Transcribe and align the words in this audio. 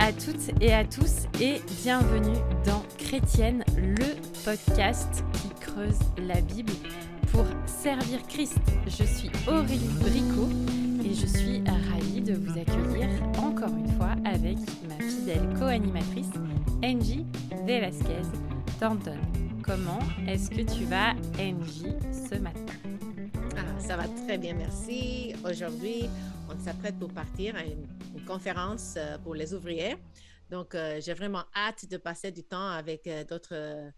à 0.00 0.12
toutes 0.12 0.62
et 0.62 0.72
à 0.72 0.82
tous 0.82 1.26
et 1.42 1.60
bienvenue 1.82 2.38
dans 2.64 2.82
Chrétienne, 2.96 3.62
le 3.76 4.16
podcast 4.44 5.22
qui 5.34 5.50
creuse 5.60 5.98
la 6.26 6.40
Bible 6.40 6.72
pour 7.30 7.44
servir 7.66 8.18
Christ. 8.26 8.58
Je 8.86 9.04
suis 9.04 9.30
Aurélie 9.46 9.90
Bricot 10.00 10.48
et 11.04 11.14
je 11.14 11.26
suis 11.26 11.62
ravie 11.92 12.22
de 12.22 12.32
vous 12.32 12.58
accueillir 12.58 13.08
encore 13.38 13.76
une 13.76 13.90
fois 13.98 14.14
avec 14.24 14.56
ma 14.88 15.04
fidèle 15.04 15.46
co-animatrice 15.58 16.30
Angie 16.82 17.26
Velasquez 17.66 18.26
Thornton. 18.80 19.18
Comment 19.62 19.98
est-ce 20.26 20.48
que 20.48 20.62
tu 20.62 20.84
vas, 20.84 21.10
Angie, 21.38 21.94
ce 22.10 22.36
matin? 22.36 22.72
Ah, 23.54 23.78
Ça 23.78 23.98
va 23.98 24.04
très 24.26 24.38
bien, 24.38 24.54
merci. 24.54 25.34
Aujourd'hui, 25.44 26.08
on 26.48 26.58
s'apprête 26.64 26.98
pour 26.98 27.10
partir 27.10 27.54
à 27.56 27.64
une, 27.64 27.86
conférence 28.26 28.94
euh, 28.96 29.18
pour 29.18 29.34
les 29.34 29.54
ouvriers. 29.54 29.96
Donc, 30.50 30.74
euh, 30.74 31.00
j'ai 31.00 31.14
vraiment 31.14 31.44
hâte 31.54 31.88
de 31.88 31.96
passer 31.96 32.30
du 32.32 32.44
temps 32.44 32.70
avec 32.70 33.06
euh, 33.06 33.24
d'autres 33.24 33.92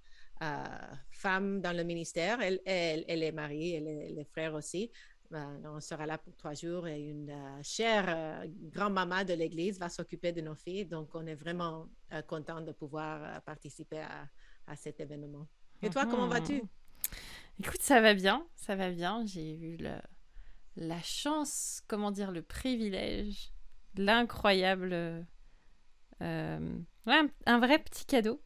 femmes 1.11 1.61
dans 1.61 1.77
le 1.77 1.85
ministère. 1.85 2.41
Elle, 2.41 2.61
elle, 2.67 3.23
est 3.23 3.31
mariée, 3.31 3.77
elle 3.77 3.87
est, 3.87 4.09
les 4.11 4.25
frères 4.25 4.55
aussi. 4.55 4.91
Ben, 5.31 5.63
on 5.65 5.81
sera 5.81 6.05
là 6.05 6.19
pour 6.19 6.37
trois 6.37 6.53
jours 6.53 6.89
et 6.89 7.01
une 7.01 7.33
chère 7.63 8.45
grand-maman 8.75 9.25
de 9.25 9.35
l'Église 9.35 9.79
va 9.79 9.89
s'occuper 9.89 10.33
de 10.33 10.41
nos 10.41 10.57
filles. 10.57 10.85
Donc, 10.85 11.15
on 11.15 11.25
est 11.27 11.37
vraiment 11.37 11.87
content 12.27 12.61
de 12.61 12.73
pouvoir 12.73 13.41
participer 13.43 14.01
à, 14.01 14.27
à, 14.67 14.75
cet 14.75 14.99
événement. 14.99 15.47
Et 15.81 15.91
toi, 15.91 16.07
comment 16.07 16.27
vas-tu? 16.27 16.61
Écoute, 17.61 17.81
ça 17.83 18.01
va 18.01 18.13
bien, 18.13 18.45
ça 18.57 18.75
va 18.75 18.91
bien. 18.91 19.25
J'ai 19.25 19.55
eu 19.55 19.77
le, 19.77 19.95
la 20.77 21.01
chance, 21.03 21.83
comment 21.87 22.11
dire, 22.11 22.33
le 22.33 22.43
privilège, 22.43 23.53
l'incroyable, 23.97 25.27
euh, 26.23 26.79
un, 27.07 27.59
vrai 27.59 27.79
petit 27.79 28.05
cadeau 28.05 28.43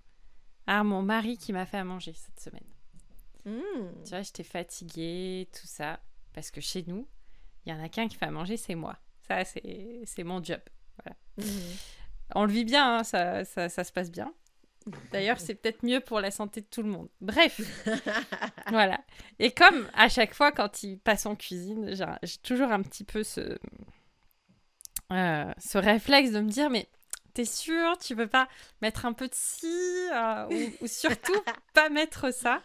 à 0.66 0.82
mon 0.82 1.02
mari 1.02 1.38
qui 1.38 1.52
m'a 1.52 1.66
fait 1.66 1.78
à 1.78 1.84
manger 1.84 2.12
cette 2.12 2.40
semaine. 2.40 2.66
Mmh. 3.44 4.02
Tu 4.04 4.10
vois, 4.10 4.22
j'étais 4.22 4.42
fatiguée, 4.42 5.48
tout 5.52 5.66
ça, 5.66 6.00
parce 6.32 6.50
que 6.50 6.60
chez 6.60 6.84
nous, 6.86 7.08
il 7.64 7.72
y 7.72 7.76
en 7.76 7.82
a 7.82 7.88
qu'un 7.88 8.08
qui 8.08 8.16
fait 8.16 8.26
à 8.26 8.30
manger, 8.30 8.56
c'est 8.56 8.74
moi. 8.74 8.96
Ça, 9.28 9.44
c'est 9.44 10.24
mon 10.24 10.42
job. 10.42 10.60
Voilà. 11.02 11.16
Mmh. 11.38 11.76
On 12.34 12.44
le 12.44 12.52
vit 12.52 12.64
bien, 12.64 12.98
hein, 12.98 13.04
ça, 13.04 13.44
ça, 13.44 13.68
ça 13.68 13.84
se 13.84 13.92
passe 13.92 14.10
bien. 14.10 14.32
D'ailleurs, 15.10 15.40
c'est 15.40 15.56
peut-être 15.56 15.82
mieux 15.82 16.00
pour 16.00 16.20
la 16.20 16.30
santé 16.30 16.60
de 16.60 16.66
tout 16.66 16.82
le 16.82 16.88
monde. 16.88 17.08
Bref, 17.20 17.60
voilà. 18.70 19.00
Et 19.40 19.50
comme 19.50 19.88
à 19.94 20.08
chaque 20.08 20.32
fois, 20.32 20.52
quand 20.52 20.84
il 20.84 20.98
passe 20.98 21.26
en 21.26 21.34
cuisine, 21.34 21.94
j'ai 22.22 22.38
toujours 22.38 22.70
un 22.70 22.82
petit 22.82 23.02
peu 23.02 23.24
ce, 23.24 23.58
euh, 25.12 25.52
ce 25.58 25.78
réflexe 25.78 26.32
de 26.32 26.40
me 26.40 26.48
dire, 26.48 26.70
mais 26.70 26.88
t'es 27.36 27.44
sûr, 27.44 27.98
tu 27.98 28.14
veux 28.14 28.28
pas 28.28 28.48
mettre 28.80 29.04
un 29.04 29.12
peu 29.12 29.28
de 29.28 29.34
ci, 29.34 29.66
euh, 30.10 30.70
ou, 30.80 30.86
surtout 30.86 31.38
pas 31.74 31.90
mettre 31.90 32.32
ça. 32.32 32.62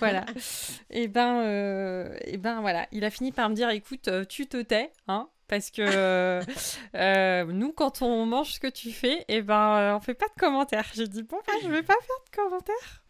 Voilà. 0.00 0.26
Et 0.90 1.06
ben, 1.06 1.42
euh, 1.42 2.16
et 2.24 2.36
ben 2.36 2.60
voilà, 2.60 2.88
il 2.90 3.04
a 3.04 3.10
fini 3.10 3.30
par 3.30 3.48
me 3.48 3.54
dire, 3.54 3.70
écoute, 3.70 4.10
tu 4.28 4.48
te 4.48 4.60
tais, 4.62 4.90
hein, 5.06 5.28
parce 5.46 5.70
que 5.70 5.82
euh, 6.96 7.44
nous, 7.44 7.72
quand 7.72 8.02
on 8.02 8.26
mange 8.26 8.54
ce 8.54 8.60
que 8.60 8.66
tu 8.66 8.90
fais, 8.90 9.20
et 9.20 9.36
eh 9.36 9.42
ben, 9.42 9.94
on 9.94 10.00
fait 10.00 10.14
pas 10.14 10.26
de 10.26 10.40
commentaires. 10.40 10.90
J'ai 10.94 11.06
dit, 11.06 11.22
bon, 11.22 11.38
ben, 11.46 11.54
je 11.62 11.68
vais 11.68 11.82
pas 11.84 11.94
faire 11.94 12.24
de 12.26 12.36
commentaires. 12.36 13.04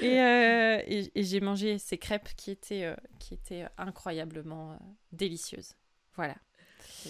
Et, 0.00 0.20
euh, 0.20 0.82
et, 0.86 1.22
j'ai 1.24 1.40
mangé 1.40 1.78
ces 1.78 1.98
crêpes 1.98 2.28
qui 2.36 2.52
étaient, 2.52 2.94
qui 3.18 3.34
étaient 3.34 3.66
incroyablement 3.76 4.78
délicieuses. 5.10 5.74
Voilà. 6.14 6.36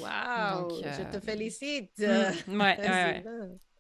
Waouh, 0.01 0.83
je 0.83 1.11
te 1.11 1.21
félicite. 1.21 1.99
Mm, 1.99 2.61
ouais, 2.61 2.79
ouais, 2.81 3.25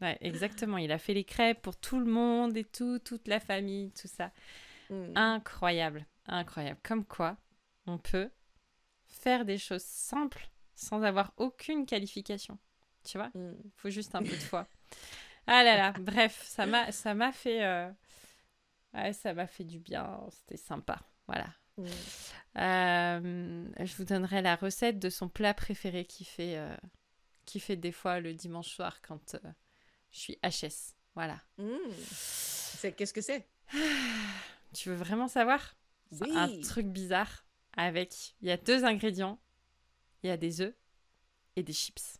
ouais. 0.00 0.18
exactement. 0.20 0.78
Il 0.78 0.92
a 0.92 0.98
fait 0.98 1.14
les 1.14 1.24
crêpes 1.24 1.62
pour 1.62 1.76
tout 1.76 1.98
le 1.98 2.06
monde 2.06 2.56
et 2.56 2.64
tout, 2.64 2.98
toute 2.98 3.28
la 3.28 3.40
famille, 3.40 3.90
tout 3.92 4.08
ça. 4.08 4.30
Mm. 4.90 5.16
Incroyable, 5.16 6.06
incroyable. 6.26 6.80
Comme 6.82 7.04
quoi, 7.04 7.36
on 7.86 7.98
peut 7.98 8.30
faire 9.06 9.44
des 9.44 9.58
choses 9.58 9.84
simples 9.84 10.48
sans 10.74 11.02
avoir 11.02 11.32
aucune 11.36 11.86
qualification. 11.86 12.58
Tu 13.04 13.18
vois? 13.18 13.30
Il 13.34 13.40
mm. 13.40 13.56
faut 13.76 13.90
juste 13.90 14.14
un 14.14 14.22
peu 14.22 14.30
de 14.30 14.42
foi. 14.42 14.68
Ah 15.46 15.64
là 15.64 15.76
là, 15.76 15.92
bref, 16.00 16.42
ça 16.44 16.66
m'a, 16.66 16.92
ça 16.92 17.14
m'a 17.14 17.32
fait, 17.32 17.64
euh, 17.64 17.90
ça 19.12 19.34
m'a 19.34 19.46
fait 19.46 19.64
du 19.64 19.78
bien. 19.78 20.20
C'était 20.30 20.56
sympa, 20.56 21.00
voilà. 21.26 21.46
Mm. 21.78 21.86
Euh, 22.58 23.64
je 23.80 23.96
vous 23.96 24.04
donnerai 24.04 24.42
la 24.42 24.56
recette 24.56 24.98
de 24.98 25.08
son 25.10 25.28
plat 25.28 25.54
préféré 25.54 26.04
qui 26.04 26.24
fait, 26.24 26.56
euh, 26.56 26.76
qui 27.46 27.60
fait 27.60 27.76
des 27.76 27.92
fois 27.92 28.20
le 28.20 28.34
dimanche 28.34 28.68
soir 28.68 29.00
quand 29.02 29.36
je 30.10 30.18
suis 30.18 30.38
HS. 30.42 30.94
Voilà. 31.14 31.40
Mm. 31.58 31.76
C'est 32.10 32.92
qu'est-ce 32.92 33.14
que 33.14 33.22
c'est? 33.22 33.46
Tu 34.74 34.88
veux 34.88 34.96
vraiment 34.96 35.28
savoir? 35.28 35.76
Oui. 36.12 36.34
Un 36.34 36.60
truc 36.62 36.86
bizarre 36.86 37.44
avec. 37.76 38.34
Il 38.40 38.48
y 38.48 38.50
a 38.50 38.56
deux 38.56 38.84
ingrédients 38.86 39.38
il 40.22 40.28
y 40.28 40.30
a 40.30 40.36
des 40.36 40.60
œufs 40.60 40.74
et 41.56 41.62
des 41.62 41.72
chips. 41.72 42.18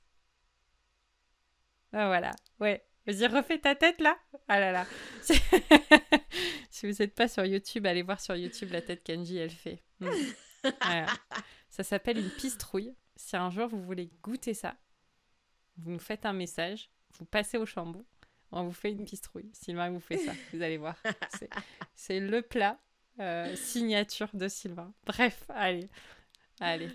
Ah, 1.93 2.07
voilà, 2.07 2.33
ouais. 2.61 2.85
Vas-y, 3.07 3.27
refais 3.27 3.59
ta 3.59 3.75
tête 3.75 4.01
là. 4.01 4.17
Ah 4.49 4.61
là 4.61 4.73
là. 4.73 4.87
si 6.73 6.91
vous 6.91 6.97
n'êtes 6.99 7.15
pas 7.15 7.29
sur 7.29 7.45
YouTube, 7.45 7.87
allez 7.87 8.03
voir 8.03 8.19
sur 8.19 8.35
YouTube 8.35 8.71
la 8.73 8.81
tête 8.81 9.05
qu'Angie 9.05 9.37
elle 9.37 9.51
fait. 9.51 9.83
Hmm. 10.01 10.09
Ça 11.69 11.83
s'appelle 11.83 12.19
une 12.19 12.31
pistrouille. 12.31 12.95
Si 13.15 13.37
un 13.37 13.51
jour 13.51 13.69
vous 13.69 13.83
voulez 13.83 14.11
goûter 14.23 14.55
ça, 14.55 14.75
vous 15.77 15.91
nous 15.91 15.99
faites 15.99 16.25
un 16.25 16.33
message, 16.33 16.91
vous 17.19 17.27
passez 17.27 17.59
au 17.59 17.67
chambon, 17.67 18.05
on 18.51 18.65
vous 18.65 18.73
fait 18.73 18.91
une 18.91 19.05
pistrouille. 19.05 19.51
Sylvain 19.53 19.91
vous 19.91 20.01
fait 20.01 20.17
ça, 20.17 20.33
vous 20.53 20.63
allez 20.63 20.79
voir. 20.79 20.97
C'est 21.95 22.21
le 22.21 22.41
plat 22.41 22.79
euh, 23.21 23.55
signature 23.55 24.31
de 24.33 24.49
Sylvain. 24.49 24.93
Bref, 25.05 25.45
allez, 25.51 25.91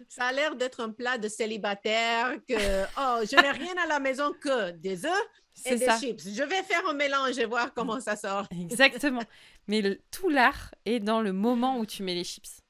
ça 0.07 0.25
a 0.25 0.31
l'air 0.31 0.55
d'être 0.55 0.79
un 0.79 0.91
plat 0.91 1.17
de 1.17 1.27
célibataire 1.27 2.35
que, 2.47 2.83
oh, 2.97 3.25
je 3.29 3.41
n'ai 3.41 3.51
rien 3.51 3.75
à 3.83 3.87
la 3.87 3.99
maison 3.99 4.33
que 4.33 4.71
des 4.71 5.05
œufs 5.05 5.29
et 5.65 5.75
des 5.75 5.87
chips. 5.99 6.23
Je 6.23 6.43
vais 6.43 6.63
faire 6.63 6.87
un 6.87 6.93
mélange 6.93 7.37
et 7.37 7.45
voir 7.45 7.73
comment 7.73 7.99
ça 7.99 8.15
sort. 8.15 8.47
Exactement. 8.51 9.23
Mais 9.67 9.99
tout 10.11 10.29
l'art 10.29 10.73
est 10.85 10.99
dans 10.99 11.21
le 11.21 11.33
moment 11.33 11.79
où 11.79 11.85
tu 11.85 12.03
mets 12.03 12.15
les 12.15 12.23
chips. 12.23 12.61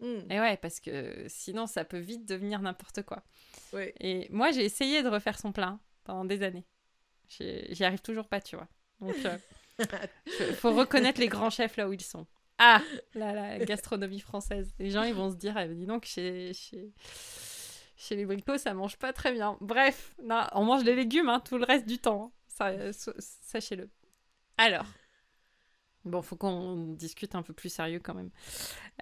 Hmm. 0.00 0.30
Et 0.30 0.40
ouais, 0.40 0.56
parce 0.56 0.80
que 0.80 1.24
sinon, 1.28 1.66
ça 1.66 1.84
peut 1.84 1.98
vite 1.98 2.26
devenir 2.26 2.60
n'importe 2.60 3.02
quoi. 3.02 3.22
Et 4.00 4.28
moi, 4.30 4.50
j'ai 4.50 4.64
essayé 4.64 5.02
de 5.02 5.08
refaire 5.08 5.38
son 5.38 5.52
plat 5.52 5.78
pendant 6.04 6.24
des 6.24 6.42
années. 6.42 6.64
J'y 7.28 7.84
arrive 7.84 8.00
toujours 8.00 8.28
pas, 8.28 8.40
tu 8.40 8.56
vois. 8.56 8.68
Donc, 9.00 9.16
il 9.16 9.26
euh, 9.26 10.52
faut 10.54 10.72
reconnaître 10.72 11.20
les 11.20 11.28
grands 11.28 11.50
chefs 11.50 11.76
là 11.76 11.88
où 11.88 11.92
ils 11.92 12.02
sont. 12.02 12.26
Ah, 12.58 12.80
la, 13.14 13.58
gastronomie 13.58 14.20
française. 14.20 14.72
Les 14.78 14.90
gens, 14.90 15.02
ils 15.02 15.14
vont 15.14 15.30
se 15.30 15.36
dire, 15.36 15.58
eh, 15.58 15.68
dis 15.68 15.86
donc, 15.86 16.04
chez, 16.04 16.52
chez, 16.54 16.92
chez 17.96 18.14
les 18.14 18.24
bricots, 18.24 18.58
ça 18.58 18.74
mange 18.74 18.96
pas 18.96 19.12
très 19.12 19.32
bien. 19.32 19.56
Bref, 19.60 20.14
non, 20.22 20.46
on 20.52 20.64
mange 20.64 20.84
des 20.84 20.94
légumes 20.94 21.28
hein, 21.28 21.40
tout 21.40 21.58
le 21.58 21.64
reste 21.64 21.86
du 21.86 21.98
temps. 21.98 22.26
Hein. 22.26 22.32
Ça, 22.92 23.12
sachez-le. 23.18 23.90
Alors, 24.56 24.86
bon, 26.04 26.22
faut 26.22 26.36
qu'on 26.36 26.94
discute 26.94 27.34
un 27.34 27.42
peu 27.42 27.52
plus 27.52 27.68
sérieux 27.68 28.00
quand 28.00 28.14
même. 28.14 28.30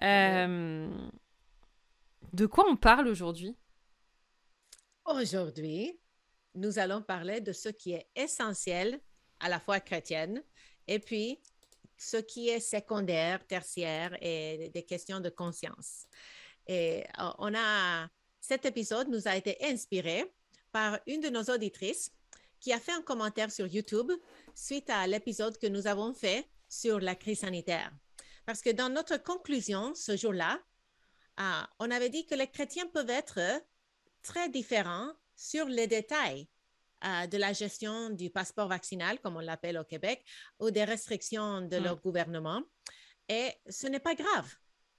Euh, 0.01 0.89
de 2.31 2.45
quoi 2.45 2.65
on 2.69 2.75
parle 2.75 3.07
aujourd'hui? 3.07 3.55
Aujourd'hui, 5.05 5.99
nous 6.55 6.79
allons 6.79 7.01
parler 7.01 7.41
de 7.41 7.51
ce 7.51 7.69
qui 7.69 7.93
est 7.93 8.07
essentiel 8.15 8.99
à 9.39 9.49
la 9.49 9.59
foi 9.59 9.79
chrétienne 9.79 10.41
et 10.87 10.99
puis 10.99 11.39
ce 11.97 12.17
qui 12.17 12.49
est 12.49 12.59
secondaire, 12.59 13.45
tertiaire 13.45 14.17
et 14.21 14.69
des 14.73 14.83
questions 14.83 15.19
de 15.19 15.29
conscience. 15.29 16.05
Et 16.67 17.03
euh, 17.19 17.29
on 17.39 17.53
a, 17.53 18.07
cet 18.39 18.65
épisode 18.65 19.09
nous 19.09 19.27
a 19.27 19.35
été 19.35 19.57
inspiré 19.65 20.31
par 20.71 20.99
une 21.07 21.21
de 21.21 21.29
nos 21.29 21.43
auditrices 21.43 22.11
qui 22.59 22.71
a 22.71 22.79
fait 22.79 22.93
un 22.93 23.01
commentaire 23.01 23.51
sur 23.51 23.67
YouTube 23.67 24.11
suite 24.55 24.89
à 24.89 25.05
l'épisode 25.05 25.57
que 25.57 25.67
nous 25.67 25.87
avons 25.87 26.13
fait 26.13 26.47
sur 26.73 26.99
la 26.99 27.15
crise 27.15 27.39
sanitaire. 27.39 27.91
Parce 28.45 28.61
que 28.61 28.69
dans 28.69 28.89
notre 28.89 29.17
conclusion 29.17 29.93
ce 29.95 30.17
jour-là, 30.17 30.59
euh, 31.39 31.61
on 31.79 31.89
avait 31.91 32.09
dit 32.09 32.25
que 32.25 32.35
les 32.35 32.47
chrétiens 32.47 32.87
peuvent 32.87 33.09
être 33.09 33.39
très 34.21 34.49
différents 34.49 35.11
sur 35.35 35.65
les 35.65 35.87
détails 35.87 36.47
euh, 37.05 37.27
de 37.27 37.37
la 37.37 37.53
gestion 37.53 38.09
du 38.09 38.29
passeport 38.29 38.67
vaccinal, 38.67 39.19
comme 39.19 39.37
on 39.37 39.41
l'appelle 39.41 39.77
au 39.77 39.83
Québec, 39.83 40.25
ou 40.59 40.71
des 40.71 40.83
restrictions 40.83 41.61
de 41.61 41.77
leur 41.77 41.97
mm. 41.97 42.01
gouvernement. 42.01 42.61
Et 43.29 43.51
ce 43.69 43.87
n'est 43.87 43.99
pas 43.99 44.15
grave 44.15 44.49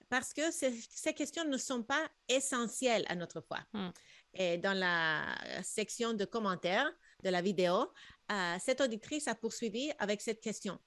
parce 0.08 0.32
que 0.32 0.50
ces, 0.50 1.14
questions 1.14 1.44
ne 1.44 1.56
sont 1.56 1.82
pas 1.82 2.08
essentielles 2.28 3.04
à 3.08 3.16
notre 3.16 3.40
foi. 3.40 3.58
Mm. 3.72 3.88
Et 4.34 4.58
dans 4.58 4.78
la 4.78 5.24
section 5.62 6.12
de 6.14 6.24
commentaires 6.24 6.90
de 7.22 7.30
la 7.30 7.42
vidéo, 7.42 7.92
euh, 8.30 8.56
cette 8.60 8.80
auditrice 8.80 9.28
a 9.28 9.34
poursuivi 9.34 9.90
avec 9.98 10.20
cette 10.20 10.40
question. 10.40 10.78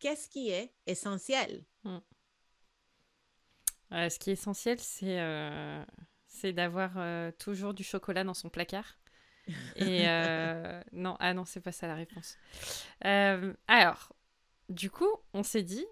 Qu'est-ce 0.00 0.28
qui 0.28 0.50
est 0.50 0.74
essentiel? 0.86 1.64
Mm. 1.84 1.98
Euh, 3.92 4.08
ce 4.08 4.18
qui 4.18 4.30
est 4.30 4.34
essentiel, 4.34 4.78
c'est 4.80 6.52
d'avoir 6.52 7.32
toujours 7.38 7.74
du 7.74 7.84
chocolat 7.84 8.24
dans 8.24 8.34
son 8.34 8.48
placard 8.48 9.00
Et 9.76 10.04
euh, 10.08 10.82
non, 10.92 11.16
ah 11.20 11.34
non, 11.34 11.44
c'est 11.44 11.60
pas 11.60 11.72
ça 11.72 11.86
la 11.86 11.94
réponse. 11.94 12.36
Euh, 13.04 13.52
alors, 13.68 14.12
du 14.68 14.90
coup, 14.90 15.10
on 15.32 15.42
s'est 15.42 15.62
dit, 15.62 15.86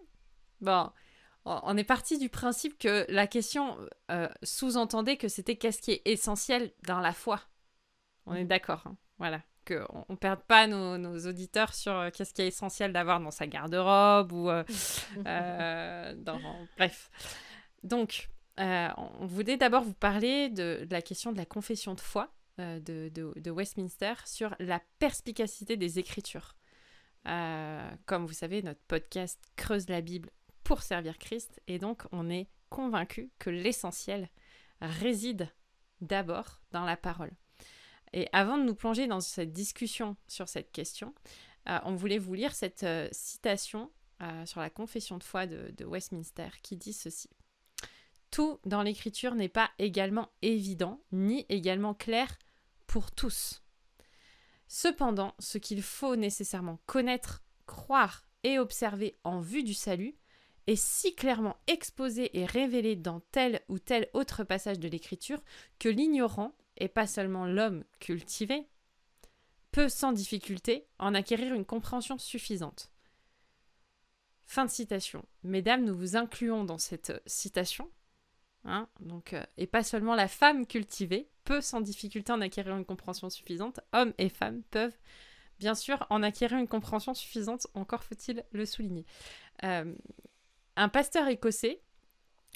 bon, 0.60 0.90
on 1.44 1.76
est 1.76 1.84
parti 1.84 2.18
du 2.18 2.28
principe 2.28 2.78
que 2.78 3.06
la 3.08 3.26
question 3.26 3.78
euh, 4.10 4.28
sous-entendait 4.42 5.16
que 5.16 5.28
c'était 5.28 5.56
qu'est-ce 5.56 5.80
qui 5.80 5.92
est 5.92 6.02
essentiel 6.04 6.72
dans 6.86 7.00
la 7.00 7.12
foi. 7.12 7.40
On 8.26 8.34
est 8.34 8.44
d'accord, 8.44 8.82
hein, 8.86 8.96
voilà. 9.18 9.42
Qu'on 9.68 10.06
ne 10.08 10.16
perde 10.16 10.40
pas 10.40 10.66
nos, 10.66 11.26
auditeurs 11.26 11.74
sur 11.74 12.10
qu'est-ce 12.12 12.32
qui 12.32 12.42
est 12.42 12.48
essentiel 12.48 12.92
d'avoir 12.92 13.20
dans 13.20 13.30
sa 13.30 13.46
garde-robe 13.46 14.32
ou 14.32 14.46
dans... 15.24 16.40
Bref. 16.78 17.10
Donc, 17.82 18.30
on 18.56 19.26
voulait 19.26 19.58
d'abord 19.58 19.82
vous 19.82 19.94
parler 19.94 20.48
de, 20.48 20.86
la 20.90 21.02
question 21.02 21.32
de 21.32 21.36
la 21.36 21.46
confession 21.46 21.94
de 21.94 22.00
foi 22.00 22.32
euh, 22.60 22.80
de, 22.80 23.50
Westminster 23.50 24.14
sur 24.26 24.54
la 24.58 24.80
perspicacité 24.98 25.76
des 25.76 26.00
Écritures. 26.00 26.56
Euh, 27.26 27.88
comme 28.04 28.26
vous 28.26 28.32
savez, 28.32 28.62
notre 28.62 28.80
podcast 28.88 29.40
creuse 29.54 29.88
la 29.88 30.00
Bible 30.00 30.30
pour 30.64 30.82
servir 30.82 31.18
Christ, 31.18 31.60
et 31.68 31.78
donc 31.78 32.02
on 32.10 32.28
est 32.28 32.48
convaincu 32.68 33.30
que 33.38 33.48
l'essentiel 33.48 34.28
réside 34.80 35.48
d'abord 36.00 36.60
dans 36.72 36.84
la 36.84 36.96
parole. 36.96 37.30
Et 38.12 38.28
avant 38.32 38.58
de 38.58 38.64
nous 38.64 38.74
plonger 38.74 39.06
dans 39.06 39.20
cette 39.20 39.52
discussion 39.52 40.16
sur 40.26 40.48
cette 40.48 40.72
question, 40.72 41.14
euh, 41.68 41.78
on 41.84 41.94
voulait 41.94 42.18
vous 42.18 42.34
lire 42.34 42.54
cette 42.54 42.86
citation 43.12 43.90
sur 44.46 44.60
la 44.60 44.68
confession 44.68 45.16
de 45.16 45.22
foi 45.22 45.46
de 45.46 45.84
Westminster 45.84 46.48
qui 46.64 46.76
dit 46.76 46.92
ceci. 46.92 47.30
Tout 48.32 48.58
dans 48.64 48.82
l'écriture 48.82 49.36
n'est 49.36 49.48
pas 49.48 49.70
également 49.78 50.28
évident 50.42 51.00
ni 51.12 51.46
également 51.48 51.94
clair 51.94 52.36
pour 52.88 53.12
tous. 53.12 53.62
Cependant, 54.66 55.34
ce 55.38 55.58
qu'il 55.58 55.82
faut 55.82 56.16
nécessairement 56.16 56.78
connaître, 56.86 57.42
croire 57.66 58.24
et 58.44 58.58
observer 58.58 59.16
en 59.24 59.40
vue 59.40 59.62
du 59.62 59.74
salut 59.74 60.14
est 60.66 60.76
si 60.76 61.14
clairement 61.14 61.56
exposé 61.66 62.38
et 62.38 62.44
révélé 62.44 62.94
dans 62.94 63.20
tel 63.32 63.62
ou 63.68 63.78
tel 63.78 64.08
autre 64.12 64.44
passage 64.44 64.78
de 64.78 64.88
l'Écriture 64.88 65.42
que 65.78 65.88
l'ignorant, 65.88 66.54
et 66.78 66.88
pas 66.88 67.06
seulement 67.06 67.46
l'homme 67.46 67.84
cultivé, 68.00 68.66
peut 69.70 69.88
sans 69.88 70.12
difficulté 70.12 70.86
en 70.98 71.14
acquérir 71.14 71.54
une 71.54 71.66
compréhension 71.66 72.18
suffisante. 72.18 72.90
Fin 74.46 74.64
de 74.64 74.70
citation. 74.70 75.24
Mesdames, 75.42 75.84
nous 75.84 75.94
vous 75.94 76.16
incluons 76.16 76.64
dans 76.64 76.78
cette 76.78 77.22
citation 77.26 77.90
Hein, 78.64 78.88
donc, 79.00 79.32
euh, 79.32 79.42
et 79.56 79.66
pas 79.66 79.82
seulement 79.82 80.14
la 80.14 80.28
femme 80.28 80.66
cultivée 80.66 81.28
peut 81.44 81.60
sans 81.60 81.80
difficulté 81.80 82.32
en 82.32 82.40
acquérir 82.40 82.76
une 82.76 82.84
compréhension 82.84 83.30
suffisante, 83.30 83.80
hommes 83.92 84.12
et 84.18 84.28
femmes 84.28 84.62
peuvent 84.70 84.96
bien 85.58 85.74
sûr 85.74 86.06
en 86.10 86.22
acquérir 86.22 86.58
une 86.58 86.68
compréhension 86.68 87.14
suffisante, 87.14 87.66
encore 87.74 88.04
faut-il 88.04 88.44
le 88.52 88.66
souligner. 88.66 89.06
Euh, 89.64 89.94
un 90.76 90.88
pasteur 90.88 91.28
écossais 91.28 91.80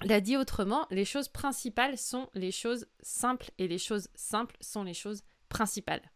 l'a 0.03 0.21
dit 0.21 0.37
autrement, 0.37 0.87
les 0.91 1.05
choses 1.05 1.29
principales 1.29 1.99
sont 1.99 2.29
les 2.35 2.53
choses 2.53 2.87
simples 3.01 3.51
et 3.59 3.69
les 3.69 3.79
choses 3.79 4.09
simples 4.15 4.57
sont 4.61 4.83
les 4.83 4.95
choses 4.95 5.23
principales. 5.49 6.11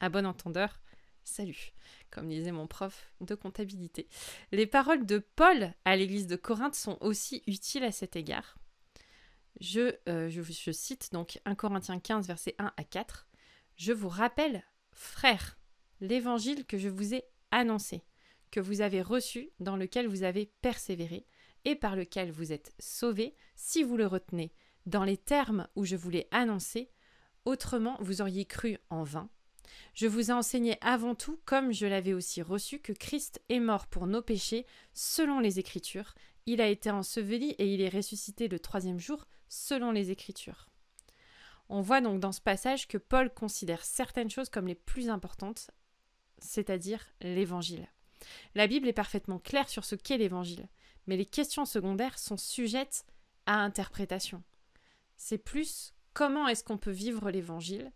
À 0.00 0.08
bon 0.08 0.26
entendeur, 0.26 0.80
salut, 1.24 1.72
comme 2.10 2.28
disait 2.28 2.52
mon 2.52 2.66
prof 2.66 3.12
de 3.20 3.34
comptabilité. 3.34 4.08
Les 4.52 4.66
paroles 4.66 5.06
de 5.06 5.18
Paul 5.18 5.74
à 5.84 5.96
l'église 5.96 6.26
de 6.26 6.36
Corinthe 6.36 6.74
sont 6.74 6.98
aussi 7.00 7.42
utiles 7.46 7.84
à 7.84 7.92
cet 7.92 8.16
égard. 8.16 8.56
Euh, 9.76 10.28
je, 10.28 10.42
je, 10.42 10.70
cite 10.70 11.12
donc 11.12 11.40
1 11.44 11.54
Corinthiens 11.54 11.98
15, 11.98 12.26
versets 12.26 12.54
1 12.58 12.72
à 12.76 12.84
4. 12.84 13.26
Je 13.76 13.92
vous 13.92 14.08
rappelle, 14.08 14.62
frères, 14.92 15.58
l'évangile 16.00 16.66
que 16.66 16.78
je 16.78 16.88
vous 16.88 17.14
ai 17.14 17.24
annoncé, 17.50 18.04
que 18.50 18.60
vous 18.60 18.80
avez 18.80 19.02
reçu, 19.02 19.50
dans 19.60 19.76
lequel 19.76 20.08
vous 20.08 20.22
avez 20.22 20.52
persévéré, 20.60 21.26
et 21.66 21.74
par 21.74 21.96
lequel 21.96 22.30
vous 22.30 22.52
êtes 22.52 22.72
sauvés, 22.78 23.34
si 23.56 23.82
vous 23.82 23.98
le 23.98 24.06
retenez, 24.06 24.52
dans 24.86 25.04
les 25.04 25.18
termes 25.18 25.66
où 25.74 25.84
je 25.84 25.96
vous 25.96 26.08
l'ai 26.08 26.28
annoncé, 26.30 26.90
autrement 27.44 27.98
vous 28.00 28.22
auriez 28.22 28.46
cru 28.46 28.78
en 28.88 29.02
vain. 29.02 29.28
Je 29.92 30.06
vous 30.06 30.30
ai 30.30 30.32
enseigné 30.32 30.78
avant 30.80 31.16
tout, 31.16 31.40
comme 31.44 31.72
je 31.72 31.86
l'avais 31.86 32.12
aussi 32.12 32.40
reçu, 32.40 32.78
que 32.78 32.92
Christ 32.92 33.42
est 33.48 33.58
mort 33.58 33.88
pour 33.88 34.06
nos 34.06 34.22
péchés, 34.22 34.64
selon 34.94 35.40
les 35.40 35.58
Écritures, 35.58 36.14
il 36.46 36.60
a 36.60 36.68
été 36.68 36.88
enseveli 36.90 37.50
et 37.58 37.74
il 37.74 37.80
est 37.80 37.88
ressuscité 37.88 38.46
le 38.46 38.60
troisième 38.60 39.00
jour, 39.00 39.26
selon 39.48 39.90
les 39.90 40.12
Écritures. 40.12 40.68
On 41.68 41.80
voit 41.80 42.00
donc 42.00 42.20
dans 42.20 42.30
ce 42.30 42.40
passage 42.40 42.86
que 42.86 42.98
Paul 42.98 43.34
considère 43.34 43.84
certaines 43.84 44.30
choses 44.30 44.50
comme 44.50 44.68
les 44.68 44.76
plus 44.76 45.08
importantes, 45.08 45.72
c'est-à-dire 46.38 47.04
l'Évangile. 47.20 47.88
La 48.54 48.68
Bible 48.68 48.86
est 48.86 48.92
parfaitement 48.92 49.40
claire 49.40 49.68
sur 49.68 49.84
ce 49.84 49.96
qu'est 49.96 50.18
l'Évangile, 50.18 50.68
mais 51.06 51.16
les 51.16 51.26
questions 51.26 51.64
secondaires 51.64 52.18
sont 52.18 52.36
sujettes 52.36 53.04
à 53.46 53.56
interprétation. 53.56 54.42
C'est 55.16 55.38
plus 55.38 55.94
comment 56.14 56.48
est-ce 56.48 56.64
qu'on 56.64 56.78
peut 56.78 56.90
vivre 56.90 57.30
l'Évangile 57.30 57.92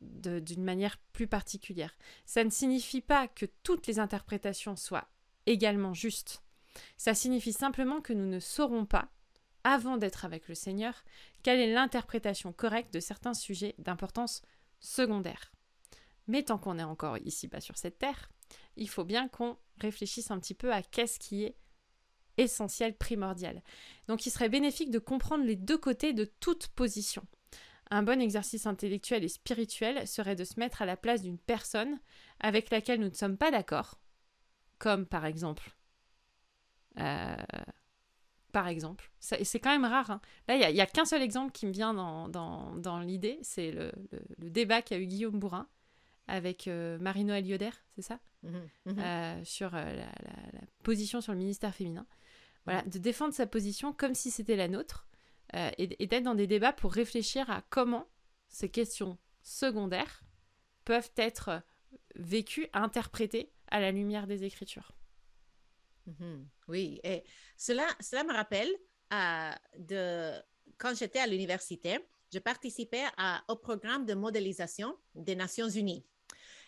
d'une 0.00 0.62
manière 0.62 0.96
plus 1.12 1.26
particulière. 1.26 1.96
Ça 2.24 2.44
ne 2.44 2.50
signifie 2.50 3.00
pas 3.00 3.26
que 3.26 3.46
toutes 3.64 3.86
les 3.88 3.98
interprétations 3.98 4.76
soient 4.76 5.08
également 5.46 5.92
justes. 5.92 6.42
Ça 6.96 7.14
signifie 7.14 7.52
simplement 7.52 8.00
que 8.00 8.12
nous 8.12 8.26
ne 8.26 8.38
saurons 8.38 8.86
pas 8.86 9.08
avant 9.64 9.96
d'être 9.96 10.24
avec 10.24 10.48
le 10.48 10.54
Seigneur, 10.54 11.04
quelle 11.42 11.58
est 11.58 11.72
l'interprétation 11.72 12.52
correcte 12.52 12.94
de 12.94 13.00
certains 13.00 13.34
sujets 13.34 13.74
d'importance 13.78 14.42
secondaire. 14.78 15.52
Mais 16.28 16.42
tant 16.44 16.58
qu'on 16.58 16.78
est 16.78 16.84
encore 16.84 17.18
ici 17.18 17.48
bas 17.48 17.60
sur 17.60 17.76
cette 17.76 17.98
terre, 17.98 18.30
il 18.76 18.88
faut 18.88 19.04
bien 19.04 19.28
qu'on 19.28 19.58
réfléchisse 19.80 20.30
un 20.30 20.38
petit 20.38 20.54
peu 20.54 20.72
à 20.72 20.82
qu'est-ce 20.82 21.18
qui 21.18 21.44
est 21.44 21.56
essentiel, 22.38 22.96
primordial. 22.96 23.62
Donc 24.06 24.26
il 24.26 24.30
serait 24.30 24.48
bénéfique 24.48 24.90
de 24.90 24.98
comprendre 24.98 25.44
les 25.44 25.56
deux 25.56 25.78
côtés 25.78 26.12
de 26.12 26.24
toute 26.24 26.68
position. 26.68 27.22
Un 27.90 28.02
bon 28.02 28.20
exercice 28.20 28.66
intellectuel 28.66 29.24
et 29.24 29.28
spirituel 29.28 30.06
serait 30.06 30.36
de 30.36 30.44
se 30.44 30.58
mettre 30.60 30.82
à 30.82 30.86
la 30.86 30.96
place 30.96 31.22
d'une 31.22 31.38
personne 31.38 31.98
avec 32.40 32.70
laquelle 32.70 33.00
nous 33.00 33.08
ne 33.08 33.14
sommes 33.14 33.38
pas 33.38 33.50
d'accord, 33.50 33.98
comme 34.78 35.06
par 35.06 35.24
exemple 35.24 35.74
euh, 36.98 37.36
par 38.52 38.66
exemple. 38.66 39.10
C'est 39.20 39.60
quand 39.60 39.70
même 39.70 39.84
rare. 39.84 40.10
Hein. 40.10 40.20
Là, 40.48 40.56
il 40.56 40.74
n'y 40.74 40.80
a, 40.80 40.86
qu'un 40.86 41.04
seul 41.04 41.22
exemple 41.22 41.52
qui 41.52 41.66
me 41.66 41.72
vient 41.72 41.94
dans, 41.94 42.28
dans, 42.28 42.98
l'idée, 43.00 43.38
c'est 43.42 43.70
le, 43.70 43.92
le, 44.38 44.50
débat 44.50 44.82
qu'a 44.82 44.98
eu 44.98 45.06
Guillaume 45.06 45.38
Bourrin 45.38 45.68
avec 46.26 46.66
euh, 46.66 46.98
Marie-Noël 46.98 47.46
Yoder, 47.46 47.70
c'est 47.94 48.02
ça? 48.02 48.18
Mmh 48.42 48.48
mmh 48.86 48.98
euh, 48.98 49.44
Sur 49.44 49.70
la, 49.72 49.92
position 50.82 51.20
sur 51.20 51.32
le 51.32 51.38
ministère 51.38 51.74
féminin. 51.74 52.06
Voilà, 52.68 52.82
de 52.82 52.98
défendre 52.98 53.32
sa 53.32 53.46
position 53.46 53.92
comme 53.92 54.14
si 54.14 54.30
c'était 54.30 54.56
la 54.56 54.68
nôtre 54.68 55.06
et, 55.54 56.02
et 56.02 56.06
d'être 56.06 56.24
dans 56.24 56.34
des 56.34 56.46
débats 56.46 56.74
pour 56.74 56.92
réfléchir 56.92 57.48
à 57.50 57.62
comment 57.70 58.06
ces 58.48 58.68
questions 58.68 59.16
secondaires 59.42 60.22
peuvent 60.84 61.10
être 61.16 61.62
vécues, 62.14 62.68
interprétées 62.72 63.52
à 63.68 63.80
la 63.80 63.90
lumière 63.90 64.26
des 64.26 64.44
Écritures. 64.44 64.92
Mhm. 66.06 66.48
Oui, 66.68 67.00
et 67.04 67.22
cela, 67.56 67.86
cela 68.00 68.24
me 68.24 68.32
rappelle 68.32 68.70
euh, 69.12 69.50
de 69.78 70.32
quand 70.78 70.96
j'étais 70.96 71.18
à 71.18 71.26
l'université, 71.26 71.98
je 72.32 72.38
participais 72.38 73.04
au 73.48 73.56
programme 73.56 74.04
de 74.04 74.14
modélisation 74.14 74.96
des 75.14 75.34
Nations 75.34 75.68
Unies. 75.68 76.04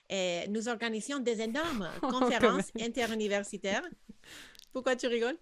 Et 0.08 0.48
nous 0.48 0.68
organisions 0.68 1.20
des 1.20 1.40
énormes 1.42 1.88
oh, 2.02 2.08
conférences 2.08 2.72
interuniversitaires. 2.80 3.82
Pourquoi 4.72 4.96
tu 4.96 5.06
rigoles? 5.06 5.38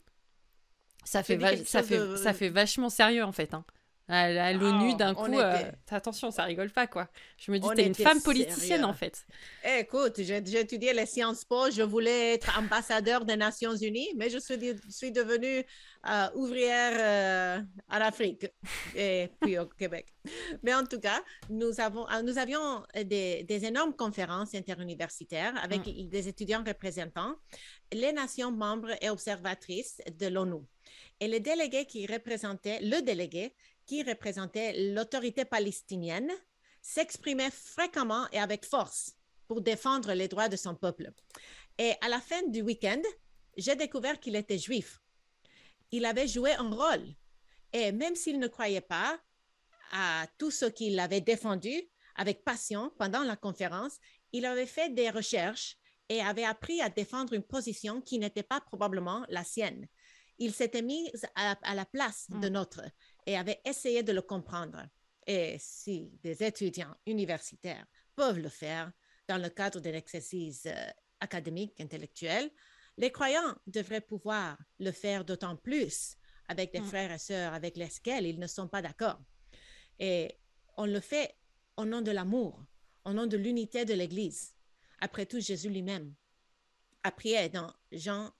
Ça 1.09 1.23
fait, 1.23 1.39
ça, 1.65 1.83
fait, 1.83 2.17
ça 2.19 2.35
fait 2.35 2.51
vachement 2.51 2.91
sérieux 2.91 3.25
en 3.25 3.33
fait. 3.33 3.55
Hein. 3.55 3.65
À, 4.11 4.55
l'ONU, 4.55 4.93
oh, 4.93 4.97
d'un 4.97 5.15
coup, 5.15 5.39
euh, 5.39 5.71
attention, 5.91 6.31
ça 6.31 6.45
rigole 6.45 6.71
pas, 6.71 6.87
quoi. 6.87 7.09
Je 7.37 7.53
me 7.53 7.59
dis, 7.59 7.69
t'es 7.77 7.87
une 7.87 7.95
femme 7.95 8.23
politicienne, 8.23 8.83
en 8.87 8.95
fait. 8.95 9.27
Eh, 9.63 9.81
écoute, 9.81 10.15
j'ai 10.23 10.39
étudié 10.39 10.95
les 10.95 11.05
sciences 11.05 11.45
po, 11.45 11.71
je 11.71 11.83
voulais 11.83 12.33
être 12.33 12.59
ambassadeur 12.59 13.27
des 13.27 13.37
Nations 13.37 13.77
Unies, 13.77 14.09
mais 14.17 14.31
je 14.31 14.39
suis, 14.39 14.59
suis 14.89 15.13
devenue 15.13 15.63
euh, 16.09 16.27
ouvrière 16.37 16.93
euh, 16.99 17.63
en 17.91 18.01
Afrique 18.01 18.47
et 18.97 19.29
puis 19.43 19.59
au 19.59 19.67
Québec. 19.67 20.07
Mais 20.63 20.73
en 20.73 20.85
tout 20.85 21.01
cas, 21.01 21.21
nous, 21.51 21.79
avons, 21.81 22.07
nous 22.25 22.39
avions 22.39 22.83
des, 22.95 23.43
des 23.43 23.65
énormes 23.67 23.95
conférences 23.95 24.55
interuniversitaires 24.55 25.53
avec 25.63 25.87
mm. 25.87 26.09
des 26.09 26.29
étudiants 26.29 26.65
représentants 26.67 27.35
les 27.93 28.13
nations 28.13 28.53
membres 28.53 28.91
et 29.03 29.11
observatrices 29.11 30.01
de 30.19 30.29
l'ONU. 30.29 30.63
Et 31.21 31.29
les 31.29 31.41
délégués 31.41 31.87
qui 31.87 32.07
représentaient, 32.07 32.81
le 32.81 33.01
délégué 33.01 33.55
qui 33.87 34.03
représentait 34.03 34.93
l'autorité 34.93 35.45
palestinienne, 35.45 36.31
s'exprimait 36.81 37.51
fréquemment 37.51 38.27
et 38.33 38.39
avec 38.39 38.65
force 38.65 39.17
pour 39.47 39.61
défendre 39.61 40.13
les 40.13 40.29
droits 40.29 40.49
de 40.49 40.57
son 40.57 40.75
peuple. 40.75 41.11
Et 41.79 41.95
à 42.01 42.09
la 42.09 42.21
fin 42.21 42.43
du 42.49 42.63
week-end, 42.63 43.03
j'ai 43.57 43.77
découvert 43.77 44.21
qu'il 44.21 44.37
était 44.37 44.59
juif. 44.59 45.01
Il 45.91 46.05
avait 46.05 46.29
joué 46.29 46.53
un 46.53 46.71
rôle. 46.71 47.15
Et 47.73 47.93
même 47.93 48.15
s'il 48.15 48.39
ne 48.39 48.47
croyait 48.47 48.81
pas 48.81 49.19
à 49.93 50.27
tout 50.39 50.51
ce 50.51 50.67
qu'il 50.67 50.99
avait 51.01 51.21
défendu, 51.21 51.73
avec 52.15 52.45
passion 52.45 52.93
pendant 52.99 53.23
la 53.23 53.37
conférence, 53.37 53.97
il 54.33 54.45
avait 54.45 54.67
fait 54.67 54.91
des 54.91 55.09
recherches 55.09 55.77
et 56.09 56.21
avait 56.21 56.45
appris 56.45 56.81
à 56.81 56.89
défendre 56.89 57.33
une 57.33 57.43
position 57.43 58.01
qui 58.01 58.19
n'était 58.19 58.43
pas 58.43 58.61
probablement 58.61 59.25
la 59.29 59.45
sienne. 59.45 59.87
Il 60.39 60.53
s'était 60.53 60.83
mis 60.83 61.11
à, 61.35 61.75
la 61.75 61.85
place 61.85 62.29
de 62.31 62.49
mm. 62.49 62.53
notre 62.53 62.83
et 63.27 63.37
avait 63.37 63.61
essayé 63.65 64.03
de 64.03 64.13
le 64.13 64.23
comprendre. 64.23 64.87
Et 65.27 65.57
si 65.59 66.13
des 66.23 66.43
étudiants 66.43 66.95
universitaires 67.07 67.87
peuvent 68.15 68.39
le 68.39 68.49
faire 68.49 68.93
dans 69.27 69.39
le 69.39 69.49
cadre 69.51 69.81
d'un 69.81 69.93
exercice 69.93 70.67
euh, 70.67 70.91
académique, 71.21 71.81
intellectuel, 71.81 72.51
les 72.97 73.13
croyants 73.13 73.55
devraient 73.67 74.01
pouvoir 74.01 74.59
le 74.79 74.91
faire 74.91 75.25
d'autant 75.25 75.57
plus 75.57 76.17
avec 76.49 76.73
des 76.73 76.81
mm. 76.81 76.87
frères 76.87 77.13
et 77.13 77.19
sœurs 77.19 77.53
avec 77.53 77.77
lesquels 77.77 78.27
ils 78.27 78.39
ne 78.39 78.47
sont 78.47 78.69
pas 78.69 78.83
d'accord. 78.83 79.21
Et 79.99 80.39
on 80.77 80.87
le 80.87 81.01
fait 81.01 81.35
au 81.77 81.85
nom 81.85 82.01
de 82.01 82.11
l'amour, 82.11 82.65
au 83.05 83.13
nom 83.13 83.27
de 83.27 83.37
l'unité 83.37 83.85
de 83.85 83.95
l'Église. 83.95 84.55
Après 85.01 85.27
tout, 85.27 85.41
Jésus 85.41 85.69
lui-même 85.69 86.15
a 87.03 87.13
prié 87.13 87.49
dans 87.49 87.73
Jean 87.93 88.31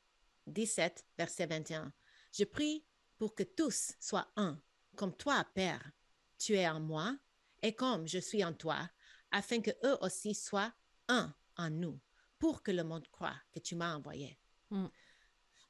17, 0.49 1.07
verset 1.17 1.47
21. 1.47 1.93
Je 2.33 2.45
prie 2.45 2.85
pour 3.19 3.35
que 3.35 3.43
tous 3.43 3.93
soient 4.01 4.31
un, 4.37 4.61
comme 4.97 5.17
toi, 5.17 5.45
Père, 5.55 5.93
tu 6.39 6.55
es 6.55 6.69
en 6.69 6.81
moi, 6.81 7.17
et 7.63 7.75
comme 7.75 8.07
je 8.07 8.19
suis 8.19 8.45
en 8.45 8.53
toi, 8.53 8.89
afin 9.31 9.61
que 9.61 9.71
eux 9.85 9.99
aussi 10.01 10.35
soient 10.35 10.73
un 11.09 11.35
en 11.57 11.71
nous, 11.71 12.01
pour 12.39 12.63
que 12.63 12.71
le 12.71 12.85
monde 12.85 13.09
croit 13.09 13.37
que 13.53 13.59
tu 13.59 13.75
m'as 13.75 13.95
envoyé. 13.95 14.39
Mm. 14.71 14.87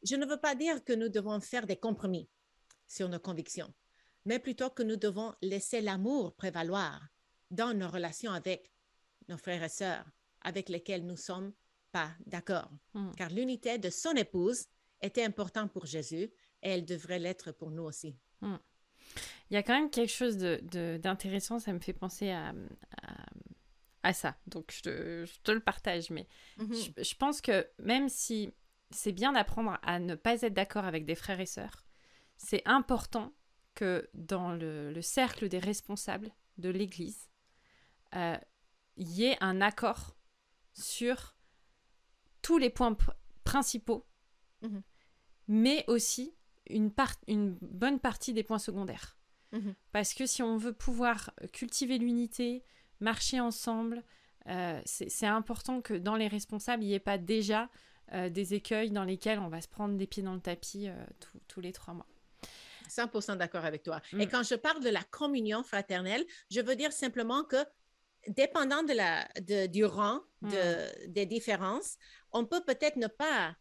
Je 0.02 0.16
ne 0.16 0.26
veux 0.26 0.40
pas 0.40 0.54
dire 0.54 0.84
que 0.84 0.92
nous 0.92 1.08
devons 1.08 1.40
faire 1.40 1.66
des 1.66 1.76
compromis 1.76 2.30
sur 2.86 3.08
nos 3.08 3.18
convictions, 3.18 3.72
mais 4.24 4.38
plutôt 4.38 4.70
que 4.70 4.82
nous 4.82 4.96
devons 4.96 5.34
laisser 5.42 5.80
l'amour 5.80 6.34
prévaloir 6.36 7.08
dans 7.50 7.74
nos 7.74 7.88
relations 7.88 8.32
avec 8.32 8.70
nos 9.28 9.38
frères 9.38 9.62
et 9.62 9.68
sœurs 9.68 10.06
avec 10.42 10.68
lesquels 10.68 11.04
nous 11.04 11.16
sommes 11.16 11.52
pas 11.92 12.10
d'accord. 12.26 12.70
Mm. 12.94 13.10
Car 13.16 13.30
l'unité 13.30 13.78
de 13.78 13.90
son 13.90 14.12
épouse 14.12 14.66
était 15.00 15.24
importante 15.24 15.72
pour 15.72 15.86
Jésus 15.86 16.30
et 16.62 16.70
elle 16.70 16.84
devrait 16.84 17.18
l'être 17.18 17.52
pour 17.52 17.70
nous 17.70 17.84
aussi. 17.84 18.16
Mm. 18.40 18.56
Il 19.50 19.54
y 19.54 19.56
a 19.56 19.62
quand 19.62 19.74
même 19.74 19.90
quelque 19.90 20.12
chose 20.12 20.36
d'intéressant, 20.36 21.56
de, 21.56 21.62
ça 21.62 21.72
me 21.72 21.80
fait 21.80 21.94
penser 21.94 22.30
à, 22.30 22.52
à, 24.02 24.12
ça. 24.12 24.36
Donc 24.46 24.72
je 24.72 24.82
te, 24.82 25.24
je 25.26 25.40
te, 25.42 25.50
le 25.50 25.60
partage, 25.60 26.10
mais 26.10 26.26
mm-hmm. 26.58 27.02
je, 27.02 27.14
pense 27.14 27.40
que 27.40 27.66
même 27.78 28.08
si 28.10 28.52
c'est 28.90 29.12
bien 29.12 29.32
d'apprendre 29.32 29.78
à 29.82 29.98
ne 29.98 30.14
pas 30.14 30.42
être 30.42 30.52
d'accord 30.52 30.84
avec 30.84 31.06
des 31.06 31.14
frères 31.14 31.40
et 31.40 31.46
sœurs, 31.46 31.86
c'est 32.36 32.62
important 32.66 33.32
que 33.74 34.08
dans 34.12 34.52
le, 34.52 35.00
cercle 35.00 35.48
des 35.48 35.58
responsables 35.58 36.30
de 36.58 36.68
l'Église, 36.68 37.30
euh, 38.14 38.36
il 38.96 39.08
y 39.10 39.24
ait 39.24 39.36
un 39.40 39.60
accord 39.60 40.16
sur 40.74 41.37
tous 42.42 42.58
les 42.58 42.70
points 42.70 42.96
principaux, 43.44 44.06
mhm. 44.62 44.82
mais 45.48 45.84
aussi 45.88 46.34
une, 46.68 46.92
une, 47.26 47.56
bonne 47.60 47.98
partie 47.98 48.32
des 48.32 48.42
points 48.42 48.58
secondaires. 48.58 49.16
Mhm. 49.52 49.74
Parce 49.92 50.14
que 50.14 50.26
si 50.26 50.42
on 50.42 50.56
veut 50.56 50.74
pouvoir 50.74 51.30
cultiver 51.52 51.98
l'unité, 51.98 52.64
marcher 53.00 53.40
ensemble, 53.40 54.04
euh, 54.48 54.80
c'est 54.84 55.26
important 55.26 55.80
que 55.80 55.94
dans 55.94 56.16
les 56.16 56.28
responsables, 56.28 56.82
il 56.82 56.88
n'y 56.88 56.94
ait 56.94 57.00
pas 57.00 57.18
déjà 57.18 57.68
euh, 58.12 58.28
des 58.28 58.54
écueils 58.54 58.90
dans 58.90 59.04
lesquels 59.04 59.38
on 59.38 59.48
va 59.48 59.60
se 59.60 59.68
prendre 59.68 59.96
des 59.96 60.06
pieds 60.06 60.22
dans 60.22 60.34
le 60.34 60.40
tapis 60.40 60.88
tous 61.48 61.60
les 61.60 61.72
trois 61.72 61.94
mois. 61.94 62.06
100% 62.88 63.36
d'accord 63.36 63.64
avec 63.64 63.82
toi. 63.82 64.00
Et 64.12 64.26
mm. 64.26 64.30
quand 64.30 64.42
je 64.42 64.54
parle 64.54 64.82
de 64.82 64.88
la 64.88 65.02
communion 65.04 65.62
fraternelle, 65.62 66.24
je 66.50 66.60
veux 66.60 66.76
dire 66.76 66.92
simplement 66.92 67.44
que 67.44 67.56
dépendant 68.28 68.82
de 68.82 68.92
la, 68.92 69.28
de, 69.40 69.66
du 69.66 69.84
rang 69.84 70.20
de, 70.42 70.48
hmm. 70.48 71.12
des 71.12 71.26
différences, 71.26 71.96
on 72.32 72.44
peut 72.44 72.62
peut-être 72.64 72.96
ne 72.96 73.06
pas 73.06 73.54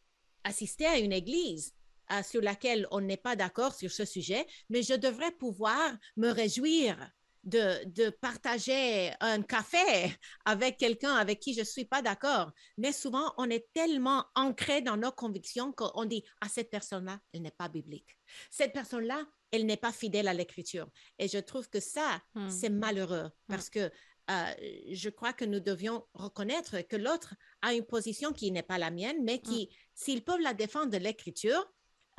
assister 0.44 0.86
à 0.86 0.98
une 0.98 1.14
église 1.14 1.74
euh, 2.12 2.24
sur 2.24 2.42
laquelle 2.42 2.88
on 2.92 3.02
n'est 3.02 3.18
pas 3.18 3.36
d'accord 3.36 3.74
sur 3.74 3.92
ce 3.92 4.06
sujet, 4.06 4.46
mais 4.70 4.82
je 4.82 4.94
devrais 4.94 5.32
pouvoir 5.32 5.98
me 6.16 6.30
réjouir 6.30 6.98
de, 7.44 7.86
de 7.86 8.10
partager 8.10 9.12
un 9.20 9.42
café 9.42 9.78
avec 10.46 10.78
quelqu'un 10.78 11.16
avec 11.16 11.40
qui 11.40 11.54
je 11.54 11.62
ne 11.62 11.66
suis 11.66 11.86
pas 11.86 12.02
d'accord. 12.02 12.52
Mais 12.78 12.92
souvent, 12.92 13.34
on 13.38 13.50
est 13.50 13.68
tellement 13.74 14.26
ancré 14.36 14.82
dans 14.82 14.98
nos 14.98 15.12
convictions 15.12 15.72
qu'on 15.72 16.06
dit, 16.06 16.24
à 16.42 16.46
ah, 16.46 16.50
cette 16.50 16.70
personne-là, 16.70 17.20
elle 17.34 17.42
n'est 17.42 17.52
pas 17.52 17.70
biblique. 17.70 18.18
Cette 18.52 18.74
personne-là, 18.74 19.26
elle 19.52 19.66
n'est 19.66 19.78
pas 19.78 19.94
fidèle 19.94 20.28
à 20.28 20.34
l'écriture. 20.34 20.88
Et 21.20 21.28
je 21.28 21.38
trouve 21.38 21.70
que 21.70 21.80
ça, 21.80 22.22
hmm. 22.36 22.50
c'est 22.50 22.70
malheureux 22.70 23.30
parce 23.48 23.70
que 23.70 23.90
euh, 24.30 24.54
je 24.92 25.10
crois 25.10 25.34
que 25.34 25.46
nous 25.46 25.60
devions 25.60 26.06
reconnaître 26.14 26.82
que 26.82 26.96
l'autre 26.96 27.36
a 27.62 27.74
une 27.74 27.86
position 27.86 28.34
qui 28.34 28.52
n'est 28.52 28.64
pas 28.64 28.78
la 28.78 28.92
mienne, 28.92 29.24
mais 29.24 29.40
qui, 29.40 29.66
mm. 29.66 29.76
s'ils 29.96 30.24
peuvent 30.24 30.42
la 30.42 30.54
défendre 30.54 30.92
de 30.92 30.98
l'écriture, 30.98 31.66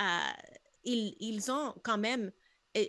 euh, 0.01 0.05
ils, 0.85 1.17
ils, 1.21 1.51
ont 1.51 1.75
quand 1.83 1.99
même... 1.99 2.33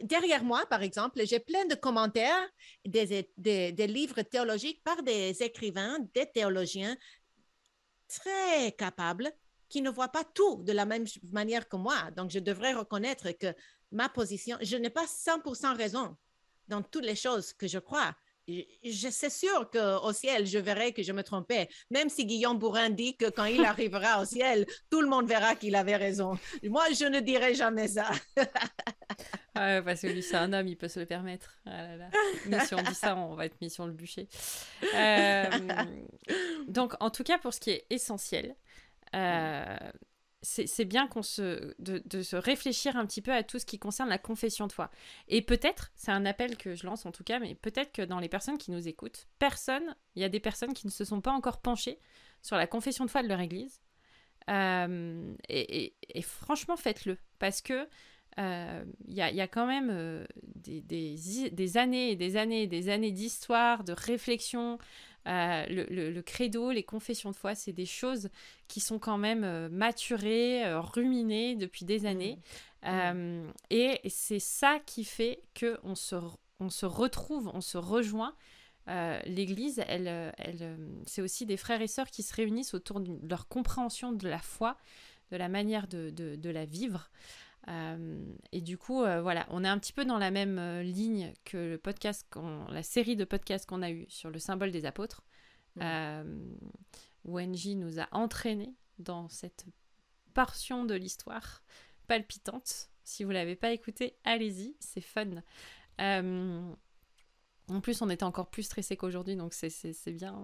derrière 0.04 0.44
moi, 0.44 0.66
par 0.68 0.84
exemple, 0.84 1.26
j'ai 1.26 1.40
plein 1.40 1.66
de 1.66 1.76
commentaires 1.76 2.48
des, 2.86 3.30
des, 3.38 3.72
des, 3.74 3.88
livres 3.88 4.22
théologiques 4.22 4.82
par 4.84 5.04
des 5.04 5.44
écrivains, 5.44 6.00
des 6.14 6.26
théologiens 6.32 6.96
très 8.08 8.72
capables 8.72 9.32
qui 9.68 9.82
ne 9.82 9.90
voient 9.90 10.10
pas 10.10 10.24
tout 10.24 10.64
de 10.64 10.72
la 10.72 10.86
même 10.86 11.06
manière 11.32 11.68
que 11.68 11.76
moi. 11.76 12.10
Donc, 12.16 12.32
je 12.32 12.40
devrais 12.40 12.74
reconnaître 12.74 13.32
que 13.32 13.54
ma 13.92 14.08
position, 14.08 14.58
je 14.62 14.78
n'ai 14.78 14.90
pas 14.90 15.06
100% 15.06 15.76
raison 15.76 16.16
dans 16.68 16.82
toutes 16.82 17.06
les 17.06 17.16
choses 17.16 17.54
que 17.54 17.68
je 17.68 17.80
crois, 17.80 18.16
je 18.84 19.10
c'est 19.10 19.30
sûr 19.30 19.70
qu'au 19.70 20.14
ciel, 20.14 20.46
je 20.46 20.58
verrai 20.58 20.94
que 20.94 21.04
je 21.04 21.12
me 21.12 21.24
trompais. 21.24 21.68
Même 21.90 22.10
si 22.10 22.26
Guillaume 22.26 22.58
Bourrin 22.58 22.90
dit 22.90 23.16
que 23.16 23.30
quand 23.30 23.46
il 23.46 23.64
arrivera 23.66 24.22
au 24.22 24.26
ciel, 24.26 24.66
tout 24.90 25.02
le 25.02 25.08
monde 25.08 25.28
verra 25.28 25.56
qu'il 25.56 25.76
avait 25.76 25.96
raison. 25.96 26.38
Moi, 26.64 26.86
je 26.92 27.06
ne 27.06 27.20
dirai 27.20 27.54
jamais 27.56 27.88
ça. 27.88 28.10
ah, 29.56 29.82
parce 29.84 30.02
que 30.02 30.08
lui, 30.08 30.24
c'est 30.24 30.36
un 30.38 30.54
homme, 30.54 30.68
il 30.68 30.78
peut 30.78 30.88
se 30.88 31.00
le 31.00 31.06
permettre. 31.06 31.60
Ah 31.66 31.96
Mais 32.48 32.60
si 32.66 32.74
on 32.74 32.82
dit 32.82 32.96
ça, 32.96 33.16
on 33.16 33.36
va 33.36 33.46
être 33.46 33.60
mis 33.62 33.70
sur 33.70 33.86
le 33.86 33.94
bûcher. 33.94 34.28
Euh, 34.96 35.46
donc, 36.68 36.94
en 37.00 37.10
tout 37.10 37.24
cas, 37.24 37.38
pour 37.38 37.54
ce 37.54 37.60
qui 37.60 37.72
est 37.72 37.86
essentiel, 37.90 38.56
euh, 39.16 39.78
c'est 40.42 40.86
bien 40.86 41.08
qu'on 41.08 41.22
se 41.22 41.74
de, 41.80 42.22
se 42.22 42.36
réfléchir 42.36 42.96
un 42.96 43.06
petit 43.06 43.22
peu 43.22 43.34
à 43.34 43.44
tout 43.44 43.60
ce 43.60 43.66
qui 43.66 43.78
concerne 43.78 44.10
la 44.10 44.18
confession 44.18 44.68
de 44.68 44.72
foi. 44.72 44.90
Et 45.28 45.42
peut-être, 45.42 45.92
c'est 45.96 46.12
un 46.12 46.26
appel 46.26 46.58
que 46.58 46.76
je 46.76 46.86
lance 46.86 47.06
en 47.06 47.12
tout 47.12 47.24
cas, 47.24 47.40
mais 47.40 47.56
peut-être 47.56 47.92
que 47.92 48.02
dans 48.02 48.20
les 48.20 48.30
personnes 48.30 48.58
qui 48.58 48.72
nous 48.72 48.88
écoutent, 48.88 49.28
personne, 49.38 49.96
il 50.16 50.22
y 50.22 50.26
a 50.26 50.30
des 50.30 50.40
personnes 50.40 50.74
qui 50.74 50.88
ne 50.88 50.92
se 50.92 51.04
sont 51.04 51.22
pas 51.22 51.32
encore 51.32 51.60
penchées 51.60 52.00
sur 52.42 52.56
la 52.56 52.68
confession 52.68 53.06
de 53.06 53.10
foi 53.10 53.22
de 53.22 53.28
leur 53.28 53.42
Église. 53.42 53.82
Euh, 54.50 55.36
et, 55.50 55.94
franchement, 56.22 56.78
faites-le, 56.78 57.18
parce 57.38 57.62
que 57.62 57.88
euh, 58.40 58.86
il 59.08 59.14
y, 59.14 59.22
a, 59.22 59.48
quand 59.48 59.68
même 59.68 59.90
euh, 59.92 60.26
des, 60.56 60.82
des, 60.82 61.78
années 61.78 62.12
et 62.12 62.16
des 62.16 62.38
années 62.38 62.64
et 62.64 62.68
des 62.68 62.90
années 62.90 63.12
d'histoire, 63.12 63.84
de 63.84 63.92
réflexion, 63.92 64.80
euh, 65.30 65.66
le, 65.70 66.22
credo, 66.22 66.72
les 66.72 66.84
confessions 66.84 67.30
de 67.30 67.36
foi, 67.36 67.54
c'est 67.54 67.74
des 67.74 67.86
choses 67.86 68.30
qui 68.68 68.80
sont 68.80 68.98
quand 68.98 69.18
même 69.18 69.44
euh, 69.44 69.70
maturées, 69.70 70.66
euh, 70.66 70.82
ruminées 70.82 71.56
depuis 71.56 71.86
des 71.86 72.02
mmh. 72.02 72.06
années. 72.06 72.40
Mmh. 72.82 73.52
et 73.72 74.00
c'est 74.08 74.40
ça 74.40 74.80
qui 74.86 75.04
fait 75.04 75.42
qu'on 75.60 75.96
se, 75.96 76.16
on 76.62 76.70
se 76.70 76.86
retrouve, 76.86 77.52
on 77.54 77.62
se 77.62 77.78
rejoint. 77.78 78.36
L'Église, 79.26 79.84
elle, 79.88 80.34
elle, 80.38 80.78
c'est 81.06 81.22
aussi 81.22 81.46
des 81.46 81.58
frères 81.58 81.82
et 81.82 81.88
sœurs 81.88 82.10
qui 82.10 82.24
se 82.24 82.34
réunissent 82.34 82.74
autour 82.74 83.02
de 83.02 83.20
leur 83.30 83.48
compréhension 83.48 84.14
de 84.14 84.28
la 84.28 84.40
foi, 84.40 84.78
de 85.32 85.38
la 85.38 85.48
manière 85.48 85.88
de, 85.88 86.10
de, 86.10 86.36
de 86.38 86.50
la 86.50 86.66
vivre. 86.66 87.12
Euh, 87.70 88.26
et 88.52 88.62
du 88.62 88.78
coup, 88.78 89.04
euh, 89.04 89.22
voilà, 89.22 89.46
on 89.50 89.64
est 89.64 89.68
un 89.68 89.78
petit 89.78 89.94
peu 89.94 90.06
dans 90.06 90.18
la 90.18 90.32
même 90.32 90.58
euh, 90.58 90.82
ligne 90.82 91.34
que 91.46 91.58
le 91.58 91.78
podcast, 91.78 92.28
la 92.70 92.84
série 92.84 93.16
de 93.16 93.26
podcasts 93.26 93.68
qu'on 93.68 93.82
a 93.82 93.92
eu 93.92 94.06
sur 94.10 94.32
le 94.32 94.40
symbole 94.40 94.72
des 94.72 94.86
apôtres, 94.86 95.24
où 97.26 97.40
NJ 97.40 97.76
nous 97.76 98.00
a 98.00 98.08
entraînés 98.12 98.74
dans 98.98 99.30
cette 99.30 99.66
portion 100.34 100.84
de 100.86 100.96
l'histoire 100.96 101.62
palpitante. 102.08 102.90
Si 103.04 103.24
vous 103.24 103.32
l'avez 103.32 103.56
pas 103.56 103.72
écouté, 103.72 104.16
allez-y, 104.24 104.76
c'est 104.80 105.02
fun. 105.02 105.44
en 106.00 107.82
plus, 107.82 108.02
on 108.02 108.10
était 108.10 108.24
encore 108.24 108.50
plus 108.50 108.64
stressé 108.64 108.98
qu'aujourd'hui, 108.98 109.36
donc 109.36 109.54
c'est 109.54 110.12
bien. 110.12 110.42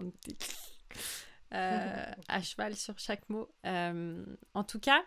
à 1.52 2.42
cheval 2.42 2.76
sur 2.76 3.00
chaque 3.00 3.28
mot. 3.30 3.50
en 3.64 4.64
tout 4.64 4.80
cas, 4.80 5.02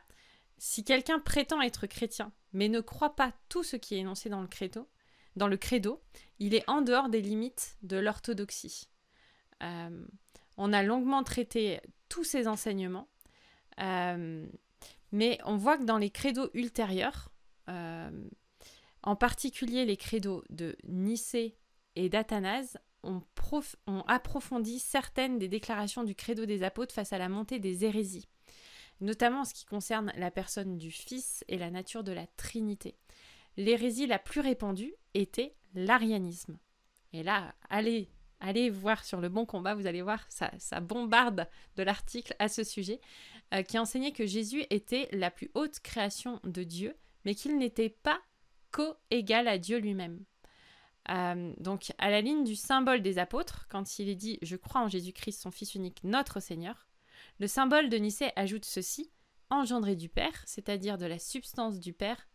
si 0.59 0.85
quelqu'un 0.85 1.19
prétend 1.21 1.61
être 1.61 1.87
chrétien, 1.87 2.33
mais 2.53 2.69
ne 2.69 2.81
croit 2.81 3.17
pas 3.17 3.33
tout 3.49 3.63
ce 3.63 3.77
qui 3.77 3.95
est 3.95 3.99
énoncé 3.99 4.29
dans 4.29 4.41
le 4.41 4.49
credo, 4.49 4.89
dans 5.37 5.49
le 5.49 5.57
credo 5.57 6.03
il 6.39 6.55
est 6.55 6.69
en 6.69 6.83
dehors 6.83 7.09
des 7.09 7.21
limites 7.21 7.77
de 7.83 7.97
l'orthodoxie. 7.97 8.89
Euh, 9.63 10.07
on 10.57 10.73
a 10.73 10.83
longuement 10.83 11.23
traité 11.25 11.81
tous 12.09 12.25
ces 12.25 12.49
enseignements, 12.49 13.09
euh, 13.81 14.47
mais 15.13 15.39
on 15.45 15.57
voit 15.57 15.79
que 15.79 15.85
dans 15.85 15.99
les 15.99 16.11
credos 16.11 16.51
ultérieurs, 16.55 17.33
euh, 17.69 18.29
en 19.03 19.17
particulier 19.17 19.85
les 19.85 19.97
credos 19.97 20.45
de 20.51 20.77
Nicée 20.85 21.57
et 21.97 22.09
d'Athanase, 22.09 22.79
on, 23.03 23.23
ont 23.87 24.03
approfondi 24.07 24.79
certaines 24.79 25.39
des 25.39 25.49
déclarations 25.49 26.05
du 26.05 26.15
credo 26.15 26.47
des 26.47 26.63
apôtres 26.63 26.95
face 26.95 27.13
à 27.13 27.19
la 27.19 27.29
montée 27.29 27.59
des 27.59 27.85
hérésies, 27.85 28.29
notamment 29.01 29.41
en 29.41 29.45
ce 29.45 29.55
qui 29.55 29.65
concerne 29.65 30.13
la 30.17 30.31
personne 30.31 30.79
du 30.79 30.91
Fils 30.91 31.45
et 31.49 31.59
la 31.59 31.71
nature 31.71 32.05
de 32.05 32.13
la 32.13 32.27
Trinité. 32.27 32.97
L'hérésie 33.57 34.07
la 34.07 34.19
plus 34.19 34.41
répandue 34.41 34.95
était 35.15 35.55
l'arianisme. 35.75 36.59
Et 37.13 37.23
là, 37.23 37.55
allez, 37.71 38.11
allez 38.41 38.71
voir 38.71 39.05
sur 39.05 39.21
le 39.21 39.29
bon 39.29 39.47
combat, 39.47 39.75
vous 39.75 39.87
allez 39.87 40.03
voir, 40.03 40.25
ça, 40.29 40.51
ça 40.59 40.81
bombarde 40.81 41.49
de 41.77 41.83
l'article 41.83 42.35
à 42.39 42.49
ce 42.49 42.65
sujet, 42.65 43.01
euh, 43.55 43.63
qui 43.63 43.79
enseignait 43.79 44.13
que 44.13 44.27
Jésus 44.27 44.65
était 44.71 45.09
la 45.13 45.31
plus 45.31 45.51
haute 45.55 45.81
création 45.81 46.41
de 46.45 46.63
Dieu, 46.63 46.97
mais 47.25 47.35
qu'il 47.35 47.59
n'était 47.59 47.89
pas 47.89 48.21
co-égal 48.71 49.49
à 49.49 49.59
Dieu 49.59 49.79
lui-même. 49.79 50.25
Euh, 51.11 51.55
donc, 51.59 51.93
à 51.99 52.11
la 52.11 52.21
ligne 52.21 52.45
du 52.45 52.55
symbole 52.55 53.01
des 53.01 53.19
apôtres, 53.19 53.67
quand 53.71 53.99
il 53.99 54.09
est 54.09 54.15
dit 54.15 54.39
Je 54.43 54.57
crois 54.57 54.83
en 54.83 54.89
Jésus-Christ, 54.89 55.41
son 55.41 55.51
Fils 55.51 55.75
unique, 55.75 56.01
notre 56.05 56.41
Seigneur, 56.41 56.87
le 57.39 57.47
symbole 57.47 57.89
de 57.89 57.97
Nicée 57.97 58.31
ajoute 58.37 58.65
ceci 58.65 59.11
engendré 59.51 59.97
du 59.97 60.09
Père, 60.09 60.43
c'est-à-dire 60.45 60.99
de 60.99 61.07
la 61.07 61.19
substance 61.19 61.81
du 61.81 61.93
Père, 61.93 62.29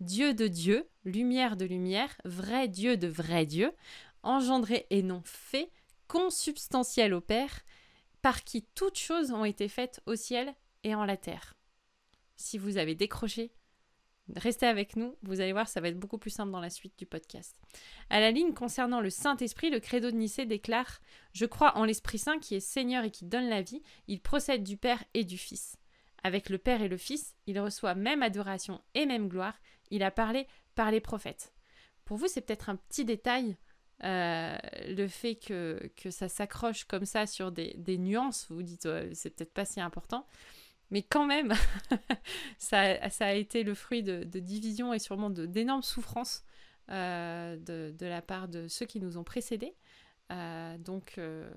Dieu 0.00 0.34
de 0.34 0.46
Dieu, 0.46 0.88
lumière 1.04 1.56
de 1.56 1.64
lumière, 1.64 2.16
vrai 2.24 2.68
Dieu 2.68 2.96
de 2.96 3.06
vrai 3.06 3.46
Dieu, 3.46 3.72
engendré 4.22 4.86
et 4.90 5.02
non 5.02 5.22
fait, 5.24 5.70
consubstantiel 6.08 7.14
au 7.14 7.20
Père, 7.20 7.62
par 8.22 8.44
qui 8.44 8.62
toutes 8.74 8.98
choses 8.98 9.30
ont 9.30 9.44
été 9.44 9.68
faites 9.68 10.00
au 10.06 10.16
ciel 10.16 10.54
et 10.82 10.94
en 10.94 11.04
la 11.04 11.16
terre. 11.16 11.54
Si 12.36 12.58
vous 12.58 12.76
avez 12.76 12.94
décroché, 12.94 13.52
Restez 14.34 14.66
avec 14.66 14.96
nous, 14.96 15.14
vous 15.22 15.40
allez 15.40 15.52
voir, 15.52 15.68
ça 15.68 15.80
va 15.80 15.88
être 15.88 15.98
beaucoup 15.98 16.18
plus 16.18 16.30
simple 16.30 16.50
dans 16.50 16.60
la 16.60 16.70
suite 16.70 16.98
du 16.98 17.06
podcast. 17.06 17.56
À 18.10 18.18
la 18.18 18.32
ligne 18.32 18.54
concernant 18.54 19.00
le 19.00 19.10
Saint-Esprit, 19.10 19.70
le 19.70 19.78
credo 19.78 20.10
de 20.10 20.16
Nicée 20.16 20.46
déclare 20.46 21.00
Je 21.32 21.46
crois 21.46 21.76
en 21.76 21.84
l'Esprit 21.84 22.18
Saint 22.18 22.40
qui 22.40 22.56
est 22.56 22.60
Seigneur 22.60 23.04
et 23.04 23.12
qui 23.12 23.24
donne 23.24 23.48
la 23.48 23.62
vie, 23.62 23.82
il 24.08 24.20
procède 24.20 24.64
du 24.64 24.76
Père 24.76 25.04
et 25.14 25.24
du 25.24 25.38
Fils. 25.38 25.76
Avec 26.24 26.48
le 26.48 26.58
Père 26.58 26.82
et 26.82 26.88
le 26.88 26.96
Fils, 26.96 27.36
il 27.46 27.60
reçoit 27.60 27.94
même 27.94 28.22
adoration 28.22 28.80
et 28.94 29.06
même 29.06 29.28
gloire, 29.28 29.54
il 29.90 30.02
a 30.02 30.10
parlé 30.10 30.48
par 30.74 30.90
les 30.90 31.00
prophètes. 31.00 31.52
Pour 32.04 32.16
vous, 32.16 32.26
c'est 32.26 32.40
peut-être 32.40 32.68
un 32.68 32.76
petit 32.76 33.04
détail, 33.04 33.56
euh, 34.02 34.56
le 34.88 35.06
fait 35.06 35.36
que, 35.36 35.88
que 35.96 36.10
ça 36.10 36.28
s'accroche 36.28 36.84
comme 36.84 37.04
ça 37.04 37.26
sur 37.26 37.52
des, 37.52 37.98
nuances, 37.98 38.46
vous 38.48 38.56
vous 38.56 38.62
dites, 38.62 38.88
c'est 39.12 39.30
peut-être 39.30 39.54
pas 39.54 39.64
si 39.64 39.80
important. 39.80 40.26
Mais 40.90 41.02
quand 41.02 41.26
même, 41.26 41.52
ça, 42.58 42.80
a 42.80 43.32
été 43.32 43.62
le 43.62 43.74
fruit 43.74 44.02
de, 44.02 44.22
divisions 44.24 44.92
et 44.92 44.98
sûrement 44.98 45.30
d'énormes 45.30 45.82
souffrances 45.82 46.44
euh, 46.90 47.56
de, 47.56 48.06
la 48.06 48.22
part 48.22 48.48
de 48.48 48.68
ceux 48.68 48.86
qui 48.86 49.00
nous 49.00 49.18
ont 49.18 49.24
précédés. 49.24 49.74
Euh, 50.32 50.76
donc 50.78 51.18
euh, 51.18 51.48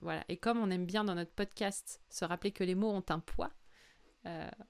voilà, 0.00 0.24
et 0.28 0.36
comme 0.36 0.58
on 0.58 0.70
aime 0.70 0.86
bien 0.86 1.04
dans 1.04 1.14
notre 1.14 1.30
podcast 1.30 2.02
se 2.08 2.24
rappeler 2.24 2.50
que 2.50 2.64
les 2.64 2.74
mots 2.74 2.90
ont 2.90 3.04
un 3.08 3.20
poids, 3.20 3.50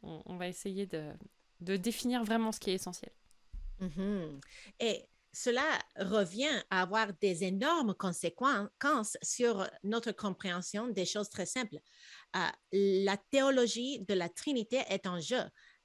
on, 0.03 0.37
va 0.37 0.47
essayer 0.47 0.87
de, 0.87 1.13
définir 1.61 2.23
vraiment 2.23 2.53
ce 2.53 2.61
qui 2.61 2.71
est 2.71 2.75
essentiel. 2.75 3.11
Mm-hmm. 3.81 4.41
Et 4.81 5.05
cela 5.39 5.79
revient 5.97 6.65
à 6.69 6.83
avoir 6.83 7.13
des 7.21 7.45
énormes 7.45 7.95
conséquences 7.95 9.17
sur 9.23 9.71
notre 9.85 10.11
compréhension 10.11 10.89
des 10.89 11.05
choses 11.05 11.29
très 11.29 11.47
simples. 11.47 11.77
Euh, 12.35 12.41
la 12.73 13.17
théologie 13.17 14.01
de 14.01 14.15
la 14.15 14.29
Trinité 14.29 14.83
est 14.89 15.07
en 15.07 15.21
jeu. 15.21 15.43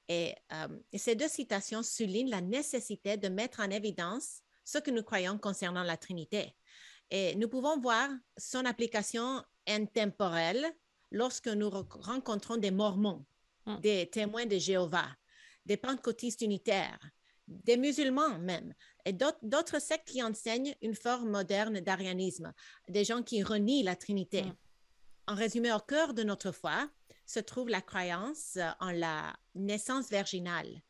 Et, 0.09 0.33
euh, 0.53 0.67
ces 0.95 1.13
deux 1.13 1.27
citations 1.27 1.83
soulignent 1.83 2.31
la 2.31 2.41
nécessité 2.41 3.15
de 3.15 3.29
mettre 3.29 3.59
en 3.59 3.69
évidence 3.69 4.41
ce 4.63 4.79
que 4.79 4.89
nous 4.89 5.03
croyons 5.03 5.37
concernant 5.37 5.83
la 5.83 5.97
Trinité. 5.97 6.55
Et 7.11 7.35
nous 7.35 7.47
pouvons 7.47 7.79
voir 7.79 8.09
son 8.35 8.65
application 8.65 9.43
intemporelle 9.67 10.65
lorsque 11.11 11.47
nous 11.47 11.69
rencontrons 11.69 12.57
des 12.57 12.71
Mormons, 12.71 13.23
hmm. 13.67 13.79
des 13.81 14.09
témoins 14.09 14.47
de 14.47 14.57
Jéhovah, 14.57 15.09
des 15.63 15.77
pentecôtistes 15.77 16.41
unitaires, 16.41 16.99
des 17.47 17.77
musulmans 17.77 18.39
même, 18.39 18.73
et 19.05 19.13
d'autres 19.13 19.81
sectes 19.81 20.07
qui 20.07 20.23
enseignent 20.23 20.75
une 20.81 20.95
forme 20.95 21.29
moderne 21.29 21.79
d'arianisme, 21.79 22.53
des 22.87 23.03
gens 23.03 23.21
qui 23.21 23.43
renient 23.43 23.83
la 23.83 23.95
Trinité. 23.95 24.43
Mm. 24.43 24.55
En 25.27 25.35
résumé, 25.35 25.71
au 25.71 25.79
cœur 25.79 26.13
de 26.13 26.23
notre 26.23 26.51
foi 26.51 26.89
se 27.25 27.39
trouve 27.39 27.69
la 27.69 27.81
croyance 27.81 28.57
en 28.79 28.91
la 28.91 29.33
naissance 29.55 30.09
virginale, 30.09 30.81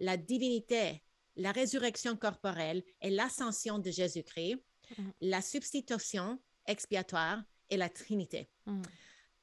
la 0.00 0.16
divinité, 0.16 1.02
la 1.36 1.52
résurrection 1.52 2.16
corporelle 2.16 2.82
et 3.00 3.10
l'ascension 3.10 3.78
de 3.78 3.90
Jésus-Christ, 3.90 4.56
mm. 4.96 5.10
la 5.22 5.42
substitution 5.42 6.38
expiatoire 6.66 7.42
et 7.70 7.76
la 7.76 7.88
Trinité. 7.88 8.50
Mm. 8.66 8.82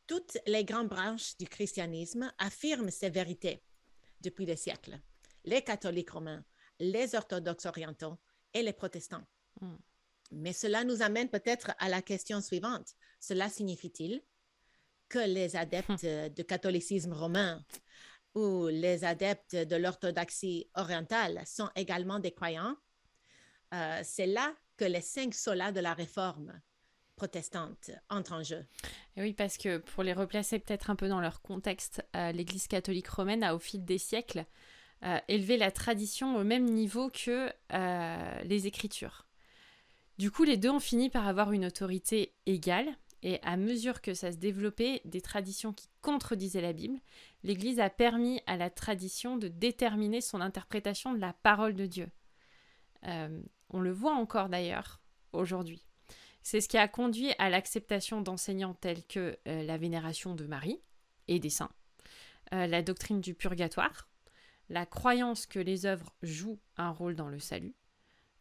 Toutes 0.07 0.37
les 0.47 0.65
grandes 0.65 0.89
branches 0.89 1.37
du 1.37 1.47
christianisme 1.47 2.31
affirment 2.39 2.89
ces 2.91 3.09
vérités 3.09 3.63
depuis 4.21 4.45
des 4.45 4.55
siècles. 4.55 4.99
Les 5.45 5.63
catholiques 5.63 6.09
romains, 6.09 6.43
les 6.79 7.15
orthodoxes 7.15 7.65
orientaux 7.65 8.17
et 8.53 8.61
les 8.61 8.73
protestants. 8.73 9.25
Hmm. 9.61 9.75
Mais 10.31 10.53
cela 10.53 10.83
nous 10.83 11.01
amène 11.01 11.29
peut-être 11.29 11.71
à 11.79 11.89
la 11.89 12.01
question 12.01 12.41
suivante. 12.41 12.95
Cela 13.19 13.49
signifie-t-il 13.49 14.21
que 15.07 15.19
les 15.19 15.55
adeptes 15.55 16.05
du 16.35 16.45
catholicisme 16.45 17.13
romain 17.13 17.63
ou 18.35 18.67
les 18.67 19.03
adeptes 19.03 19.55
de 19.55 19.75
l'orthodoxie 19.75 20.69
orientale 20.75 21.41
sont 21.45 21.69
également 21.75 22.19
des 22.19 22.31
croyants? 22.31 22.75
Euh, 23.73 24.01
c'est 24.03 24.27
là 24.27 24.53
que 24.77 24.85
les 24.85 25.01
cinq 25.01 25.33
solas 25.33 25.71
de 25.71 25.79
la 25.79 25.93
réforme 25.93 26.59
protestante 27.15 27.91
entrent 28.09 28.33
en 28.33 28.43
jeu. 28.43 28.65
oui, 29.17 29.33
parce 29.33 29.57
que 29.57 29.77
pour 29.77 30.03
les 30.03 30.13
replacer 30.13 30.57
peut-être 30.57 30.89
un 30.89 30.95
peu 30.95 31.09
dans 31.09 31.19
leur 31.19 31.41
contexte, 31.41 32.01
euh, 32.15 32.31
l'Église 32.31 32.67
catholique 32.67 33.09
romaine 33.09 33.43
a 33.43 33.55
au 33.55 33.59
fil 33.59 33.83
des 33.83 33.97
siècles 33.97 34.45
euh, 35.05 35.17
élever 35.29 35.55
la 35.55 35.71
tradition 35.71 36.35
au 36.35 36.43
même 36.43 36.65
niveau 36.65 37.09
que 37.09 37.49
euh, 37.71 38.41
les 38.43 38.67
écritures. 38.67 39.25
Du 40.17 40.29
coup, 40.29 40.43
les 40.43 40.57
deux 40.57 40.69
ont 40.69 40.81
fini 40.81 41.09
par 41.09 41.25
avoir 41.25 41.53
une 41.53 41.65
autorité 41.65 42.33
égale, 42.45 42.97
et 43.23 43.39
à 43.43 43.55
mesure 43.55 44.01
que 44.01 44.13
ça 44.13 44.33
se 44.33 44.37
développait, 44.37 45.01
des 45.05 45.21
traditions 45.21 45.71
qui 45.71 45.87
contredisaient 46.01 46.59
la 46.59 46.73
Bible, 46.73 46.99
l'Église 47.43 47.79
a 47.79 47.89
permis 47.89 48.41
à 48.45 48.57
la 48.57 48.69
tradition 48.69 49.37
de 49.37 49.47
déterminer 49.47 50.19
son 50.19 50.41
interprétation 50.41 51.13
de 51.13 51.19
la 51.19 51.31
parole 51.31 51.75
de 51.75 51.85
Dieu. 51.85 52.09
Euh, 53.05 53.41
on 53.69 53.79
le 53.79 53.93
voit 53.93 54.15
encore 54.15 54.49
d'ailleurs 54.49 55.01
aujourd'hui. 55.31 55.85
C'est 56.43 56.59
ce 56.59 56.67
qui 56.67 56.77
a 56.77 56.89
conduit 56.89 57.31
à 57.37 57.49
l'acceptation 57.49 58.21
d'enseignants 58.21 58.73
tels 58.73 59.05
que 59.05 59.37
la 59.45 59.77
vénération 59.77 60.35
de 60.35 60.45
Marie 60.45 60.81
et 61.27 61.39
des 61.39 61.49
saints, 61.49 61.71
la 62.51 62.81
doctrine 62.81 63.21
du 63.21 63.35
purgatoire, 63.35 64.08
la 64.69 64.85
croyance 64.85 65.45
que 65.45 65.59
les 65.59 65.85
œuvres 65.85 66.15
jouent 66.21 66.59
un 66.77 66.91
rôle 66.91 67.15
dans 67.15 67.27
le 67.27 67.39
salut. 67.39 67.75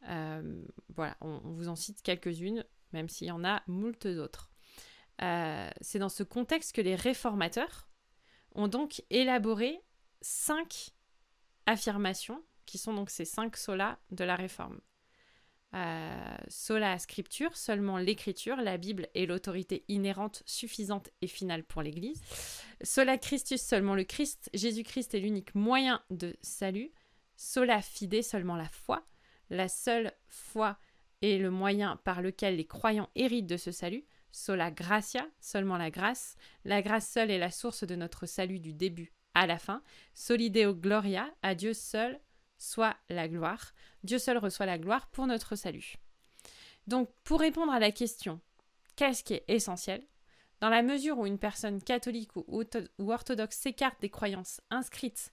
Euh, 0.09 0.65
voilà, 0.95 1.17
on, 1.21 1.39
vous 1.39 1.69
en 1.69 1.77
cite 1.77 2.03
quelques-unes, 2.03 2.65
même 2.93 3.09
s'il 3.09 3.29
y 3.29 3.33
en 3.33 3.45
a 3.45 3.63
moult 3.67 4.07
autres. 4.07 4.51
Euh, 5.23 5.71
c'est 5.81 5.99
dans 5.99 6.09
ce 6.09 6.23
contexte 6.23 6.75
que 6.75 6.81
les 6.81 6.95
réformateurs 6.95 7.89
ont 8.55 8.69
donc 8.69 9.03
élaboré 9.11 9.81
cinq 10.21 10.91
affirmations, 11.67 12.43
qui 12.67 12.79
sont 12.79 12.95
donc 12.95 13.11
ces 13.11 13.25
cinq 13.25 13.57
solas 13.57 13.99
de 14.11 14.25
la 14.25 14.37
réforme. 14.37 14.81
Euh, 15.75 16.37
sola 16.49 16.99
scripture, 16.99 17.55
seulement 17.57 17.99
l'écriture, 17.99 18.57
la 18.57 18.79
Bible 18.79 19.09
est 19.15 19.27
l'autorité 19.27 19.85
inhérente, 19.89 20.43
suffisante 20.47 21.11
et 21.21 21.27
finale 21.27 21.63
pour 21.63 21.83
l'Église. 21.83 22.23
Sola 22.83 23.19
Christus, 23.19 23.61
seulement 23.61 23.95
le 23.95 24.05
Christ, 24.05 24.49
Jésus-Christ 24.55 25.15
est 25.15 25.21
l'unique 25.21 25.55
moyen 25.55 26.03
de 26.11 26.35
salut. 26.41 26.91
Sola 27.37 27.83
fide, 27.83 28.23
seulement 28.23 28.57
la 28.57 28.69
foi. 28.69 29.05
La 29.51 29.69
seule 29.69 30.13
foi 30.27 30.79
est 31.23 31.39
le 31.39 31.51
moyen 31.51 31.97
par 32.05 32.23
lequel 32.23 32.57
les 32.57 32.67
croyants 32.67 33.11
héritent 33.15 33.47
de 33.47 33.57
ce 33.57 33.71
salut. 33.71 34.05
Sola 34.33 34.71
gratia, 34.71 35.27
seulement 35.41 35.77
la 35.77 35.91
grâce. 35.91 36.37
La 36.65 36.81
grâce 36.83 37.09
seule 37.09 37.31
est 37.31 37.39
la 37.39 37.51
source 37.51 37.85
de 37.85 37.97
notre 37.97 38.27
salut 38.27 38.61
du 38.61 38.73
début 38.73 39.13
à 39.35 39.47
la 39.47 39.59
fin. 39.59 39.83
Solideo 40.15 40.75
gloria, 40.75 41.31
à 41.43 41.55
Dieu 41.55 41.75
seul 41.75 42.21
soit 42.59 42.97
la 43.09 43.29
gloire. 43.29 43.73
Dieu 44.05 44.19
seul 44.19 44.39
reçoit 44.39 44.67
la 44.67 44.79
gloire 44.79 45.09
pour 45.09 45.27
notre 45.27 45.57
salut. 45.57 45.97
Donc, 46.87 47.11
pour 47.25 47.41
répondre 47.41 47.73
à 47.73 47.79
la 47.79 47.93
question 47.93 48.41
qu'est-ce 48.97 49.23
qui 49.23 49.35
est 49.35 49.45
essentiel? 49.49 50.05
Dans 50.61 50.69
la 50.69 50.83
mesure 50.83 51.19
où 51.19 51.27
une 51.27 51.39
personne 51.39 51.81
catholique 51.81 52.35
ou, 52.35 52.65
orthodoxe 52.99 53.57
s'écarte 53.57 54.01
des 54.01 54.11
croyances 54.11 54.61
inscrites 54.71 55.33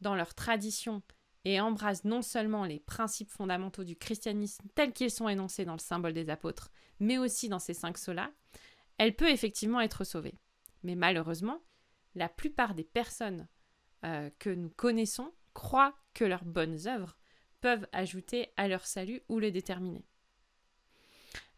dans 0.00 0.16
leur 0.16 0.34
tradition 0.34 1.02
et 1.44 1.60
embrasse 1.60 2.04
non 2.04 2.22
seulement 2.22 2.64
les 2.64 2.80
principes 2.80 3.30
fondamentaux 3.30 3.84
du 3.84 3.94
christianisme 3.94 4.66
tels 4.74 4.92
qu'ils 4.92 5.10
sont 5.10 5.28
énoncés 5.28 5.64
dans 5.64 5.74
le 5.74 5.78
symbole 5.78 6.12
des 6.12 6.28
apôtres, 6.28 6.72
mais 6.98 7.18
aussi 7.18 7.48
dans 7.48 7.58
ces 7.58 7.74
cinq 7.74 7.98
solas, 7.98 8.30
elle 8.98 9.14
peut 9.14 9.28
effectivement 9.28 9.80
être 9.80 10.02
sauvée. 10.04 10.34
Mais 10.82 10.96
malheureusement, 10.96 11.60
la 12.14 12.28
plupart 12.28 12.74
des 12.74 12.84
personnes 12.84 13.46
euh, 14.04 14.30
que 14.38 14.50
nous 14.50 14.70
connaissons 14.70 15.32
croient 15.52 15.94
que 16.14 16.24
leurs 16.24 16.44
bonnes 16.44 16.86
œuvres 16.86 17.16
peuvent 17.60 17.86
ajouter 17.92 18.50
à 18.56 18.68
leur 18.68 18.86
salut 18.86 19.22
ou 19.28 19.38
le 19.38 19.50
déterminer. 19.50 20.04